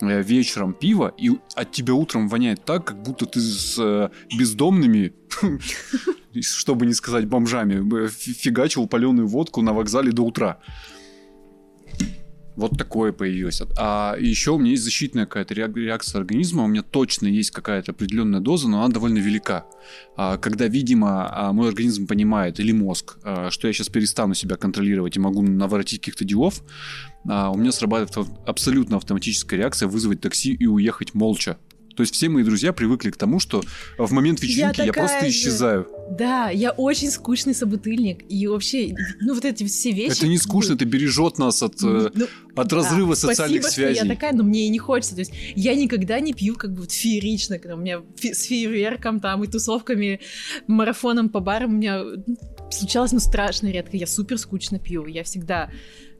э, 0.00 0.22
вечером 0.22 0.72
пиво, 0.74 1.12
и 1.16 1.30
от 1.54 1.72
тебя 1.72 1.94
утром 1.94 2.28
воняет 2.28 2.64
так, 2.64 2.84
как 2.84 3.02
будто 3.02 3.26
ты 3.26 3.40
с 3.40 3.78
э, 3.78 4.10
бездомными, 4.36 5.12
чтобы 6.40 6.86
не 6.86 6.94
сказать 6.94 7.26
бомжами, 7.26 8.04
э, 8.04 8.08
фи- 8.08 8.32
фигачил 8.32 8.86
паленую 8.86 9.28
водку 9.28 9.62
на 9.62 9.72
вокзале 9.72 10.12
до 10.12 10.22
утра. 10.22 10.58
Вот 12.56 12.78
такое 12.78 13.12
появилось. 13.12 13.60
А 13.78 14.16
еще 14.18 14.52
у 14.52 14.58
меня 14.58 14.70
есть 14.72 14.84
защитная 14.84 15.26
какая-то 15.26 15.54
реак- 15.54 15.76
реакция 15.76 16.20
организма, 16.20 16.64
у 16.64 16.68
меня 16.68 16.82
точно 16.82 17.26
есть 17.26 17.50
какая-то 17.50 17.92
определенная 17.92 18.40
доза, 18.40 18.68
но 18.68 18.82
она 18.82 18.92
довольно 18.92 19.18
велика. 19.18 19.66
А, 20.16 20.36
Когда, 20.38 20.68
видимо, 20.68 21.28
а, 21.30 21.52
мой 21.52 21.68
организм 21.68 22.06
понимает, 22.06 22.60
или 22.60 22.72
мозг, 22.72 23.16
а, 23.24 23.50
что 23.50 23.66
я 23.66 23.74
сейчас 23.74 23.88
перестану 23.88 24.34
себя 24.34 24.56
контролировать 24.56 25.16
и 25.16 25.20
могу 25.20 25.42
наворотить 25.42 26.00
каких-то 26.00 26.24
делов, 26.24 26.62
у 27.26 27.56
меня 27.56 27.72
срабатывает 27.72 28.30
абсолютно 28.46 28.98
автоматическая 28.98 29.58
реакция 29.58 29.88
вызвать 29.88 30.20
такси 30.20 30.52
и 30.52 30.66
уехать 30.66 31.14
молча. 31.14 31.56
То 31.96 32.02
есть 32.02 32.14
все 32.14 32.28
мои 32.28 32.44
друзья 32.44 32.72
привыкли 32.72 33.10
к 33.10 33.16
тому, 33.16 33.40
что 33.40 33.62
в 33.98 34.10
момент 34.12 34.40
вечеринки 34.40 34.80
я, 34.80 34.86
такая 34.86 34.92
просто 34.92 35.24
же. 35.24 35.30
исчезаю. 35.30 35.88
Да, 36.10 36.50
я 36.50 36.70
очень 36.72 37.10
скучный 37.10 37.54
собутыльник. 37.54 38.24
И 38.28 38.46
вообще, 38.46 38.94
ну 39.20 39.34
вот 39.34 39.44
эти 39.44 39.64
все 39.64 39.92
вещи... 39.92 40.18
Это 40.18 40.26
не 40.26 40.38
скучно, 40.38 40.74
это 40.74 40.84
бережет 40.84 41.38
нас 41.38 41.62
от, 41.62 41.82
э, 41.82 42.10
Ну, 42.14 42.26
от 42.56 42.68
да, 42.68 42.76
разрыва 42.76 43.14
социальных 43.14 43.62
спасибо, 43.62 43.86
связей. 43.86 43.96
Что 43.96 44.06
я 44.06 44.14
такая, 44.14 44.32
но 44.32 44.42
мне 44.44 44.66
и 44.66 44.68
не 44.68 44.78
хочется. 44.78 45.14
То 45.14 45.20
есть 45.20 45.32
я 45.54 45.74
никогда 45.74 46.20
не 46.20 46.32
пью 46.34 46.56
как 46.56 46.72
бы 46.72 46.82
вот 46.82 46.92
феерично, 46.92 47.58
когда 47.58 47.74
у 47.74 47.78
меня 47.78 48.02
фе- 48.16 48.34
с 48.34 48.42
фейерверком 48.44 49.20
там 49.20 49.44
и 49.44 49.46
тусовками, 49.46 50.20
марафоном 50.66 51.28
по 51.28 51.40
барам 51.40 51.74
у 51.74 51.76
меня 51.76 52.02
ну, 52.04 52.36
случалось, 52.70 53.12
ну, 53.12 53.20
страшно 53.20 53.68
редко. 53.68 53.96
Я 53.96 54.06
супер 54.06 54.38
скучно 54.38 54.78
пью. 54.78 55.06
Я 55.06 55.22
всегда 55.24 55.70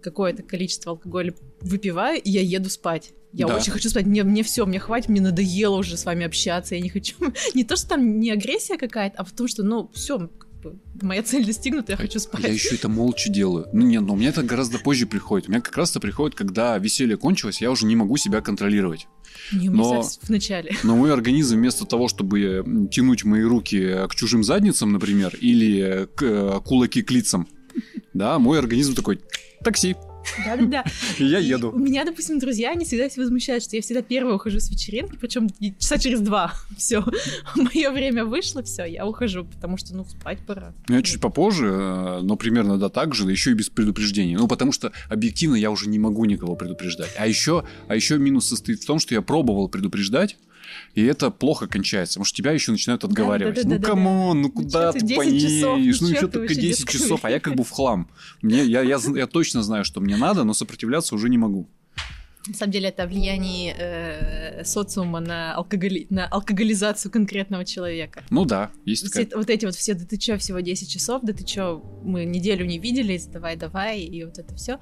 какое-то 0.03 0.43
количество 0.43 0.93
алкоголя 0.93 1.35
выпиваю, 1.61 2.21
и 2.21 2.31
я 2.31 2.41
еду 2.43 2.69
спать. 2.69 3.13
Я 3.33 3.47
Да. 3.49 3.57
очень 3.57 3.73
хочу 3.73 3.89
спать. 3.89 4.07
Мне, 4.07 4.23
мне 4.23 4.43
все, 4.43 4.65
мне 4.67 4.79
хватит, 4.79 5.09
мне 5.09 5.21
надоело 5.21 5.77
уже 5.77 5.97
с 5.97 6.05
вами 6.05 6.25
общаться. 6.27 6.75
Я 6.75 6.81
не 6.81 6.89
хочу. 6.91 7.17
Не 7.55 7.65
то, 7.65 7.75
что 7.77 7.89
там 7.89 8.21
не 8.21 8.31
агрессия 8.31 8.77
какая-то, 8.77 9.17
а 9.19 9.25
потому 9.25 9.49
что, 9.49 9.63
ну, 9.63 9.91
все, 9.93 10.29
моя 11.03 11.23
цель 11.23 11.45
достигнута, 11.45 11.93
я 11.93 11.97
хочу 11.97 12.19
спать. 12.19 12.43
Я 12.43 12.53
еще 12.53 12.75
это 12.75 12.89
молча 12.89 13.29
делаю. 13.31 13.67
Ну 13.73 13.83
нет, 13.87 14.03
но 14.03 14.15
у 14.15 14.17
меня 14.17 14.31
это 14.31 14.43
гораздо 14.43 14.79
позже 14.79 15.07
приходит. 15.07 15.49
У 15.49 15.53
меня 15.53 15.61
как 15.61 15.77
раз 15.77 15.91
это 15.91 16.01
приходит, 16.01 16.37
когда 16.37 16.79
веселье 16.79 17.17
кончилось, 17.17 17.61
я 17.61 17.71
уже 17.71 17.87
не 17.87 17.97
могу 17.97 18.17
себя 18.17 18.41
контролировать. 18.41 19.07
Не, 19.53 19.69
но- 19.69 20.03
в 20.03 20.31
начале. 20.31 20.77
Но 20.83 20.97
мой 20.97 21.13
организм 21.13 21.57
вместо 21.57 21.85
того, 21.85 22.09
чтобы 22.09 22.89
тянуть 22.91 23.25
мои 23.25 23.43
руки 23.43 24.07
к 24.09 24.15
чужим 24.15 24.45
задницам, 24.45 24.93
например, 24.93 25.35
или 25.41 26.09
к 26.15 26.23
э, 26.23 26.61
кулаки 26.65 27.03
к 27.03 27.11
лицам, 27.11 27.49
да, 28.15 28.39
мой 28.39 28.59
организм 28.59 28.95
такой, 28.95 29.21
такси, 29.63 29.97
Да-да-да. 30.45 30.85
я 31.19 31.39
еду. 31.39 31.71
У 31.71 31.79
меня, 31.79 32.05
допустим, 32.05 32.39
друзья, 32.39 32.71
они 32.71 32.85
всегда 32.85 33.09
все 33.09 33.21
возмущают, 33.21 33.65
что 33.65 33.77
я 33.77 33.83
всегда 33.83 34.03
первая 34.03 34.37
ухожу 34.37 34.61
с 34.61 34.71
вечеринки, 34.71 35.17
причем 35.21 35.49
часа 35.79 35.99
через 35.99 36.21
два. 36.21 36.55
Все, 36.77 37.05
мое 37.55 37.91
время 37.91 38.25
вышло, 38.25 38.63
все, 38.63 38.85
я 38.85 39.07
ухожу, 39.07 39.45
потому 39.45 39.77
что, 39.77 39.95
ну, 39.95 40.05
спать 40.05 40.39
пора. 40.47 40.75
Ну, 40.89 40.97
Я 40.97 41.03
чуть 41.03 41.21
попозже, 41.21 41.67
э, 41.67 42.21
но 42.23 42.37
примерно 42.37 42.79
да 42.79 42.89
так 42.89 43.15
же, 43.15 43.31
еще 43.31 43.53
и 43.53 43.55
без 43.55 43.71
предупреждения. 43.71 44.37
Ну, 44.37 44.49
потому 44.49 44.73
что 44.73 44.93
объективно 45.09 45.57
я 45.57 45.71
уже 45.71 45.89
не 45.89 45.99
могу 45.99 46.25
никого 46.25 46.57
предупреждать. 46.57 47.11
А 47.17 47.27
еще, 47.27 47.65
а 47.89 47.95
еще 47.95 48.19
минус 48.19 48.49
состоит 48.49 48.83
в 48.83 48.87
том, 48.87 48.99
что 48.99 49.15
я 49.15 49.23
пробовал 49.23 49.69
предупреждать, 49.69 50.37
и 50.95 51.05
это 51.05 51.31
плохо 51.31 51.67
кончается, 51.67 52.15
потому 52.15 52.25
что 52.27 52.37
тебя 52.37 52.53
еще 52.53 52.73
начинают 52.73 53.05
отговаривать. 53.05 53.57
ну, 53.57 53.63
да-да-да-да-да. 53.63 53.89
come 53.89 54.20
on, 54.20 54.43
ну 54.43 54.49
чё 54.49 54.55
куда 54.55 54.93
ты 54.93 55.01
ты 55.01 55.07
10 55.07 55.17
поедешь? 55.17 55.43
часов? 55.43 55.79
Ну, 55.79 55.85
Ну, 55.85 56.09
еще 56.09 56.21
только 56.21 56.39
вообще 56.41 56.55
10 56.55 56.69
детская 56.69 56.93
часов, 56.99 57.25
а 57.25 57.31
я 57.31 57.41
как 57.41 57.55
бы 57.55 57.65
в 57.65 57.71
хлам. 57.71 58.09
Мне, 58.43 58.65
я, 58.65 58.83
я, 58.83 58.99
я 59.15 59.27
точно 59.27 59.63
знаю, 59.63 59.85
что 59.85 60.01
мне 60.01 60.17
надо, 60.17 60.45
но 60.45 60.55
сопротивляться 60.55 61.15
уже 61.15 61.29
не 61.29 61.39
могу. 61.39 61.69
На 62.47 62.53
самом 62.53 62.73
деле 62.73 62.89
это 62.91 63.07
влияние 63.07 63.75
э, 63.79 64.65
социума 64.65 65.21
на, 65.21 65.55
алкоголи... 65.55 66.07
на 66.11 66.27
алкоголизацию 66.27 67.11
конкретного 67.11 67.65
человека. 67.65 68.23
Ну 68.29 68.45
да, 68.45 68.71
есть 68.85 69.07
Все- 69.07 69.25
такая... 69.25 69.39
вот 69.39 69.49
эти 69.49 69.65
вот 69.65 69.75
все, 69.75 69.95
да 69.95 70.05
ты 70.05 70.19
чё, 70.19 70.37
всего 70.37 70.61
10 70.61 70.91
часов, 70.91 71.23
да 71.23 71.33
ты 71.33 71.43
чё, 71.43 71.83
мы 72.05 72.27
неделю 72.27 72.67
не 72.67 72.79
виделись, 72.79 73.25
давай-давай, 73.27 74.01
и 74.01 74.25
вот 74.25 74.39
это 74.39 74.55
все. 74.57 74.79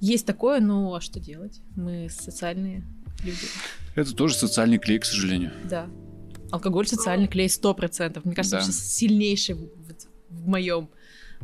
Есть 0.00 0.26
такое, 0.26 0.60
ну 0.60 0.94
а 0.94 1.00
что 1.00 1.20
делать? 1.20 1.62
Мы 1.74 2.08
социальные 2.10 2.84
люди. 3.24 3.46
Это 3.94 4.14
тоже 4.14 4.34
социальный 4.34 4.78
клей, 4.78 4.98
к 4.98 5.04
сожалению. 5.04 5.52
Да. 5.68 5.88
Алкоголь 6.50 6.86
социальный 6.86 7.26
клей 7.28 7.48
100%. 7.48 8.20
Мне 8.24 8.34
кажется, 8.34 8.56
Да. 8.58 8.64
он 8.64 8.70
сейчас 8.70 8.86
сильнейший 8.86 9.54
в, 9.56 9.68
в 10.30 10.46
моем 10.46 10.88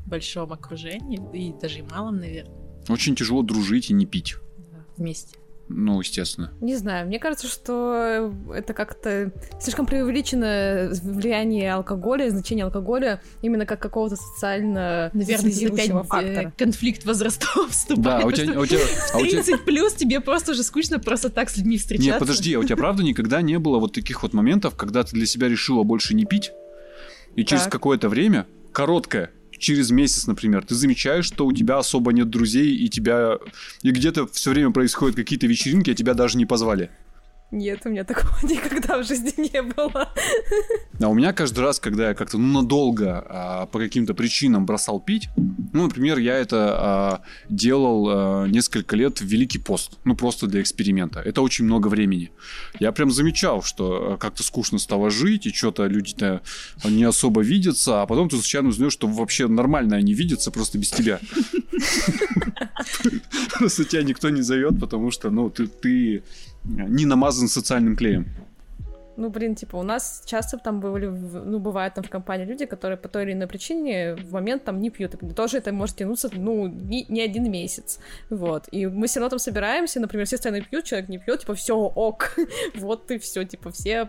большом 0.06 0.52
окружении, 0.52 1.20
и 1.34 1.52
даже 1.60 1.80
и 1.80 1.82
малом, 1.82 2.18
наверное, 2.18 2.54
Очень 2.88 3.14
тяжело 3.14 3.42
дружить 3.42 3.90
и 3.90 3.92
не 3.92 4.06
пить. 4.06 4.34
да, 4.72 4.84
вместе. 4.96 5.36
Ну, 5.72 6.00
естественно. 6.00 6.52
Не 6.60 6.74
знаю, 6.74 7.06
мне 7.06 7.20
кажется, 7.20 7.46
что 7.46 8.34
это 8.52 8.74
как-то 8.74 9.30
слишком 9.60 9.86
преувеличено 9.86 10.90
влияние 11.02 11.72
алкоголя, 11.72 12.28
значение 12.28 12.64
алкоголя 12.64 13.22
именно 13.40 13.66
как 13.66 13.80
какого-то 13.80 14.16
социально 14.16 15.10
Наверное, 15.14 15.50
э, 15.52 16.04
фактора. 16.04 16.52
конфликт 16.58 17.04
возрастов 17.06 17.68
вступает. 17.70 18.20
Да, 18.20 18.26
у 18.26 18.32
тебя... 18.32 18.60
у 18.60 18.66
тебя- 18.66 18.80
а 19.14 19.18
у 19.18 19.24
тебя- 19.26 19.42
30 19.44 19.64
плюс 19.64 19.92
тебе 19.94 20.20
просто 20.20 20.52
уже 20.52 20.64
скучно 20.64 20.98
просто 20.98 21.30
так 21.30 21.48
с 21.48 21.56
людьми 21.56 21.78
встречаться. 21.78 22.10
Нет, 22.10 22.18
подожди, 22.18 22.52
а 22.54 22.58
у 22.58 22.64
тебя 22.64 22.76
правда 22.76 23.04
никогда 23.04 23.40
не 23.40 23.58
было 23.60 23.78
вот 23.78 23.92
таких 23.92 24.24
вот 24.24 24.32
моментов, 24.32 24.74
когда 24.74 25.04
ты 25.04 25.12
для 25.12 25.26
себя 25.26 25.48
решила 25.48 25.84
больше 25.84 26.14
не 26.14 26.24
пить, 26.24 26.50
и 27.36 27.44
через 27.44 27.62
Так. 27.62 27.72
какое-то 27.72 28.08
время, 28.08 28.46
короткое, 28.72 29.30
через 29.60 29.90
месяц, 29.90 30.26
например, 30.26 30.64
ты 30.64 30.74
замечаешь, 30.74 31.26
что 31.26 31.46
у 31.46 31.52
тебя 31.52 31.78
особо 31.78 32.12
нет 32.12 32.28
друзей, 32.30 32.74
и 32.74 32.88
тебя... 32.88 33.38
И 33.82 33.90
где-то 33.90 34.26
все 34.26 34.50
время 34.50 34.70
происходят 34.70 35.16
какие-то 35.16 35.46
вечеринки, 35.46 35.90
а 35.90 35.94
тебя 35.94 36.14
даже 36.14 36.36
не 36.36 36.46
позвали. 36.46 36.90
Нет, 37.50 37.80
у 37.84 37.88
меня 37.88 38.04
такого 38.04 38.36
никогда 38.42 38.98
в 38.98 39.06
жизни 39.06 39.50
не 39.52 39.62
было. 39.62 40.12
А 41.00 41.08
у 41.08 41.14
меня 41.14 41.32
каждый 41.32 41.60
раз, 41.60 41.80
когда 41.80 42.08
я 42.08 42.14
как-то 42.14 42.38
ну, 42.38 42.60
надолго 42.62 43.24
а, 43.28 43.66
по 43.66 43.78
каким-то 43.78 44.14
причинам 44.14 44.66
бросал 44.66 45.00
пить, 45.00 45.28
ну, 45.72 45.84
например, 45.84 46.18
я 46.18 46.36
это 46.36 46.76
а, 46.78 47.22
делал 47.48 48.06
а, 48.08 48.46
несколько 48.46 48.94
лет 48.94 49.20
в 49.20 49.24
Великий 49.24 49.58
пост, 49.58 49.98
ну, 50.04 50.14
просто 50.14 50.46
для 50.46 50.62
эксперимента. 50.62 51.20
Это 51.20 51.42
очень 51.42 51.64
много 51.64 51.88
времени. 51.88 52.30
Я 52.78 52.92
прям 52.92 53.10
замечал, 53.10 53.62
что 53.62 54.12
а, 54.12 54.16
как-то 54.16 54.44
скучно 54.44 54.78
стало 54.78 55.10
жить, 55.10 55.46
и 55.46 55.52
что-то 55.52 55.86
люди-то 55.86 56.42
не 56.84 57.02
особо 57.04 57.40
видятся, 57.42 58.02
а 58.02 58.06
потом 58.06 58.28
ты 58.28 58.36
случайно 58.36 58.68
узнаешь, 58.68 58.92
что 58.92 59.08
вообще 59.08 59.48
нормально 59.48 59.96
они 59.96 60.14
видятся, 60.14 60.52
просто 60.52 60.78
без 60.78 60.90
тебя. 60.90 61.18
Просто 63.58 63.84
тебя 63.84 64.02
никто 64.02 64.30
не 64.30 64.42
зовет, 64.42 64.78
потому 64.80 65.10
что, 65.10 65.30
ну, 65.30 65.50
ты, 65.50 65.66
ты 65.66 66.22
не 66.64 67.06
намазан 67.06 67.48
социальным 67.48 67.96
клеем. 67.96 68.26
Ну, 69.16 69.28
блин, 69.28 69.54
типа, 69.54 69.76
у 69.76 69.82
нас 69.82 70.22
часто 70.24 70.56
там 70.56 70.80
были, 70.80 71.04
в- 71.06 71.44
ну, 71.44 71.58
бывают 71.58 71.92
там 71.92 72.02
в 72.02 72.08
компании 72.08 72.46
люди, 72.46 72.64
которые 72.64 72.96
по 72.96 73.08
той 73.08 73.24
или 73.24 73.32
иной 73.32 73.48
причине 73.48 74.14
в 74.14 74.32
момент 74.32 74.64
там 74.64 74.80
не 74.80 74.88
пьют. 74.88 75.14
И 75.14 75.34
тоже 75.34 75.58
это 75.58 75.72
может 75.72 75.96
тянуться, 75.96 76.30
ну, 76.32 76.68
не, 76.68 77.04
не 77.08 77.20
один 77.20 77.50
месяц. 77.50 77.98
Вот. 78.30 78.68
И 78.72 78.86
мы 78.86 79.08
все 79.08 79.20
равно 79.20 79.30
там 79.30 79.38
собираемся, 79.38 80.00
например, 80.00 80.26
все 80.26 80.36
остальные 80.36 80.62
пьют, 80.62 80.84
человек 80.84 81.10
не 81.10 81.18
пьет, 81.18 81.40
типа, 81.40 81.54
все 81.54 81.76
ок. 81.76 82.34
вот 82.76 83.10
и 83.10 83.18
все, 83.18 83.44
типа, 83.44 83.70
все 83.70 84.08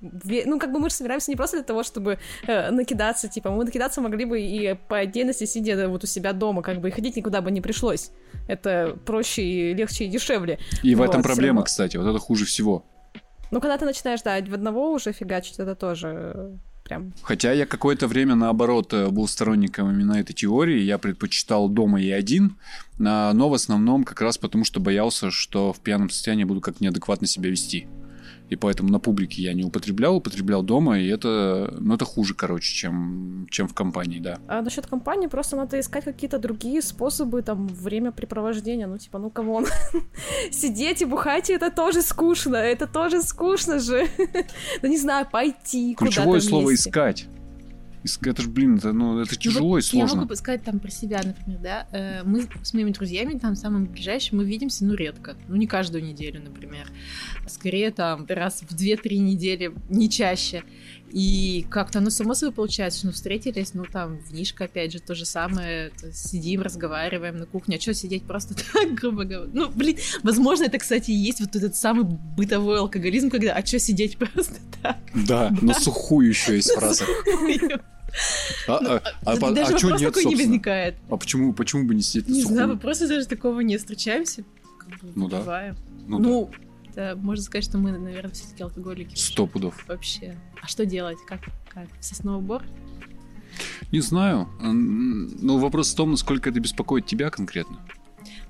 ну, 0.00 0.58
как 0.58 0.72
бы 0.72 0.78
мы 0.78 0.88
же 0.88 0.94
собираемся 0.94 1.30
не 1.30 1.36
просто 1.36 1.58
для 1.58 1.64
того, 1.64 1.82
чтобы 1.82 2.18
э, 2.46 2.70
накидаться, 2.70 3.28
типа, 3.28 3.50
мы 3.50 3.64
накидаться 3.64 4.00
могли 4.00 4.24
бы 4.24 4.40
и 4.40 4.74
по 4.88 4.98
отдельности, 4.98 5.44
сидя 5.44 5.88
вот 5.88 6.04
у 6.04 6.06
себя 6.06 6.32
дома, 6.32 6.62
как 6.62 6.80
бы, 6.80 6.88
и 6.88 6.90
ходить 6.90 7.16
никуда 7.16 7.40
бы 7.40 7.50
не 7.50 7.60
пришлось. 7.60 8.10
Это 8.48 8.96
проще 9.04 9.42
и 9.42 9.74
легче 9.74 10.04
и 10.04 10.08
дешевле. 10.08 10.58
И 10.82 10.94
в 10.94 10.98
Вот, 10.98 11.10
этом 11.10 11.22
всё 11.22 11.32
проблема, 11.32 11.62
кстати, 11.62 11.96
вот 11.96 12.06
это 12.06 12.18
хуже 12.18 12.44
всего. 12.44 12.84
Но 13.50 13.60
когда 13.60 13.78
ты 13.78 13.84
начинаешь, 13.84 14.22
да, 14.22 14.40
в 14.40 14.54
одного 14.54 14.92
уже 14.92 15.12
фигачить, 15.12 15.58
это 15.58 15.74
тоже 15.74 16.32
э, 16.34 16.56
прям... 16.84 17.12
Хотя 17.22 17.52
я 17.52 17.66
какое-то 17.66 18.06
время, 18.06 18.34
наоборот, 18.34 18.92
э, 18.92 19.08
был 19.08 19.26
сторонником 19.28 19.90
именно 19.90 20.14
этой 20.14 20.32
теории, 20.34 20.80
я 20.80 20.98
предпочитал 20.98 21.68
дома 21.68 22.00
и 22.00 22.10
один, 22.10 22.56
а, 23.04 23.32
но 23.32 23.48
в 23.48 23.54
основном 23.54 24.04
как 24.04 24.20
раз 24.20 24.38
потому, 24.38 24.64
что 24.64 24.80
боялся, 24.80 25.30
что 25.30 25.72
в 25.72 25.80
пьяном 25.80 26.10
состоянии 26.10 26.44
буду 26.44 26.60
как 26.60 26.80
неадекватно 26.80 27.26
себя 27.26 27.50
вести. 27.50 27.88
И 28.50 28.56
поэтому 28.56 28.90
на 28.90 28.98
публике 28.98 29.42
я 29.42 29.54
не 29.54 29.64
употреблял, 29.64 30.16
употреблял 30.16 30.62
дома, 30.64 30.98
и 30.98 31.06
это, 31.06 31.72
ну, 31.78 31.94
это 31.94 32.04
хуже, 32.04 32.34
короче, 32.34 32.74
чем, 32.74 33.46
чем 33.48 33.68
в 33.68 33.74
компании, 33.74 34.18
да. 34.18 34.38
А 34.48 34.60
насчет 34.60 34.88
компании 34.88 35.28
просто 35.28 35.56
надо 35.56 35.78
искать 35.78 36.04
какие-то 36.04 36.38
другие 36.38 36.82
способы, 36.82 37.42
там, 37.42 37.68
времяпрепровождения. 37.68 38.88
Ну, 38.88 38.98
типа, 38.98 39.18
ну, 39.18 39.30
come 39.30 39.51
on. 39.51 39.66
Сидеть 40.50 41.00
и 41.00 41.04
бухать, 41.04 41.48
это 41.48 41.70
тоже 41.70 42.02
скучно, 42.02 42.56
это 42.56 42.88
тоже 42.88 43.22
скучно 43.22 43.78
же. 43.78 44.08
Да 44.82 44.88
не 44.88 44.98
знаю, 44.98 45.28
пойти 45.30 45.94
Ключевое 45.94 46.40
слово 46.40 46.74
«искать». 46.74 47.28
Это 48.22 48.42
же, 48.42 48.48
блин, 48.48 48.76
это, 48.76 48.92
ну, 48.92 49.18
это 49.20 49.36
тяжело 49.36 49.64
ну, 49.64 49.68
вот 49.70 49.78
и 49.78 49.82
сложно. 49.82 50.14
Я 50.14 50.20
могу 50.22 50.34
сказать 50.34 50.64
там 50.64 50.78
про 50.78 50.90
себя, 50.90 51.20
например, 51.22 51.60
да. 51.60 51.86
Э, 51.92 52.22
мы 52.24 52.46
с 52.62 52.72
моими 52.72 52.90
друзьями, 52.90 53.38
там, 53.38 53.56
самым 53.56 53.86
ближайшим, 53.86 54.38
мы 54.38 54.44
видимся, 54.44 54.84
ну, 54.84 54.94
редко. 54.94 55.36
Ну, 55.48 55.56
не 55.56 55.66
каждую 55.66 56.02
неделю, 56.02 56.42
например. 56.42 56.86
Скорее, 57.46 57.90
там, 57.90 58.24
раз 58.28 58.62
в 58.62 58.74
2-3 58.74 59.18
недели, 59.18 59.72
не 59.90 60.08
чаще. 60.08 60.62
И 61.12 61.66
как-то 61.68 61.98
оно 61.98 62.10
само 62.10 62.34
собой 62.34 62.54
получается, 62.54 63.00
что 63.00 63.06
ну, 63.08 63.12
встретились, 63.12 63.74
ну, 63.74 63.84
там, 63.84 64.18
в 64.18 64.32
Нишка, 64.32 64.64
опять 64.64 64.92
же, 64.92 65.00
то 65.00 65.14
же 65.14 65.24
самое. 65.24 65.90
То 66.00 66.12
сидим, 66.12 66.62
разговариваем 66.62 67.36
на 67.36 67.46
кухне. 67.46 67.76
А 67.76 67.80
что 67.80 67.94
сидеть 67.94 68.24
просто 68.24 68.54
так, 68.72 68.94
грубо 68.94 69.24
говоря? 69.24 69.50
Ну, 69.52 69.70
блин, 69.70 69.96
возможно, 70.22 70.64
это, 70.64 70.78
кстати, 70.78 71.10
и 71.10 71.14
есть 71.14 71.40
вот 71.40 71.56
этот 71.56 71.74
самый 71.74 72.04
бытовой 72.04 72.78
алкоголизм, 72.78 73.30
когда 73.30 73.54
«а 73.54 73.66
что 73.66 73.78
сидеть 73.78 74.18
просто 74.18 74.56
так?» 74.82 74.98
Да, 75.14 75.50
на 75.60 75.74
сухую 75.74 76.28
еще 76.28 76.56
есть 76.56 76.72
фраза. 76.72 77.04
А, 78.66 78.80
ну, 78.80 78.90
а, 78.90 79.02
а, 79.24 79.32
а, 79.32 79.50
даже 79.52 79.74
а 79.74 79.78
вопрос 79.78 80.00
нет, 80.00 80.14
такой 80.14 80.24
не 80.24 80.34
возникает. 80.34 80.96
А 81.08 81.16
почему, 81.16 81.52
почему 81.52 81.84
бы 81.84 81.94
не 81.94 82.02
сидеть 82.02 82.28
Не 82.28 82.42
знаю, 82.42 82.68
вопросы 82.68 83.06
даже 83.06 83.26
такого 83.26 83.60
не 83.60 83.76
встречаемся. 83.76 84.44
ну 85.14 85.28
да. 85.28 85.74
Ну, 86.08 86.18
ну 86.18 86.50
да. 86.50 86.58
Можно 87.16 87.42
сказать, 87.42 87.64
что 87.64 87.78
мы, 87.78 87.92
наверное, 87.92 88.32
все-таки 88.32 88.62
алкоголики. 88.62 89.14
Сто 89.14 89.46
пудов. 89.46 89.86
Вообще. 89.88 90.36
А 90.62 90.66
что 90.66 90.86
делать? 90.86 91.18
Как? 91.26 91.40
как? 91.68 91.88
Сосновый 92.00 92.42
бор? 92.42 92.62
Не 93.92 94.00
знаю. 94.00 94.48
Ну, 94.60 95.58
вопрос 95.58 95.92
в 95.92 95.96
том, 95.96 96.12
насколько 96.12 96.50
это 96.50 96.60
беспокоит 96.60 97.06
тебя 97.06 97.30
конкретно. 97.30 97.78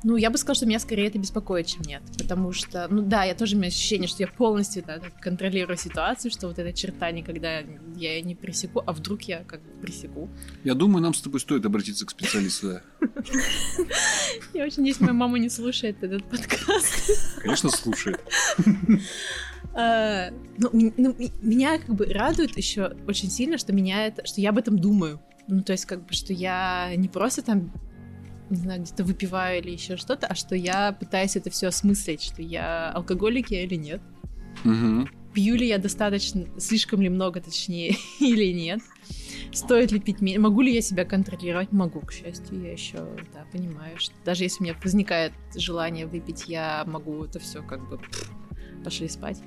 Ну, 0.02 0.16
я 0.16 0.30
бы 0.30 0.38
сказала, 0.38 0.54
что 0.54 0.66
меня 0.66 0.78
скорее 0.78 1.08
это 1.08 1.18
беспокоит, 1.18 1.66
чем 1.66 1.82
нет. 1.82 2.02
Потому 2.16 2.52
что, 2.52 2.86
ну 2.90 3.02
да, 3.02 3.24
я 3.24 3.34
тоже 3.34 3.56
имею 3.56 3.68
ощущение, 3.68 4.08
что 4.08 4.22
я 4.22 4.28
полностью 4.28 4.82
да, 4.86 4.98
контролирую 5.20 5.76
ситуацию, 5.76 6.30
что 6.30 6.48
вот 6.48 6.58
эта 6.58 6.72
черта 6.72 7.10
никогда 7.10 7.60
я 7.96 8.20
не 8.22 8.34
пресеку, 8.34 8.82
а 8.86 8.92
вдруг 8.92 9.22
я 9.22 9.44
как 9.44 9.60
бы 9.62 9.70
пресеку. 9.82 10.30
Я 10.64 10.74
думаю, 10.74 11.02
нам 11.02 11.12
с 11.12 11.20
тобой 11.20 11.40
стоит 11.40 11.66
обратиться 11.66 12.06
к 12.06 12.10
специалисту, 12.10 12.80
Я 14.54 14.64
очень 14.64 14.78
надеюсь, 14.78 15.00
моя 15.00 15.12
мама 15.12 15.38
не 15.38 15.48
слушает 15.48 16.02
этот 16.02 16.24
подкаст. 16.24 17.38
Конечно, 17.42 17.70
слушает. 17.70 18.20
А, 19.72 20.30
ну, 20.58 20.70
ну, 20.72 21.16
меня 21.42 21.78
как 21.78 21.94
бы 21.94 22.06
радует 22.06 22.56
еще 22.56 22.96
очень 23.06 23.30
сильно, 23.30 23.56
что 23.56 23.72
меня 23.72 24.06
это, 24.06 24.26
что 24.26 24.40
я 24.40 24.50
об 24.50 24.58
этом 24.58 24.78
думаю. 24.78 25.20
Ну, 25.46 25.62
то 25.62 25.72
есть, 25.72 25.86
как 25.86 26.06
бы, 26.06 26.12
что 26.12 26.32
я 26.32 26.92
не 26.96 27.08
просто 27.08 27.42
там 27.42 27.72
не 28.50 28.56
знаю, 28.56 28.82
где-то 28.82 29.04
выпиваю 29.04 29.62
или 29.62 29.70
еще 29.70 29.96
что-то, 29.96 30.26
а 30.26 30.34
что 30.34 30.54
я 30.54 30.92
пытаюсь 30.92 31.36
это 31.36 31.50
все 31.50 31.68
осмыслить, 31.68 32.22
что 32.22 32.42
я 32.42 32.90
алкоголик 32.90 33.50
я 33.50 33.62
или 33.62 33.76
нет. 33.76 34.00
Угу. 34.64 35.08
Пью 35.32 35.54
ли 35.54 35.68
я 35.68 35.78
достаточно, 35.78 36.46
слишком 36.58 37.00
ли 37.00 37.08
много, 37.08 37.40
точнее, 37.40 37.96
или 38.20 38.52
нет. 38.52 38.80
Стоит 39.52 39.92
ли 39.92 40.00
пить 40.00 40.20
меньше? 40.20 40.40
Могу 40.40 40.60
ли 40.60 40.74
я 40.74 40.82
себя 40.82 41.04
контролировать? 41.04 41.72
Могу, 41.72 42.00
к 42.00 42.12
счастью. 42.12 42.62
Я 42.62 42.72
еще, 42.72 42.98
да, 43.32 43.44
понимаю, 43.52 43.98
что 43.98 44.14
даже 44.24 44.44
если 44.44 44.60
у 44.60 44.64
меня 44.64 44.76
возникает 44.82 45.32
желание 45.54 46.06
выпить, 46.06 46.44
я 46.48 46.84
могу 46.86 47.24
это 47.24 47.38
все 47.38 47.62
как 47.62 47.88
бы 47.88 48.00
пошли 48.84 49.08
спать. 49.08 49.40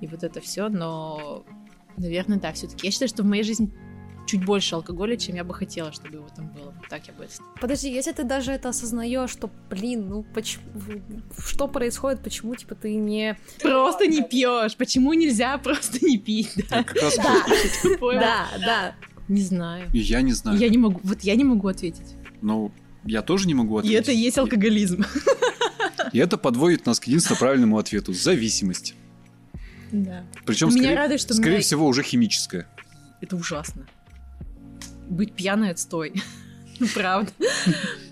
И 0.00 0.06
вот 0.06 0.22
это 0.24 0.40
все, 0.40 0.68
но, 0.68 1.44
наверное, 1.96 2.38
да, 2.38 2.52
все-таки. 2.52 2.86
Я 2.86 2.90
считаю, 2.90 3.08
что 3.08 3.22
в 3.22 3.26
моей 3.26 3.42
жизни 3.42 3.70
чуть 4.26 4.44
больше 4.44 4.74
алкоголя, 4.74 5.16
чем 5.16 5.36
я 5.36 5.44
бы 5.44 5.54
хотела, 5.54 5.92
чтобы 5.92 6.16
его 6.16 6.28
там 6.34 6.48
было. 6.48 6.72
Вот 6.76 6.88
так 6.88 7.06
я 7.06 7.12
бы 7.12 7.26
Подожди, 7.60 7.92
если 7.92 8.12
ты 8.12 8.24
даже 8.24 8.52
это 8.52 8.68
осознаешь, 8.68 9.30
что, 9.30 9.50
блин, 9.68 10.08
ну 10.08 10.22
почему, 10.34 10.64
что 11.38 11.68
происходит, 11.68 12.22
почему 12.22 12.54
типа 12.54 12.74
ты 12.74 12.94
не 12.94 13.38
просто 13.60 14.06
не 14.06 14.22
пьешь, 14.22 14.76
почему 14.76 15.12
нельзя 15.14 15.58
просто 15.62 16.04
не 16.04 16.18
пить, 16.18 16.52
да? 16.70 16.84
Да, 18.00 18.46
да, 18.58 18.94
Не 19.28 19.42
знаю. 19.42 19.88
Я 19.92 20.22
не 20.22 20.32
знаю. 20.32 20.58
Я 20.58 20.68
не 20.68 20.78
могу, 20.78 21.00
вот 21.02 21.20
я 21.22 21.34
не 21.34 21.44
могу 21.44 21.68
ответить. 21.68 22.14
Ну, 22.42 22.72
я 23.04 23.22
тоже 23.22 23.46
не 23.46 23.54
могу 23.54 23.78
ответить. 23.78 23.96
И 23.96 24.00
это 24.00 24.12
и 24.12 24.16
есть 24.16 24.38
алкоголизм. 24.38 25.04
И 26.12 26.18
это 26.18 26.38
подводит 26.38 26.86
нас 26.86 26.98
к 26.98 27.04
единственно 27.04 27.38
правильному 27.38 27.78
ответу. 27.78 28.12
Зависимость. 28.12 28.94
Да. 29.92 30.24
Причем, 30.44 30.70
скорее, 30.70 30.96
радует, 30.96 31.20
что 31.20 31.34
скорее 31.34 31.52
меня... 31.52 31.62
всего, 31.62 31.86
уже 31.86 32.02
химическая. 32.02 32.66
Это 33.20 33.36
ужасно 33.36 33.86
быть 35.10 35.34
пьяной 35.34 35.70
отстой. 35.70 36.14
Ну, 36.78 36.86
правда. 36.94 37.32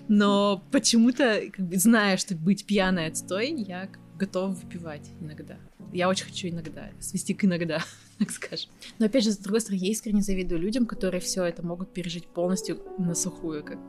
Но 0.07 0.63
почему-то, 0.71 1.41
как 1.51 1.67
бы, 1.67 1.77
зная, 1.77 2.17
что 2.17 2.35
быть 2.35 2.65
пьяной 2.65 3.07
отстой, 3.07 3.51
я 3.51 3.89
готова 4.17 4.53
выпивать 4.53 5.09
иногда. 5.19 5.57
Я 5.93 6.09
очень 6.09 6.25
хочу 6.25 6.49
иногда, 6.49 6.91
свести 6.99 7.33
к 7.33 7.45
иногда, 7.45 7.83
так 8.19 8.29
скажем. 8.29 8.69
Но 8.99 9.05
опять 9.05 9.23
же, 9.23 9.31
с 9.31 9.37
другой 9.37 9.61
стороны, 9.61 9.81
я 9.81 9.91
искренне 9.91 10.21
завидую 10.21 10.61
людям, 10.61 10.85
которые 10.85 11.21
все 11.21 11.45
это 11.45 11.65
могут 11.65 11.93
пережить 11.93 12.27
полностью 12.27 12.79
на 12.99 13.15
сухую, 13.15 13.63
как, 13.63 13.79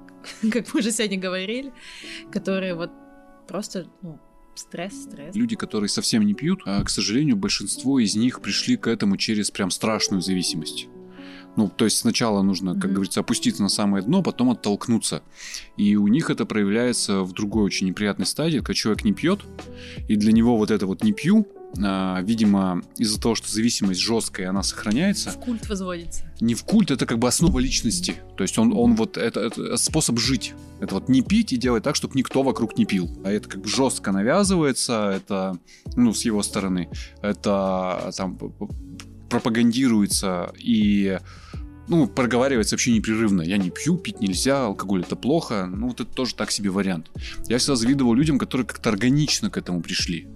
как 0.52 0.72
мы 0.72 0.80
уже 0.80 0.92
сегодня 0.92 1.18
говорили, 1.18 1.72
которые 2.32 2.74
вот 2.74 2.90
просто, 3.48 3.86
ну, 4.02 4.18
стресс, 4.54 5.02
стресс. 5.02 5.34
Люди, 5.34 5.56
которые 5.56 5.88
совсем 5.88 6.24
не 6.24 6.34
пьют, 6.34 6.62
а, 6.64 6.82
к 6.84 6.90
сожалению, 6.90 7.36
большинство 7.36 7.98
из 7.98 8.14
них 8.14 8.40
пришли 8.40 8.76
к 8.76 8.86
этому 8.86 9.16
через 9.16 9.50
прям 9.50 9.70
страшную 9.70 10.22
зависимость. 10.22 10.88
Ну, 11.56 11.68
то 11.68 11.84
есть 11.84 11.98
сначала 11.98 12.42
нужно, 12.42 12.74
как 12.74 12.84
mm-hmm. 12.90 12.94
говорится, 12.94 13.20
опуститься 13.20 13.62
на 13.62 13.68
самое 13.68 14.04
дно, 14.04 14.22
потом 14.22 14.50
оттолкнуться. 14.50 15.22
И 15.76 15.96
у 15.96 16.06
них 16.08 16.30
это 16.30 16.46
проявляется 16.46 17.22
в 17.22 17.32
другой 17.32 17.64
очень 17.64 17.86
неприятной 17.88 18.26
стадии, 18.26 18.58
когда 18.58 18.74
человек 18.74 19.04
не 19.04 19.12
пьет, 19.12 19.40
и 20.08 20.16
для 20.16 20.32
него 20.32 20.56
вот 20.56 20.70
это 20.70 20.86
вот 20.86 21.02
не 21.02 21.12
пью, 21.12 21.46
а, 21.82 22.20
видимо, 22.22 22.82
из-за 22.96 23.20
того, 23.20 23.34
что 23.34 23.50
зависимость 23.50 24.00
жесткая, 24.00 24.50
она 24.50 24.62
сохраняется. 24.62 25.30
В 25.30 25.38
культ 25.38 25.68
возводится. 25.68 26.24
Не 26.40 26.54
в 26.54 26.64
культ, 26.64 26.90
это 26.90 27.06
как 27.06 27.18
бы 27.18 27.28
основа 27.28 27.58
личности. 27.58 28.16
То 28.36 28.42
есть 28.42 28.58
он, 28.58 28.72
он 28.72 28.96
вот 28.96 29.16
это, 29.16 29.40
это 29.40 29.76
способ 29.76 30.18
жить. 30.18 30.54
Это 30.80 30.94
вот 30.94 31.08
не 31.08 31.22
пить 31.22 31.52
и 31.52 31.56
делать 31.56 31.84
так, 31.84 31.94
чтобы 31.94 32.14
никто 32.16 32.42
вокруг 32.42 32.76
не 32.76 32.86
пил. 32.86 33.10
А 33.24 33.30
это 33.30 33.48
как 33.48 33.60
бы 33.60 33.68
жестко 33.68 34.12
навязывается, 34.12 35.12
это, 35.14 35.58
ну, 35.94 36.12
с 36.12 36.24
его 36.24 36.42
стороны. 36.42 36.88
Это 37.22 38.10
там 38.16 38.38
пропагандируется 39.30 40.52
и 40.58 41.18
ну, 41.88 42.06
проговаривается 42.06 42.74
вообще 42.74 42.92
непрерывно. 42.92 43.42
Я 43.42 43.56
не 43.56 43.70
пью, 43.70 43.96
пить 43.96 44.20
нельзя, 44.20 44.66
алкоголь 44.66 45.02
это 45.02 45.16
плохо. 45.16 45.66
Ну, 45.66 45.88
вот 45.88 46.00
это 46.00 46.12
тоже 46.12 46.34
так 46.34 46.50
себе 46.50 46.70
вариант. 46.70 47.10
Я 47.48 47.58
всегда 47.58 47.76
завидовал 47.76 48.14
людям, 48.14 48.38
которые 48.38 48.66
как-то 48.66 48.90
органично 48.90 49.50
к 49.50 49.56
этому 49.56 49.80
пришли. 49.82 50.28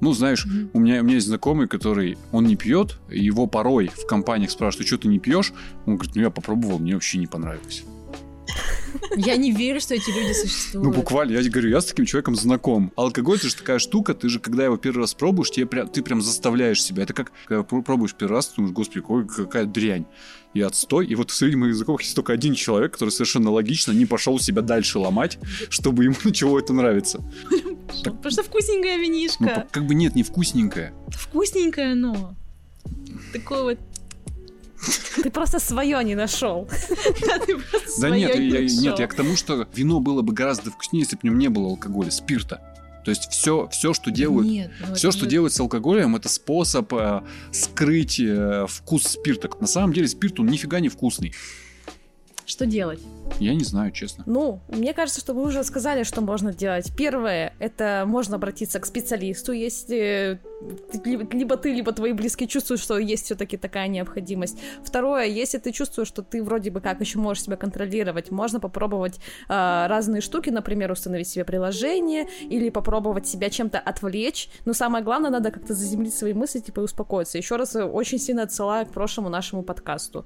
Ну, 0.00 0.12
знаешь, 0.12 0.46
mm-hmm. 0.46 0.70
у, 0.72 0.78
меня, 0.78 1.00
у 1.00 1.04
меня 1.04 1.16
есть 1.16 1.26
знакомый, 1.26 1.66
который, 1.66 2.16
он 2.30 2.46
не 2.46 2.56
пьет, 2.56 3.00
его 3.10 3.46
порой 3.46 3.88
в 3.88 4.06
компаниях 4.06 4.50
спрашивают, 4.50 4.86
что 4.86 4.96
ты 4.96 5.08
не 5.08 5.18
пьешь? 5.18 5.52
Он 5.86 5.96
говорит, 5.96 6.14
ну 6.14 6.22
я 6.22 6.30
попробовал, 6.30 6.78
мне 6.78 6.94
вообще 6.94 7.18
не 7.18 7.26
понравилось. 7.26 7.84
Я 9.16 9.36
не 9.36 9.52
верю, 9.52 9.80
что 9.80 9.94
эти 9.94 10.10
люди 10.10 10.32
существуют. 10.32 10.86
Ну, 10.86 10.92
буквально, 10.92 11.38
я 11.38 11.50
говорю, 11.50 11.70
я 11.70 11.80
с 11.80 11.86
таким 11.86 12.06
человеком 12.06 12.36
знаком. 12.36 12.92
Алкоголь, 12.96 13.36
это 13.38 13.48
же 13.48 13.56
такая 13.56 13.78
штука, 13.78 14.14
ты 14.14 14.28
же, 14.28 14.40
когда 14.40 14.64
его 14.64 14.76
первый 14.76 15.00
раз 15.00 15.14
пробуешь, 15.14 15.50
тебе 15.50 15.66
прям, 15.66 15.88
ты 15.88 16.02
прям 16.02 16.22
заставляешь 16.22 16.82
себя. 16.82 17.02
Это 17.02 17.12
как, 17.12 17.32
когда 17.46 17.62
пробуешь 17.62 18.14
первый 18.14 18.34
раз, 18.34 18.48
ты 18.48 18.56
думаешь, 18.56 18.74
господи, 18.74 19.04
какая 19.28 19.64
дрянь 19.64 20.06
и 20.54 20.60
отстой. 20.60 21.06
И 21.06 21.14
вот 21.14 21.30
среди 21.30 21.56
моих 21.56 21.74
языков 21.74 22.00
есть 22.00 22.14
только 22.14 22.32
один 22.32 22.54
человек, 22.54 22.92
который 22.92 23.10
совершенно 23.10 23.50
логично 23.50 23.92
не 23.92 24.06
пошел 24.06 24.38
себя 24.38 24.62
дальше 24.62 24.98
ломать, 24.98 25.38
чтобы 25.68 26.04
ему 26.04 26.16
начало 26.24 26.58
это 26.58 26.72
нравиться. 26.72 27.20
Потому 28.04 28.30
что 28.30 28.42
вкусненькая 28.42 28.98
винишка. 28.98 29.44
Ну, 29.44 29.68
как 29.70 29.86
бы 29.86 29.94
нет, 29.94 30.14
не 30.14 30.22
вкусненькая. 30.22 30.92
Вкусненькое 31.08 31.92
оно. 31.92 32.34
Такое 33.32 33.62
вот 33.62 33.78
ты 35.22 35.30
просто 35.30 35.58
свое 35.58 36.02
не 36.04 36.14
нашел. 36.14 36.68
Да 38.00 38.10
нет, 38.10 38.38
нет, 38.38 38.98
я 38.98 39.06
к 39.06 39.14
тому, 39.14 39.36
что 39.36 39.66
вино 39.74 40.00
было 40.00 40.22
бы 40.22 40.32
гораздо 40.32 40.70
вкуснее, 40.70 41.02
если 41.02 41.16
бы 41.16 41.20
в 41.20 41.24
нем 41.24 41.38
не 41.38 41.48
было 41.48 41.68
алкоголя, 41.68 42.10
спирта. 42.10 42.60
То 43.04 43.10
есть 43.10 43.30
все, 43.30 43.68
все 43.68 43.94
что 43.94 44.10
делают, 44.10 44.46
Нет, 44.46 44.70
ну 44.86 44.94
все, 44.94 45.10
что 45.10 45.24
же... 45.24 45.30
делают 45.30 45.54
с 45.54 45.60
алкоголем, 45.60 46.14
это 46.14 46.28
способ 46.28 46.92
э, 46.92 47.22
скрыть 47.52 48.20
э, 48.20 48.66
вкус 48.68 49.04
спирта. 49.04 49.48
На 49.60 49.66
самом 49.66 49.94
деле 49.94 50.06
спирт 50.08 50.38
он 50.40 50.46
нифига 50.46 50.78
не 50.80 50.88
вкусный. 50.90 51.32
Что 52.48 52.64
делать? 52.64 53.00
Я 53.40 53.54
не 53.54 53.62
знаю, 53.62 53.92
честно. 53.92 54.24
Ну, 54.26 54.60
мне 54.68 54.94
кажется, 54.94 55.20
что 55.20 55.34
вы 55.34 55.42
уже 55.42 55.62
сказали, 55.64 56.02
что 56.02 56.22
можно 56.22 56.54
делать. 56.54 56.90
Первое, 56.96 57.52
это 57.58 58.04
можно 58.06 58.36
обратиться 58.36 58.80
к 58.80 58.86
специалисту, 58.86 59.52
если 59.52 60.40
либо 61.04 61.56
ты, 61.58 61.72
либо 61.74 61.92
твои 61.92 62.12
близкие 62.12 62.48
чувствуют, 62.48 62.80
что 62.80 62.98
есть 62.98 63.26
все-таки 63.26 63.58
такая 63.58 63.86
необходимость. 63.88 64.58
Второе, 64.82 65.26
если 65.26 65.58
ты 65.58 65.72
чувствуешь, 65.72 66.08
что 66.08 66.22
ты 66.22 66.42
вроде 66.42 66.70
бы 66.70 66.80
как 66.80 67.00
еще 67.02 67.18
можешь 67.18 67.44
себя 67.44 67.56
контролировать, 67.56 68.30
можно 68.30 68.60
попробовать 68.60 69.20
э, 69.48 69.86
разные 69.86 70.22
штуки, 70.22 70.48
например, 70.48 70.90
установить 70.90 71.28
себе 71.28 71.44
приложение 71.44 72.28
или 72.48 72.70
попробовать 72.70 73.26
себя 73.26 73.50
чем-то 73.50 73.78
отвлечь. 73.78 74.48
Но 74.64 74.72
самое 74.72 75.04
главное, 75.04 75.30
надо 75.30 75.50
как-то 75.50 75.74
заземлить 75.74 76.14
свои 76.14 76.32
мысли, 76.32 76.60
типа, 76.60 76.80
и 76.80 76.84
успокоиться. 76.84 77.36
Еще 77.36 77.56
раз 77.56 77.76
очень 77.76 78.18
сильно 78.18 78.44
отсылаю 78.44 78.86
к 78.86 78.90
прошлому 78.90 79.28
нашему 79.28 79.62
подкасту. 79.62 80.24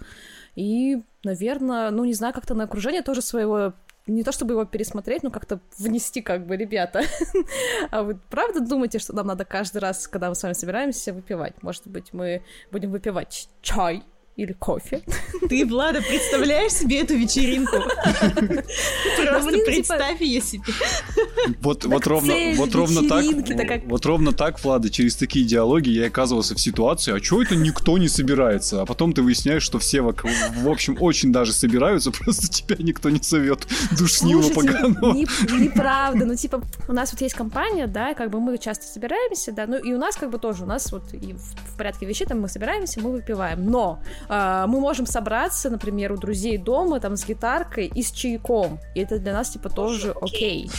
И, 0.54 1.02
наверное, 1.24 1.90
ну, 1.90 2.04
не 2.04 2.14
знаю, 2.14 2.34
как-то 2.34 2.54
на 2.54 2.64
окружение 2.64 3.02
тоже 3.02 3.22
своего 3.22 3.74
не 4.06 4.24
то 4.24 4.32
чтобы 4.32 4.54
его 4.54 4.64
пересмотреть, 4.64 5.22
но 5.22 5.30
как-то 5.30 5.60
внести, 5.78 6.22
как 6.22 6.46
бы, 6.46 6.56
ребята. 6.56 7.02
а 7.90 8.02
вы 8.02 8.18
правда 8.30 8.60
думаете, 8.60 8.98
что 8.98 9.14
нам 9.14 9.28
надо 9.28 9.44
каждый 9.44 9.78
раз, 9.78 10.08
когда 10.08 10.28
мы 10.28 10.34
с 10.34 10.42
вами 10.42 10.54
собираемся, 10.54 11.12
выпивать? 11.12 11.62
Может 11.62 11.86
быть, 11.86 12.12
мы 12.12 12.42
будем 12.72 12.90
выпивать 12.90 13.48
чай? 13.60 14.02
Или 14.36 14.52
кофе. 14.52 15.02
Ты, 15.48 15.66
Влада, 15.66 16.00
представляешь 16.00 16.72
себе 16.72 17.00
эту 17.00 17.14
вечеринку? 17.14 17.76
Просто 18.16 19.52
типа 19.52 19.64
представь 19.66 20.20
ее 20.20 20.40
себе. 20.40 20.62
Вот, 21.60 21.84
вот 21.84 22.06
ровно, 22.06 22.34
вот 22.56 22.74
ровно 22.74 23.08
так, 23.08 23.24
вот 23.84 24.06
ровно 24.06 24.32
так, 24.32 24.62
Влада, 24.64 24.88
через 24.90 25.16
такие 25.16 25.44
диалоги 25.44 25.90
я 25.90 26.06
оказывался 26.06 26.54
в 26.54 26.60
ситуации, 26.60 27.14
а 27.14 27.20
чё 27.20 27.42
это 27.42 27.56
никто 27.56 27.98
не 27.98 28.08
собирается? 28.08 28.82
А 28.82 28.86
потом 28.86 29.12
ты 29.12 29.22
выясняешь, 29.22 29.62
что 29.62 29.78
все, 29.78 30.00
в 30.00 30.68
общем, 30.68 30.96
очень 31.00 31.32
даже 31.32 31.52
собираются, 31.52 32.10
просто 32.18 32.48
тебя 32.48 32.76
никто 32.78 33.10
не 33.10 33.20
зовет 33.22 33.66
душнило 33.98 34.48
поганого. 34.50 35.14
Неправда, 35.14 36.24
ну 36.24 36.34
типа 36.36 36.62
у 36.88 36.92
нас 36.92 37.12
вот 37.12 37.20
есть 37.20 37.34
компания, 37.34 37.86
да, 37.86 38.14
как 38.14 38.30
бы 38.30 38.40
мы 38.40 38.56
часто 38.56 38.86
собираемся, 38.86 39.52
да, 39.52 39.66
ну 39.66 39.76
и 39.76 39.92
у 39.92 39.98
нас 39.98 40.16
как 40.16 40.30
бы 40.30 40.38
тоже, 40.38 40.64
у 40.64 40.66
нас 40.66 40.90
вот 40.90 41.02
и 41.12 41.34
в 41.34 41.76
порядке 41.76 42.06
вещей 42.06 42.26
там 42.26 42.40
мы 42.40 42.48
собираемся, 42.48 43.00
мы 43.00 43.12
выпиваем, 43.12 43.66
но 43.66 44.00
э, 44.28 44.64
мы 44.68 44.80
можем 44.80 45.06
собраться, 45.06 45.70
например, 45.70 46.12
у 46.12 46.16
друзей 46.16 46.58
дома, 46.58 47.00
там, 47.00 47.16
с 47.16 47.26
гитаркой 47.26 47.90
и 47.94 48.02
с 48.02 48.10
чайком. 48.10 48.78
И 48.94 49.00
это 49.00 49.18
для 49.18 49.32
нас, 49.32 49.50
типа, 49.50 49.68
тоже 49.68 50.14
окей. 50.20 50.70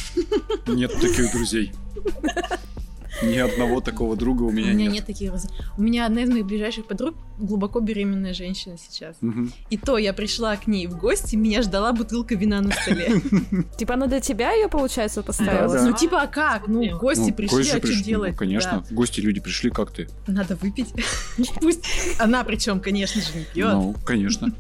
Нет 0.68 0.94
таких 0.94 1.32
друзей. 1.32 1.72
Ни 3.22 3.38
одного 3.38 3.80
такого 3.82 4.16
друга 4.16 4.44
у 4.44 4.52
меня 4.52 4.68
нет. 4.68 4.74
У 4.74 4.78
меня 4.78 4.86
нет, 4.86 4.94
нет 4.94 5.06
таких 5.06 5.32
У 5.78 5.82
меня 5.82 6.06
одна 6.06 6.24
из 6.24 6.30
моих 6.30 6.46
ближайших 6.46 6.86
подруг 6.88 7.16
глубоко 7.38 7.80
беременная 7.80 8.34
женщина 8.34 8.78
сейчас. 8.78 9.18
Угу. 9.22 9.50
И 9.70 9.78
то 9.78 9.98
я 9.98 10.14
пришла 10.14 10.56
к 10.56 10.68
ней 10.68 10.88
в 10.88 10.98
гости, 10.98 11.36
меня 11.36 11.62
ждала 11.62 11.94
бутылка 11.94 12.36
вина 12.36 12.62
на 12.62 12.72
столе. 12.72 13.22
Типа 13.78 13.96
она 13.96 14.08
для 14.08 14.20
тебя 14.20 14.52
ее, 14.54 14.68
получается, 14.68 15.24
поставила? 15.24 15.82
Ну 15.82 15.94
типа, 15.94 16.24
а 16.24 16.28
как? 16.28 16.68
Ну, 16.68 16.98
гости 16.98 17.30
ну, 17.30 17.34
пришли, 17.34 17.62
а 17.62 17.78
что 17.78 18.04
делать? 18.04 18.32
Ну, 18.32 18.38
конечно, 18.38 18.84
гости 18.92 19.20
люди 19.20 19.40
пришли, 19.40 19.70
как 19.70 19.92
ты? 19.92 20.08
Надо 20.28 20.56
выпить. 20.56 20.94
Пусть 21.62 21.86
она 22.20 22.44
причем, 22.44 22.80
конечно 22.80 23.22
же, 23.22 23.28
не 23.36 23.46
пьет. 23.46 23.74
Ну, 23.74 23.96
конечно. 24.06 24.54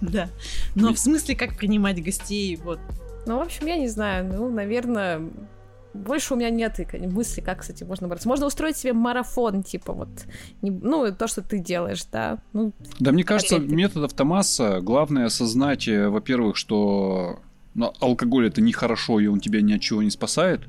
Да. 0.00 0.28
Но 0.74 0.92
в 0.92 0.98
смысле, 0.98 1.34
как 1.34 1.56
принимать 1.56 2.02
гостей, 2.02 2.56
вот. 2.56 2.78
Ну, 3.26 3.38
в 3.38 3.42
общем, 3.42 3.66
я 3.66 3.76
не 3.76 3.88
знаю. 3.88 4.26
Ну, 4.26 4.50
наверное, 4.50 5.22
больше 5.94 6.34
у 6.34 6.36
меня 6.36 6.50
нет 6.50 6.78
мысли, 7.12 7.40
как, 7.40 7.60
кстати, 7.60 7.84
можно 7.84 8.08
бороться. 8.08 8.28
Можно 8.28 8.46
устроить 8.46 8.76
себе 8.76 8.92
марафон, 8.92 9.62
типа 9.62 9.92
вот, 9.92 10.08
не, 10.60 10.70
ну, 10.70 11.14
то, 11.14 11.26
что 11.26 11.42
ты 11.42 11.58
делаешь, 11.58 12.04
да. 12.10 12.38
Ну, 12.52 12.72
да, 12.98 13.12
мне 13.12 13.24
кажется, 13.24 13.58
метод 13.58 14.04
автомасса, 14.04 14.80
главное 14.80 15.26
осознать, 15.26 15.88
э, 15.88 16.08
во-первых, 16.08 16.56
что 16.56 17.40
ну, 17.74 17.92
алкоголь 18.00 18.46
это 18.46 18.60
нехорошо, 18.60 19.20
и 19.20 19.26
он 19.26 19.40
тебя 19.40 19.60
ни 19.60 19.72
от 19.72 19.80
чего 19.80 20.02
не 20.02 20.10
спасает. 20.10 20.62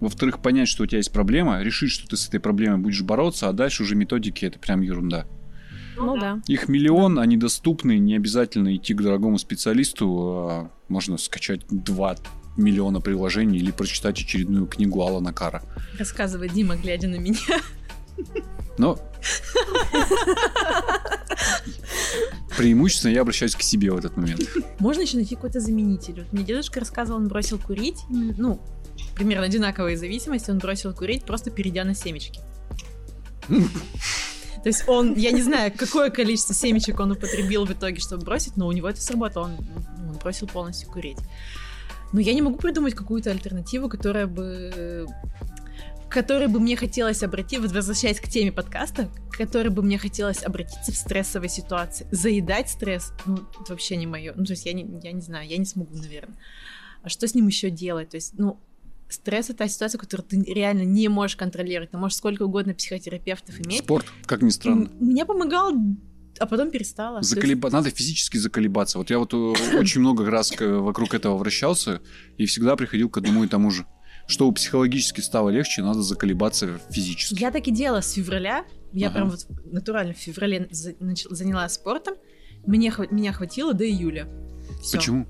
Во-вторых, 0.00 0.40
понять, 0.40 0.68
что 0.68 0.84
у 0.84 0.86
тебя 0.86 0.98
есть 0.98 1.12
проблема, 1.12 1.62
решить, 1.62 1.90
что 1.90 2.08
ты 2.08 2.16
с 2.16 2.28
этой 2.28 2.40
проблемой 2.40 2.78
будешь 2.78 3.02
бороться, 3.02 3.48
а 3.48 3.52
дальше 3.52 3.82
уже 3.82 3.96
методики 3.96 4.44
это 4.44 4.58
прям 4.58 4.80
ерунда. 4.80 5.26
Ну 5.96 6.18
да. 6.18 6.40
Их 6.48 6.68
миллион, 6.68 7.18
они 7.18 7.36
доступны, 7.36 7.98
не 7.98 8.16
обязательно 8.16 8.74
идти 8.74 8.94
к 8.94 9.02
дорогому 9.02 9.38
специалисту, 9.38 10.48
а 10.48 10.70
можно 10.88 11.18
скачать 11.18 11.62
два 11.70 12.16
миллиона 12.56 13.00
приложений 13.00 13.58
или 13.58 13.70
прочитать 13.70 14.20
очередную 14.20 14.66
книгу 14.66 15.02
Алана 15.02 15.32
Кара. 15.32 15.62
Рассказывай, 15.98 16.48
Дима, 16.48 16.76
глядя 16.76 17.08
на 17.08 17.16
меня. 17.16 17.38
Но 18.78 18.98
преимущественно 22.56 23.12
я 23.12 23.22
обращаюсь 23.22 23.54
к 23.54 23.62
себе 23.62 23.90
в 23.90 23.96
этот 23.96 24.16
момент. 24.16 24.42
Можно 24.78 25.02
еще 25.02 25.16
найти 25.16 25.34
какой-то 25.34 25.60
заменитель. 25.60 26.20
Вот 26.20 26.32
мне 26.32 26.44
дедушка 26.44 26.80
рассказывал, 26.80 27.18
он 27.20 27.28
бросил 27.28 27.58
курить, 27.58 28.00
ну, 28.08 28.60
примерно 29.14 29.46
одинаковые 29.46 29.96
зависимости, 29.96 30.50
он 30.50 30.58
бросил 30.58 30.92
курить, 30.94 31.24
просто 31.24 31.50
перейдя 31.50 31.84
на 31.84 31.94
семечки. 31.94 32.40
То 33.48 34.68
есть 34.68 34.84
он, 34.88 35.14
я 35.14 35.30
не 35.30 35.42
знаю, 35.42 35.72
какое 35.76 36.10
количество 36.10 36.54
семечек 36.54 36.98
он 36.98 37.12
употребил 37.12 37.66
в 37.66 37.72
итоге, 37.72 38.00
чтобы 38.00 38.24
бросить, 38.24 38.56
но 38.56 38.66
у 38.66 38.72
него 38.72 38.88
это 38.88 39.00
сработало, 39.00 39.44
он, 39.44 39.56
он 40.08 40.16
бросил 40.18 40.46
полностью 40.46 40.88
курить. 40.88 41.18
Но 42.12 42.20
я 42.20 42.34
не 42.34 42.42
могу 42.42 42.56
придумать 42.56 42.94
какую-то 42.94 43.30
альтернативу, 43.30 43.88
которая 43.88 44.26
бы 44.26 45.06
которой 46.14 46.46
бы 46.46 46.60
мне 46.60 46.76
хотелось 46.76 47.24
обратиться, 47.24 47.68
возвращаясь 47.68 48.20
к 48.20 48.28
теме 48.28 48.52
подкаста, 48.52 49.10
к 49.30 49.36
которой 49.36 49.70
бы 49.70 49.82
мне 49.82 49.98
хотелось 49.98 50.44
обратиться 50.44 50.92
в 50.92 50.96
стрессовой 50.96 51.48
ситуации. 51.48 52.06
Заедать 52.12 52.70
стресс, 52.70 53.12
ну, 53.26 53.38
это 53.60 53.72
вообще 53.72 53.96
не 53.96 54.06
мое. 54.06 54.32
Ну, 54.36 54.44
то 54.44 54.52
есть 54.52 54.64
я 54.64 54.74
не, 54.74 54.86
я 55.02 55.10
не 55.10 55.20
знаю, 55.20 55.48
я 55.48 55.58
не 55.58 55.64
смогу, 55.64 55.96
наверное. 55.96 56.36
А 57.02 57.08
что 57.08 57.26
с 57.26 57.34
ним 57.34 57.48
еще 57.48 57.68
делать? 57.68 58.10
То 58.10 58.16
есть, 58.16 58.34
ну, 58.38 58.60
стресс 59.08 59.50
это 59.50 59.58
та 59.58 59.68
ситуация, 59.68 59.98
которую 59.98 60.26
ты 60.28 60.40
реально 60.42 60.84
не 60.84 61.08
можешь 61.08 61.36
контролировать. 61.36 61.90
Ты 61.90 61.98
можешь 61.98 62.16
сколько 62.16 62.44
угодно 62.44 62.74
психотерапевтов 62.74 63.60
иметь. 63.66 63.82
Спорт, 63.82 64.06
как 64.26 64.42
ни 64.42 64.50
странно. 64.50 64.90
Мне 65.00 65.26
помогал 65.26 65.72
а 66.38 66.46
потом 66.46 66.70
перестала. 66.70 67.22
Заколеба... 67.22 67.68
Есть... 67.68 67.72
Надо 67.72 67.90
физически 67.90 68.36
заколебаться. 68.36 68.98
Вот 68.98 69.10
я 69.10 69.18
вот 69.18 69.32
э, 69.34 69.36
очень 69.78 70.00
много 70.00 70.28
раз 70.30 70.52
вокруг 70.58 71.14
этого 71.14 71.36
вращался 71.36 72.00
и 72.36 72.46
всегда 72.46 72.76
приходил 72.76 73.08
к 73.08 73.18
одному 73.18 73.44
и 73.44 73.48
тому 73.48 73.70
же. 73.70 73.86
Чтобы 74.26 74.54
психологически 74.54 75.20
стало 75.20 75.50
легче, 75.50 75.82
надо 75.82 76.02
заколебаться 76.02 76.80
физически. 76.90 77.40
Я 77.40 77.50
так 77.50 77.66
и 77.68 77.70
делала 77.70 78.00
с 78.00 78.12
февраля. 78.12 78.64
Я 78.92 79.08
ага. 79.08 79.16
прям 79.16 79.30
вот 79.30 79.46
натурально 79.70 80.14
в 80.14 80.16
феврале 80.16 80.68
занялась 80.70 81.74
спортом. 81.74 82.14
Мне, 82.66 82.92
меня 83.10 83.32
хватило 83.32 83.74
до 83.74 83.86
июля. 83.86 84.26
Всё. 84.82 84.96
Почему? 84.96 85.26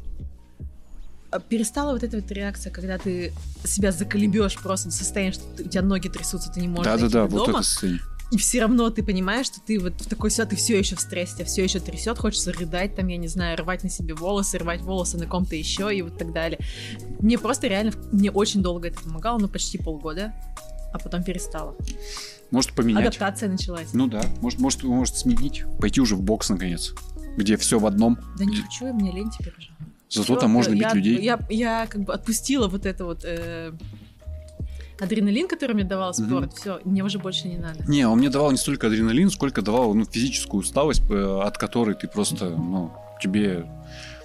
А, 1.32 1.40
перестала 1.40 1.92
вот 1.92 2.05
эта 2.05 2.18
вот 2.18 2.30
реакция, 2.30 2.72
когда 2.72 2.96
ты 2.96 3.32
себя 3.64 3.90
заколебешь 3.90 4.57
просто 4.59 4.90
до 4.90 4.94
состояния, 4.94 5.32
что 5.32 5.44
у 5.59 5.68
тебя 5.68 5.82
ноги 5.82 6.09
трясутся, 6.09 6.52
ты 6.52 6.61
не 6.61 6.68
можешь 6.68 6.84
Да, 6.84 6.96
да, 6.96 7.09
да, 7.09 7.26
вот 7.26 7.48
это 7.48 7.62
состояние 7.62 8.00
и 8.30 8.36
все 8.36 8.60
равно 8.60 8.90
ты 8.90 9.02
понимаешь, 9.02 9.46
что 9.46 9.60
ты 9.60 9.78
вот 9.78 10.00
в 10.00 10.08
такой 10.08 10.30
ситуации, 10.30 10.50
ты 10.50 10.56
все 10.56 10.78
еще 10.78 10.96
в 10.96 11.00
стрессе, 11.00 11.36
тебя 11.36 11.44
все 11.44 11.64
еще 11.64 11.80
трясет, 11.80 12.18
хочется 12.18 12.52
рыдать, 12.52 12.96
там, 12.96 13.06
я 13.08 13.16
не 13.16 13.28
знаю, 13.28 13.56
рвать 13.58 13.84
на 13.84 13.90
себе 13.90 14.14
волосы, 14.14 14.58
рвать 14.58 14.80
волосы 14.80 15.18
на 15.18 15.26
ком-то 15.26 15.54
еще 15.54 15.94
и 15.94 16.02
вот 16.02 16.18
так 16.18 16.32
далее. 16.32 16.58
Мне 17.20 17.38
просто 17.38 17.66
реально, 17.66 17.92
мне 18.12 18.30
очень 18.30 18.62
долго 18.62 18.88
это 18.88 19.00
помогало, 19.00 19.38
ну, 19.38 19.48
почти 19.48 19.78
полгода, 19.78 20.34
а 20.92 20.98
потом 20.98 21.22
перестала. 21.22 21.76
Может 22.50 22.72
поменять. 22.72 23.06
Адаптация 23.06 23.48
началась. 23.48 23.92
Ну 23.92 24.06
да, 24.06 24.22
может, 24.40 24.58
может, 24.58 24.82
может 24.84 25.16
сменить, 25.16 25.64
пойти 25.80 26.00
уже 26.00 26.16
в 26.16 26.22
бокс 26.22 26.48
наконец, 26.48 26.94
где 27.36 27.56
все 27.56 27.78
в 27.78 27.86
одном. 27.86 28.18
Да 28.38 28.44
не 28.44 28.56
хочу, 28.56 28.92
мне 28.92 29.12
лень 29.12 29.30
теперь 29.30 29.54
уже. 29.58 29.70
Зато 30.08 30.36
там 30.36 30.50
можно 30.50 30.72
я, 30.74 30.86
бить 30.86 30.94
людей. 30.94 31.22
Я, 31.22 31.40
я 31.50 31.86
как 31.88 32.02
бы 32.02 32.14
отпустила 32.14 32.68
вот 32.68 32.86
это 32.86 33.04
вот 33.04 33.24
э, 33.24 33.72
адреналин, 35.05 35.48
который 35.48 35.74
мне 35.74 35.84
давал 35.84 36.14
спорт, 36.14 36.52
mm-hmm. 36.52 36.61
все, 36.61 36.80
мне 36.84 37.05
уже 37.05 37.18
больше 37.18 37.48
не 37.48 37.57
надо. 37.57 37.84
Не, 37.86 38.07
он 38.07 38.18
мне 38.18 38.30
давал 38.30 38.50
не 38.50 38.59
столько 38.59 38.88
адреналин, 38.88 39.30
сколько 39.30 39.62
давал 39.62 39.94
ну, 39.94 40.05
физическую 40.05 40.61
усталость, 40.61 41.02
э, 41.11 41.40
от 41.42 41.59
которой 41.59 41.94
ты 41.94 42.09
просто, 42.09 42.50
ну, 42.50 42.92
тебе 43.20 43.66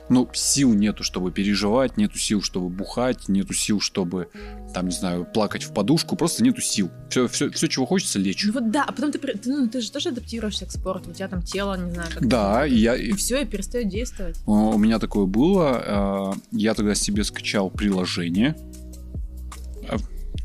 ну, 0.10 0.28
сил 0.34 0.74
нету, 0.74 1.04
чтобы 1.04 1.32
переживать, 1.32 1.96
нету 1.98 2.18
сил, 2.18 2.42
чтобы 2.42 2.70
бухать, 2.70 3.30
нету 3.30 3.54
сил, 3.54 3.80
чтобы, 3.80 4.30
там, 4.74 4.88
не 4.88 4.92
знаю, 4.92 5.26
плакать 5.26 5.64
в 5.64 5.74
подушку, 5.74 6.16
просто 6.16 6.44
нету 6.44 6.62
сил. 6.62 6.90
Все, 7.10 7.28
все, 7.28 7.50
все 7.52 7.68
чего 7.68 7.86
хочется, 7.86 8.20
лечь. 8.20 8.44
Ну 8.46 8.54
вот 8.54 8.72
да, 8.72 8.84
а 8.84 8.92
потом 8.92 9.12
ты, 9.12 9.20
ты, 9.20 9.50
ну, 9.50 9.70
ты 9.70 9.82
же 9.82 9.92
тоже 9.92 10.10
адаптируешься 10.10 10.66
к 10.66 10.72
спорту, 10.72 11.12
у 11.12 11.14
тебя 11.14 11.28
там 11.28 11.44
тело, 11.44 11.76
не 11.76 11.92
знаю, 11.92 12.10
как 12.12 12.28
Да, 12.28 12.66
и 12.66 12.76
я... 12.76 12.96
И 12.96 13.14
все, 13.14 13.42
и 13.42 13.46
перестает 13.46 13.90
действовать. 13.90 14.38
У 14.46 14.78
меня 14.78 15.00
такое 15.00 15.26
было, 15.26 15.84
а, 15.86 16.34
я 16.52 16.74
тогда 16.74 16.96
себе 16.96 17.24
скачал 17.24 17.70
приложение, 17.70 18.56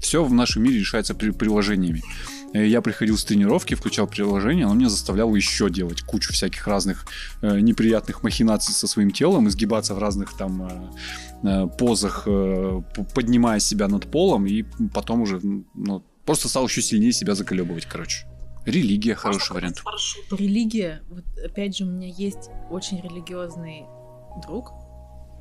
все 0.05 0.23
в 0.23 0.33
нашем 0.33 0.63
мире 0.63 0.81
решается 0.81 1.15
при 1.15 1.31
приложениями. 1.31 2.03
Э, 2.53 2.67
я 2.67 2.83
приходил 2.83 3.17
с 3.17 3.25
тренировки, 3.25 3.75
включал 3.75 4.07
приложение, 4.07 4.67
оно 4.67 4.75
меня 4.75 4.91
заставляло 4.91 5.35
еще 5.35 5.71
делать 5.71 6.03
кучу 6.03 6.33
всяких 6.33 6.67
разных 6.69 7.07
э, 7.41 7.61
неприятных 7.61 8.23
махинаций 8.23 8.75
со 8.75 8.87
своим 8.87 9.11
телом, 9.11 9.49
изгибаться 9.49 9.95
в 9.95 9.99
разных 9.99 10.37
там 10.37 10.63
э, 10.63 11.49
э, 11.49 11.67
позах, 11.79 12.25
э, 12.27 12.83
поднимая 13.15 13.61
себя 13.61 13.89
над 13.89 14.11
полом, 14.11 14.47
и 14.47 14.65
потом 14.93 15.23
уже 15.23 15.41
ну, 15.43 16.05
просто 16.27 16.49
стал 16.49 16.67
еще 16.67 16.83
сильнее 16.83 17.13
себя 17.13 17.35
заколебывать, 17.35 17.87
короче. 17.87 18.27
Религия 18.67 19.15
хороший 19.15 19.55
вариант. 19.55 19.83
Религия, 20.31 21.03
вот 21.09 21.25
опять 21.43 21.77
же, 21.77 21.85
у 21.85 21.91
меня 21.91 22.09
есть 22.09 22.51
очень 22.71 23.01
религиозный 23.01 23.85
друг, 24.43 24.71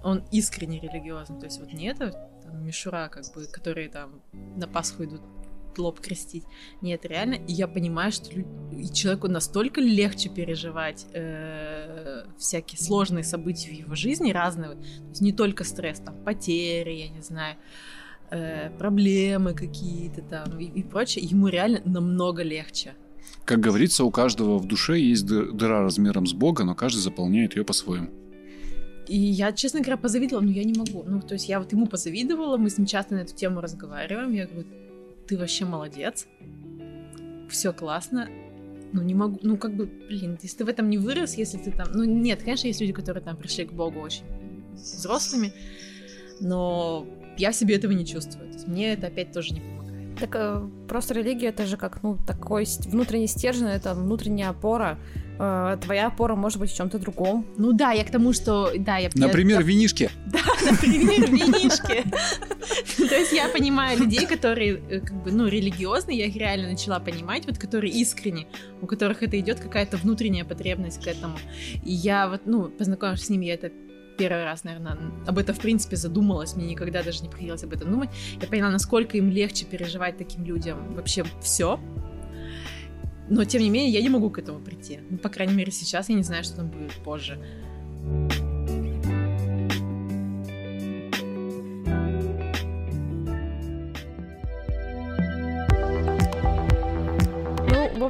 он 0.04 0.24
искренне 0.32 0.80
религиозный. 0.80 1.40
То 1.40 1.46
есть 1.46 1.60
вот 1.60 1.74
не 1.74 1.88
это 1.88 2.30
мишура, 2.62 3.10
как 3.10 3.24
бы, 3.34 3.46
которые 3.46 3.90
там 3.90 4.22
на 4.56 4.68
Пасху 4.68 5.04
идут 5.04 5.22
лоб 5.78 6.00
крестить. 6.00 6.44
Нет, 6.82 7.06
реально, 7.06 7.36
и 7.36 7.54
я 7.54 7.68
понимаю, 7.68 8.12
что 8.12 8.34
люд... 8.36 8.46
человеку 8.94 9.28
настолько 9.28 9.82
легче 9.82 10.30
переживать 10.30 11.06
э, 11.14 12.26
всякие 12.38 12.80
сложные 12.80 13.24
события 13.24 13.70
в 13.70 13.74
его 13.74 13.96
жизни, 13.96 14.32
разные, 14.32 14.72
то 14.72 15.10
есть 15.10 15.22
не 15.22 15.34
только 15.34 15.64
стресс, 15.64 16.00
там, 16.00 16.16
потери, 16.24 16.92
я 16.92 17.10
не 17.10 17.22
знаю, 17.22 17.56
э, 18.30 18.70
проблемы 18.78 19.54
какие-то 19.54 20.22
там 20.22 20.60
и, 20.60 20.66
и 20.66 20.84
прочее, 20.84 21.26
ему 21.26 21.48
реально 21.48 21.82
намного 21.86 22.44
легче. 22.44 22.94
Как 23.46 23.60
говорится, 23.60 24.04
у 24.04 24.12
каждого 24.12 24.58
в 24.58 24.66
душе 24.68 25.00
есть 25.00 25.26
дыра 25.26 25.82
размером 25.82 26.26
с 26.26 26.34
Бога, 26.34 26.64
но 26.64 26.76
каждый 26.76 27.00
заполняет 27.00 27.56
ее 27.56 27.66
по-своему. 27.66 28.10
И 29.08 29.18
я, 29.18 29.52
честно 29.52 29.82
говоря, 29.82 29.98
позавидовала, 29.98 30.44
но 30.44 30.52
я 30.52 30.64
не 30.64 30.78
могу. 30.78 31.04
Ну, 31.06 31.22
то 31.22 31.34
есть 31.34 31.50
я 31.50 31.60
вот 31.60 31.72
ему 31.72 31.88
позавидовала, 31.88 32.58
мы 32.58 32.70
с 32.70 32.78
ним 32.78 32.88
часто 32.88 33.16
на 33.16 33.20
эту 33.20 33.36
тему 33.36 33.62
разговариваем. 33.62 34.32
Я 34.32 34.48
говорю, 34.48 34.68
ты 35.28 35.38
вообще 35.38 35.66
молодец. 35.66 36.28
Все 37.50 37.74
классно. 37.74 38.30
Ну, 38.94 39.02
не 39.02 39.16
могу, 39.16 39.40
ну, 39.42 39.58
как 39.58 39.76
бы, 39.76 39.86
блин, 39.86 40.38
если 40.42 40.58
ты 40.58 40.66
в 40.66 40.70
этом 40.70 40.90
не 40.90 40.98
вырос, 40.98 41.36
если 41.36 41.58
ты 41.58 41.72
там... 41.72 41.88
Ну, 41.94 42.04
нет, 42.04 42.44
конечно, 42.44 42.68
есть 42.68 42.80
люди, 42.80 42.94
которые 42.94 43.24
там 43.24 43.36
пришли 43.36 43.66
к 43.66 43.74
Богу 43.74 44.00
очень 44.00 44.24
взрослыми, 44.74 45.52
но 46.40 47.08
я 47.38 47.52
себе 47.52 47.76
этого 47.76 47.92
не 47.92 48.06
чувствую. 48.06 48.50
То 48.50 48.54
есть 48.54 48.68
мне 48.68 48.94
это 48.94 49.08
опять 49.08 49.32
тоже 49.32 49.56
не 49.56 49.62
помогает. 49.62 50.20
Так 50.20 50.36
э, 50.36 50.70
просто 50.88 51.16
религия 51.16 51.48
это 51.48 51.66
же 51.66 51.76
как, 51.76 52.04
ну, 52.04 52.18
такой 52.28 52.68
внутренний 52.86 53.28
стержень, 53.28 53.68
это 53.68 53.96
внутренняя 53.96 54.50
опора. 54.50 55.00
Э, 55.46 55.78
твоя 55.82 56.08
опора 56.08 56.36
может 56.36 56.58
быть 56.58 56.72
в 56.72 56.76
чем-то 56.76 57.00
другом. 57.00 57.46
Ну 57.58 57.74
да, 57.74 57.92
я 57.92 58.06
к 58.06 58.12
тому, 58.12 58.32
что... 58.32 58.72
Да, 58.78 58.98
я, 58.98 59.10
например, 59.14 59.60
я, 59.60 59.66
винишки. 59.66 60.10
Да, 60.28 60.40
например, 60.72 61.30
винишки. 61.30 62.04
То 63.10 63.16
есть 63.16 63.34
я 63.34 63.50
понимаю 63.50 64.00
людей, 64.00 64.26
которые 64.26 64.82
э, 64.90 65.00
как 65.02 65.22
бы, 65.22 65.32
ну, 65.34 65.48
религиозные, 65.48 66.18
я 66.18 66.26
их 66.28 66.38
реально 66.38 66.70
начала 66.70 67.00
понимать, 67.02 67.46
вот 67.46 67.58
которые 67.58 67.92
искренне, 67.92 68.48
у 68.82 68.88
которых 68.88 69.22
это 69.22 69.38
идет 69.38 69.60
какая-то 69.60 69.98
внутренняя 69.98 70.46
потребность 70.46 71.04
к 71.04 71.08
этому. 71.08 71.38
И 71.84 71.92
я 71.92 72.30
вот, 72.30 72.44
ну, 72.46 72.70
познакомившись 72.70 73.26
с 73.26 73.30
ними, 73.30 73.48
я 73.48 73.56
это 73.56 73.70
первый 74.18 74.46
раз, 74.46 74.64
наверное, 74.64 74.98
об 75.28 75.38
этом, 75.38 75.56
в 75.56 75.60
принципе, 75.60 75.98
задумалась. 75.98 76.56
Мне 76.56 76.68
никогда 76.68 77.04
даже 77.04 77.22
не 77.22 77.30
приходилось 77.30 77.64
об 77.64 77.74
этом 77.74 77.92
думать. 77.92 78.10
Я 78.42 78.48
поняла, 78.48 78.70
насколько 78.70 79.18
им 79.18 79.30
легче 79.30 79.66
переживать 79.66 80.18
таким 80.18 80.46
людям 80.46 80.94
вообще 80.94 81.26
все, 81.42 81.80
но, 83.34 83.46
тем 83.46 83.64
не 83.64 83.72
менее, 83.72 83.92
я 83.92 84.02
не 84.02 84.10
могу 84.10 84.30
к 84.30 84.38
этому 84.38 84.60
прийти. 84.60 85.00
Ну, 85.10 85.18
по 85.18 85.30
крайней 85.30 85.56
мере, 85.56 85.72
сейчас 85.72 86.10
я 86.10 86.16
не 86.16 86.22
знаю, 86.22 86.44
что 86.44 86.58
там 86.58 86.70
будет 86.70 86.94
позже. 87.04 87.40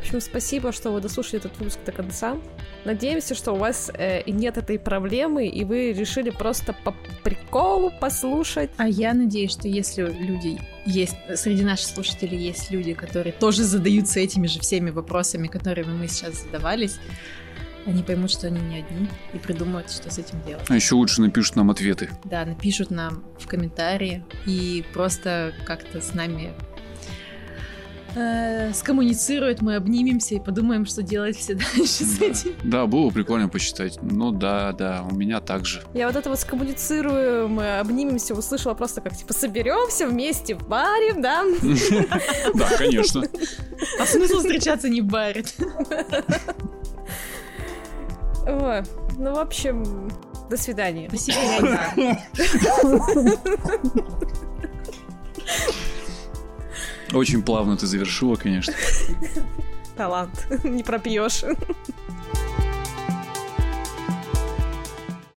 Общем, 0.03 0.21
спасибо, 0.21 0.71
что 0.71 0.91
вы 0.91 1.01
дослушали 1.01 1.37
этот 1.37 1.57
выпуск 1.57 1.79
до 1.85 1.91
конца. 1.91 2.37
Надеемся, 2.85 3.35
что 3.35 3.53
у 3.53 3.55
вас 3.55 3.91
э, 3.93 4.29
нет 4.29 4.57
этой 4.57 4.77
проблемы, 4.77 5.47
и 5.47 5.63
вы 5.63 5.93
решили 5.93 6.29
просто 6.29 6.73
по 6.73 6.95
приколу 7.23 7.91
послушать. 7.99 8.69
А 8.77 8.87
я 8.87 9.13
надеюсь, 9.13 9.51
что 9.51 9.67
если 9.67 10.03
люди 10.03 10.59
есть, 10.85 11.15
среди 11.35 11.63
наших 11.63 11.87
слушателей 11.87 12.37
есть 12.37 12.71
люди, 12.71 12.93
которые 12.93 13.33
тоже 13.33 13.63
задаются 13.63 14.19
этими 14.19 14.47
же 14.47 14.59
всеми 14.59 14.89
вопросами, 14.89 15.47
которыми 15.47 15.93
мы 15.93 16.07
сейчас 16.07 16.43
задавались, 16.43 16.97
они 17.85 18.01
поймут, 18.03 18.31
что 18.31 18.47
они 18.47 18.61
не 18.61 18.79
одни 18.79 19.09
и 19.33 19.37
придумают, 19.37 19.91
что 19.91 20.09
с 20.09 20.17
этим 20.17 20.41
делать. 20.45 20.65
А 20.69 20.75
еще 20.75 20.95
лучше 20.95 21.21
напишут 21.21 21.55
нам 21.55 21.69
ответы. 21.69 22.09
Да, 22.23 22.45
напишут 22.45 22.91
нам 22.91 23.23
в 23.39 23.47
комментарии 23.47 24.23
и 24.45 24.85
просто 24.93 25.53
как-то 25.65 26.01
с 26.01 26.13
нами 26.13 26.53
э, 28.15 28.73
скоммуницируют, 28.73 29.61
мы 29.61 29.75
обнимемся 29.75 30.35
и 30.35 30.39
подумаем, 30.39 30.85
что 30.85 31.03
делать 31.03 31.37
все 31.37 31.53
дальше 31.75 32.03
с 32.03 32.21
этим. 32.21 32.53
Да, 32.63 32.85
было 32.85 33.09
прикольно 33.09 33.49
посчитать. 33.49 33.99
Ну 34.01 34.31
да, 34.31 34.71
да, 34.73 35.05
у 35.09 35.15
меня 35.15 35.39
также. 35.39 35.83
Я 35.93 36.07
вот 36.07 36.15
это 36.15 36.29
вот 36.29 36.39
скоммуницирую, 36.39 37.49
мы 37.49 37.79
обнимемся, 37.79 38.33
услышала 38.33 38.73
просто 38.73 39.01
как 39.01 39.15
типа 39.15 39.33
соберемся 39.33 40.07
вместе 40.07 40.55
в 40.55 40.67
баре, 40.67 41.13
да? 41.17 41.43
Да, 42.53 42.69
конечно. 42.77 43.23
А 43.99 44.05
смысл 44.05 44.37
встречаться 44.37 44.87
не 44.87 45.01
в 45.01 45.05
баре? 45.05 45.43
Ну, 48.45 49.35
в 49.35 49.39
общем, 49.39 50.09
до 50.49 50.57
свидания. 50.57 51.09
До 51.09 51.17
свидания. 51.17 52.23
Очень 57.13 57.43
плавно 57.43 57.77
ты 57.77 57.85
завершила, 57.85 58.35
конечно. 58.35 58.73
Талант. 59.95 60.47
Не 60.63 60.83
пропьешь. 60.83 61.43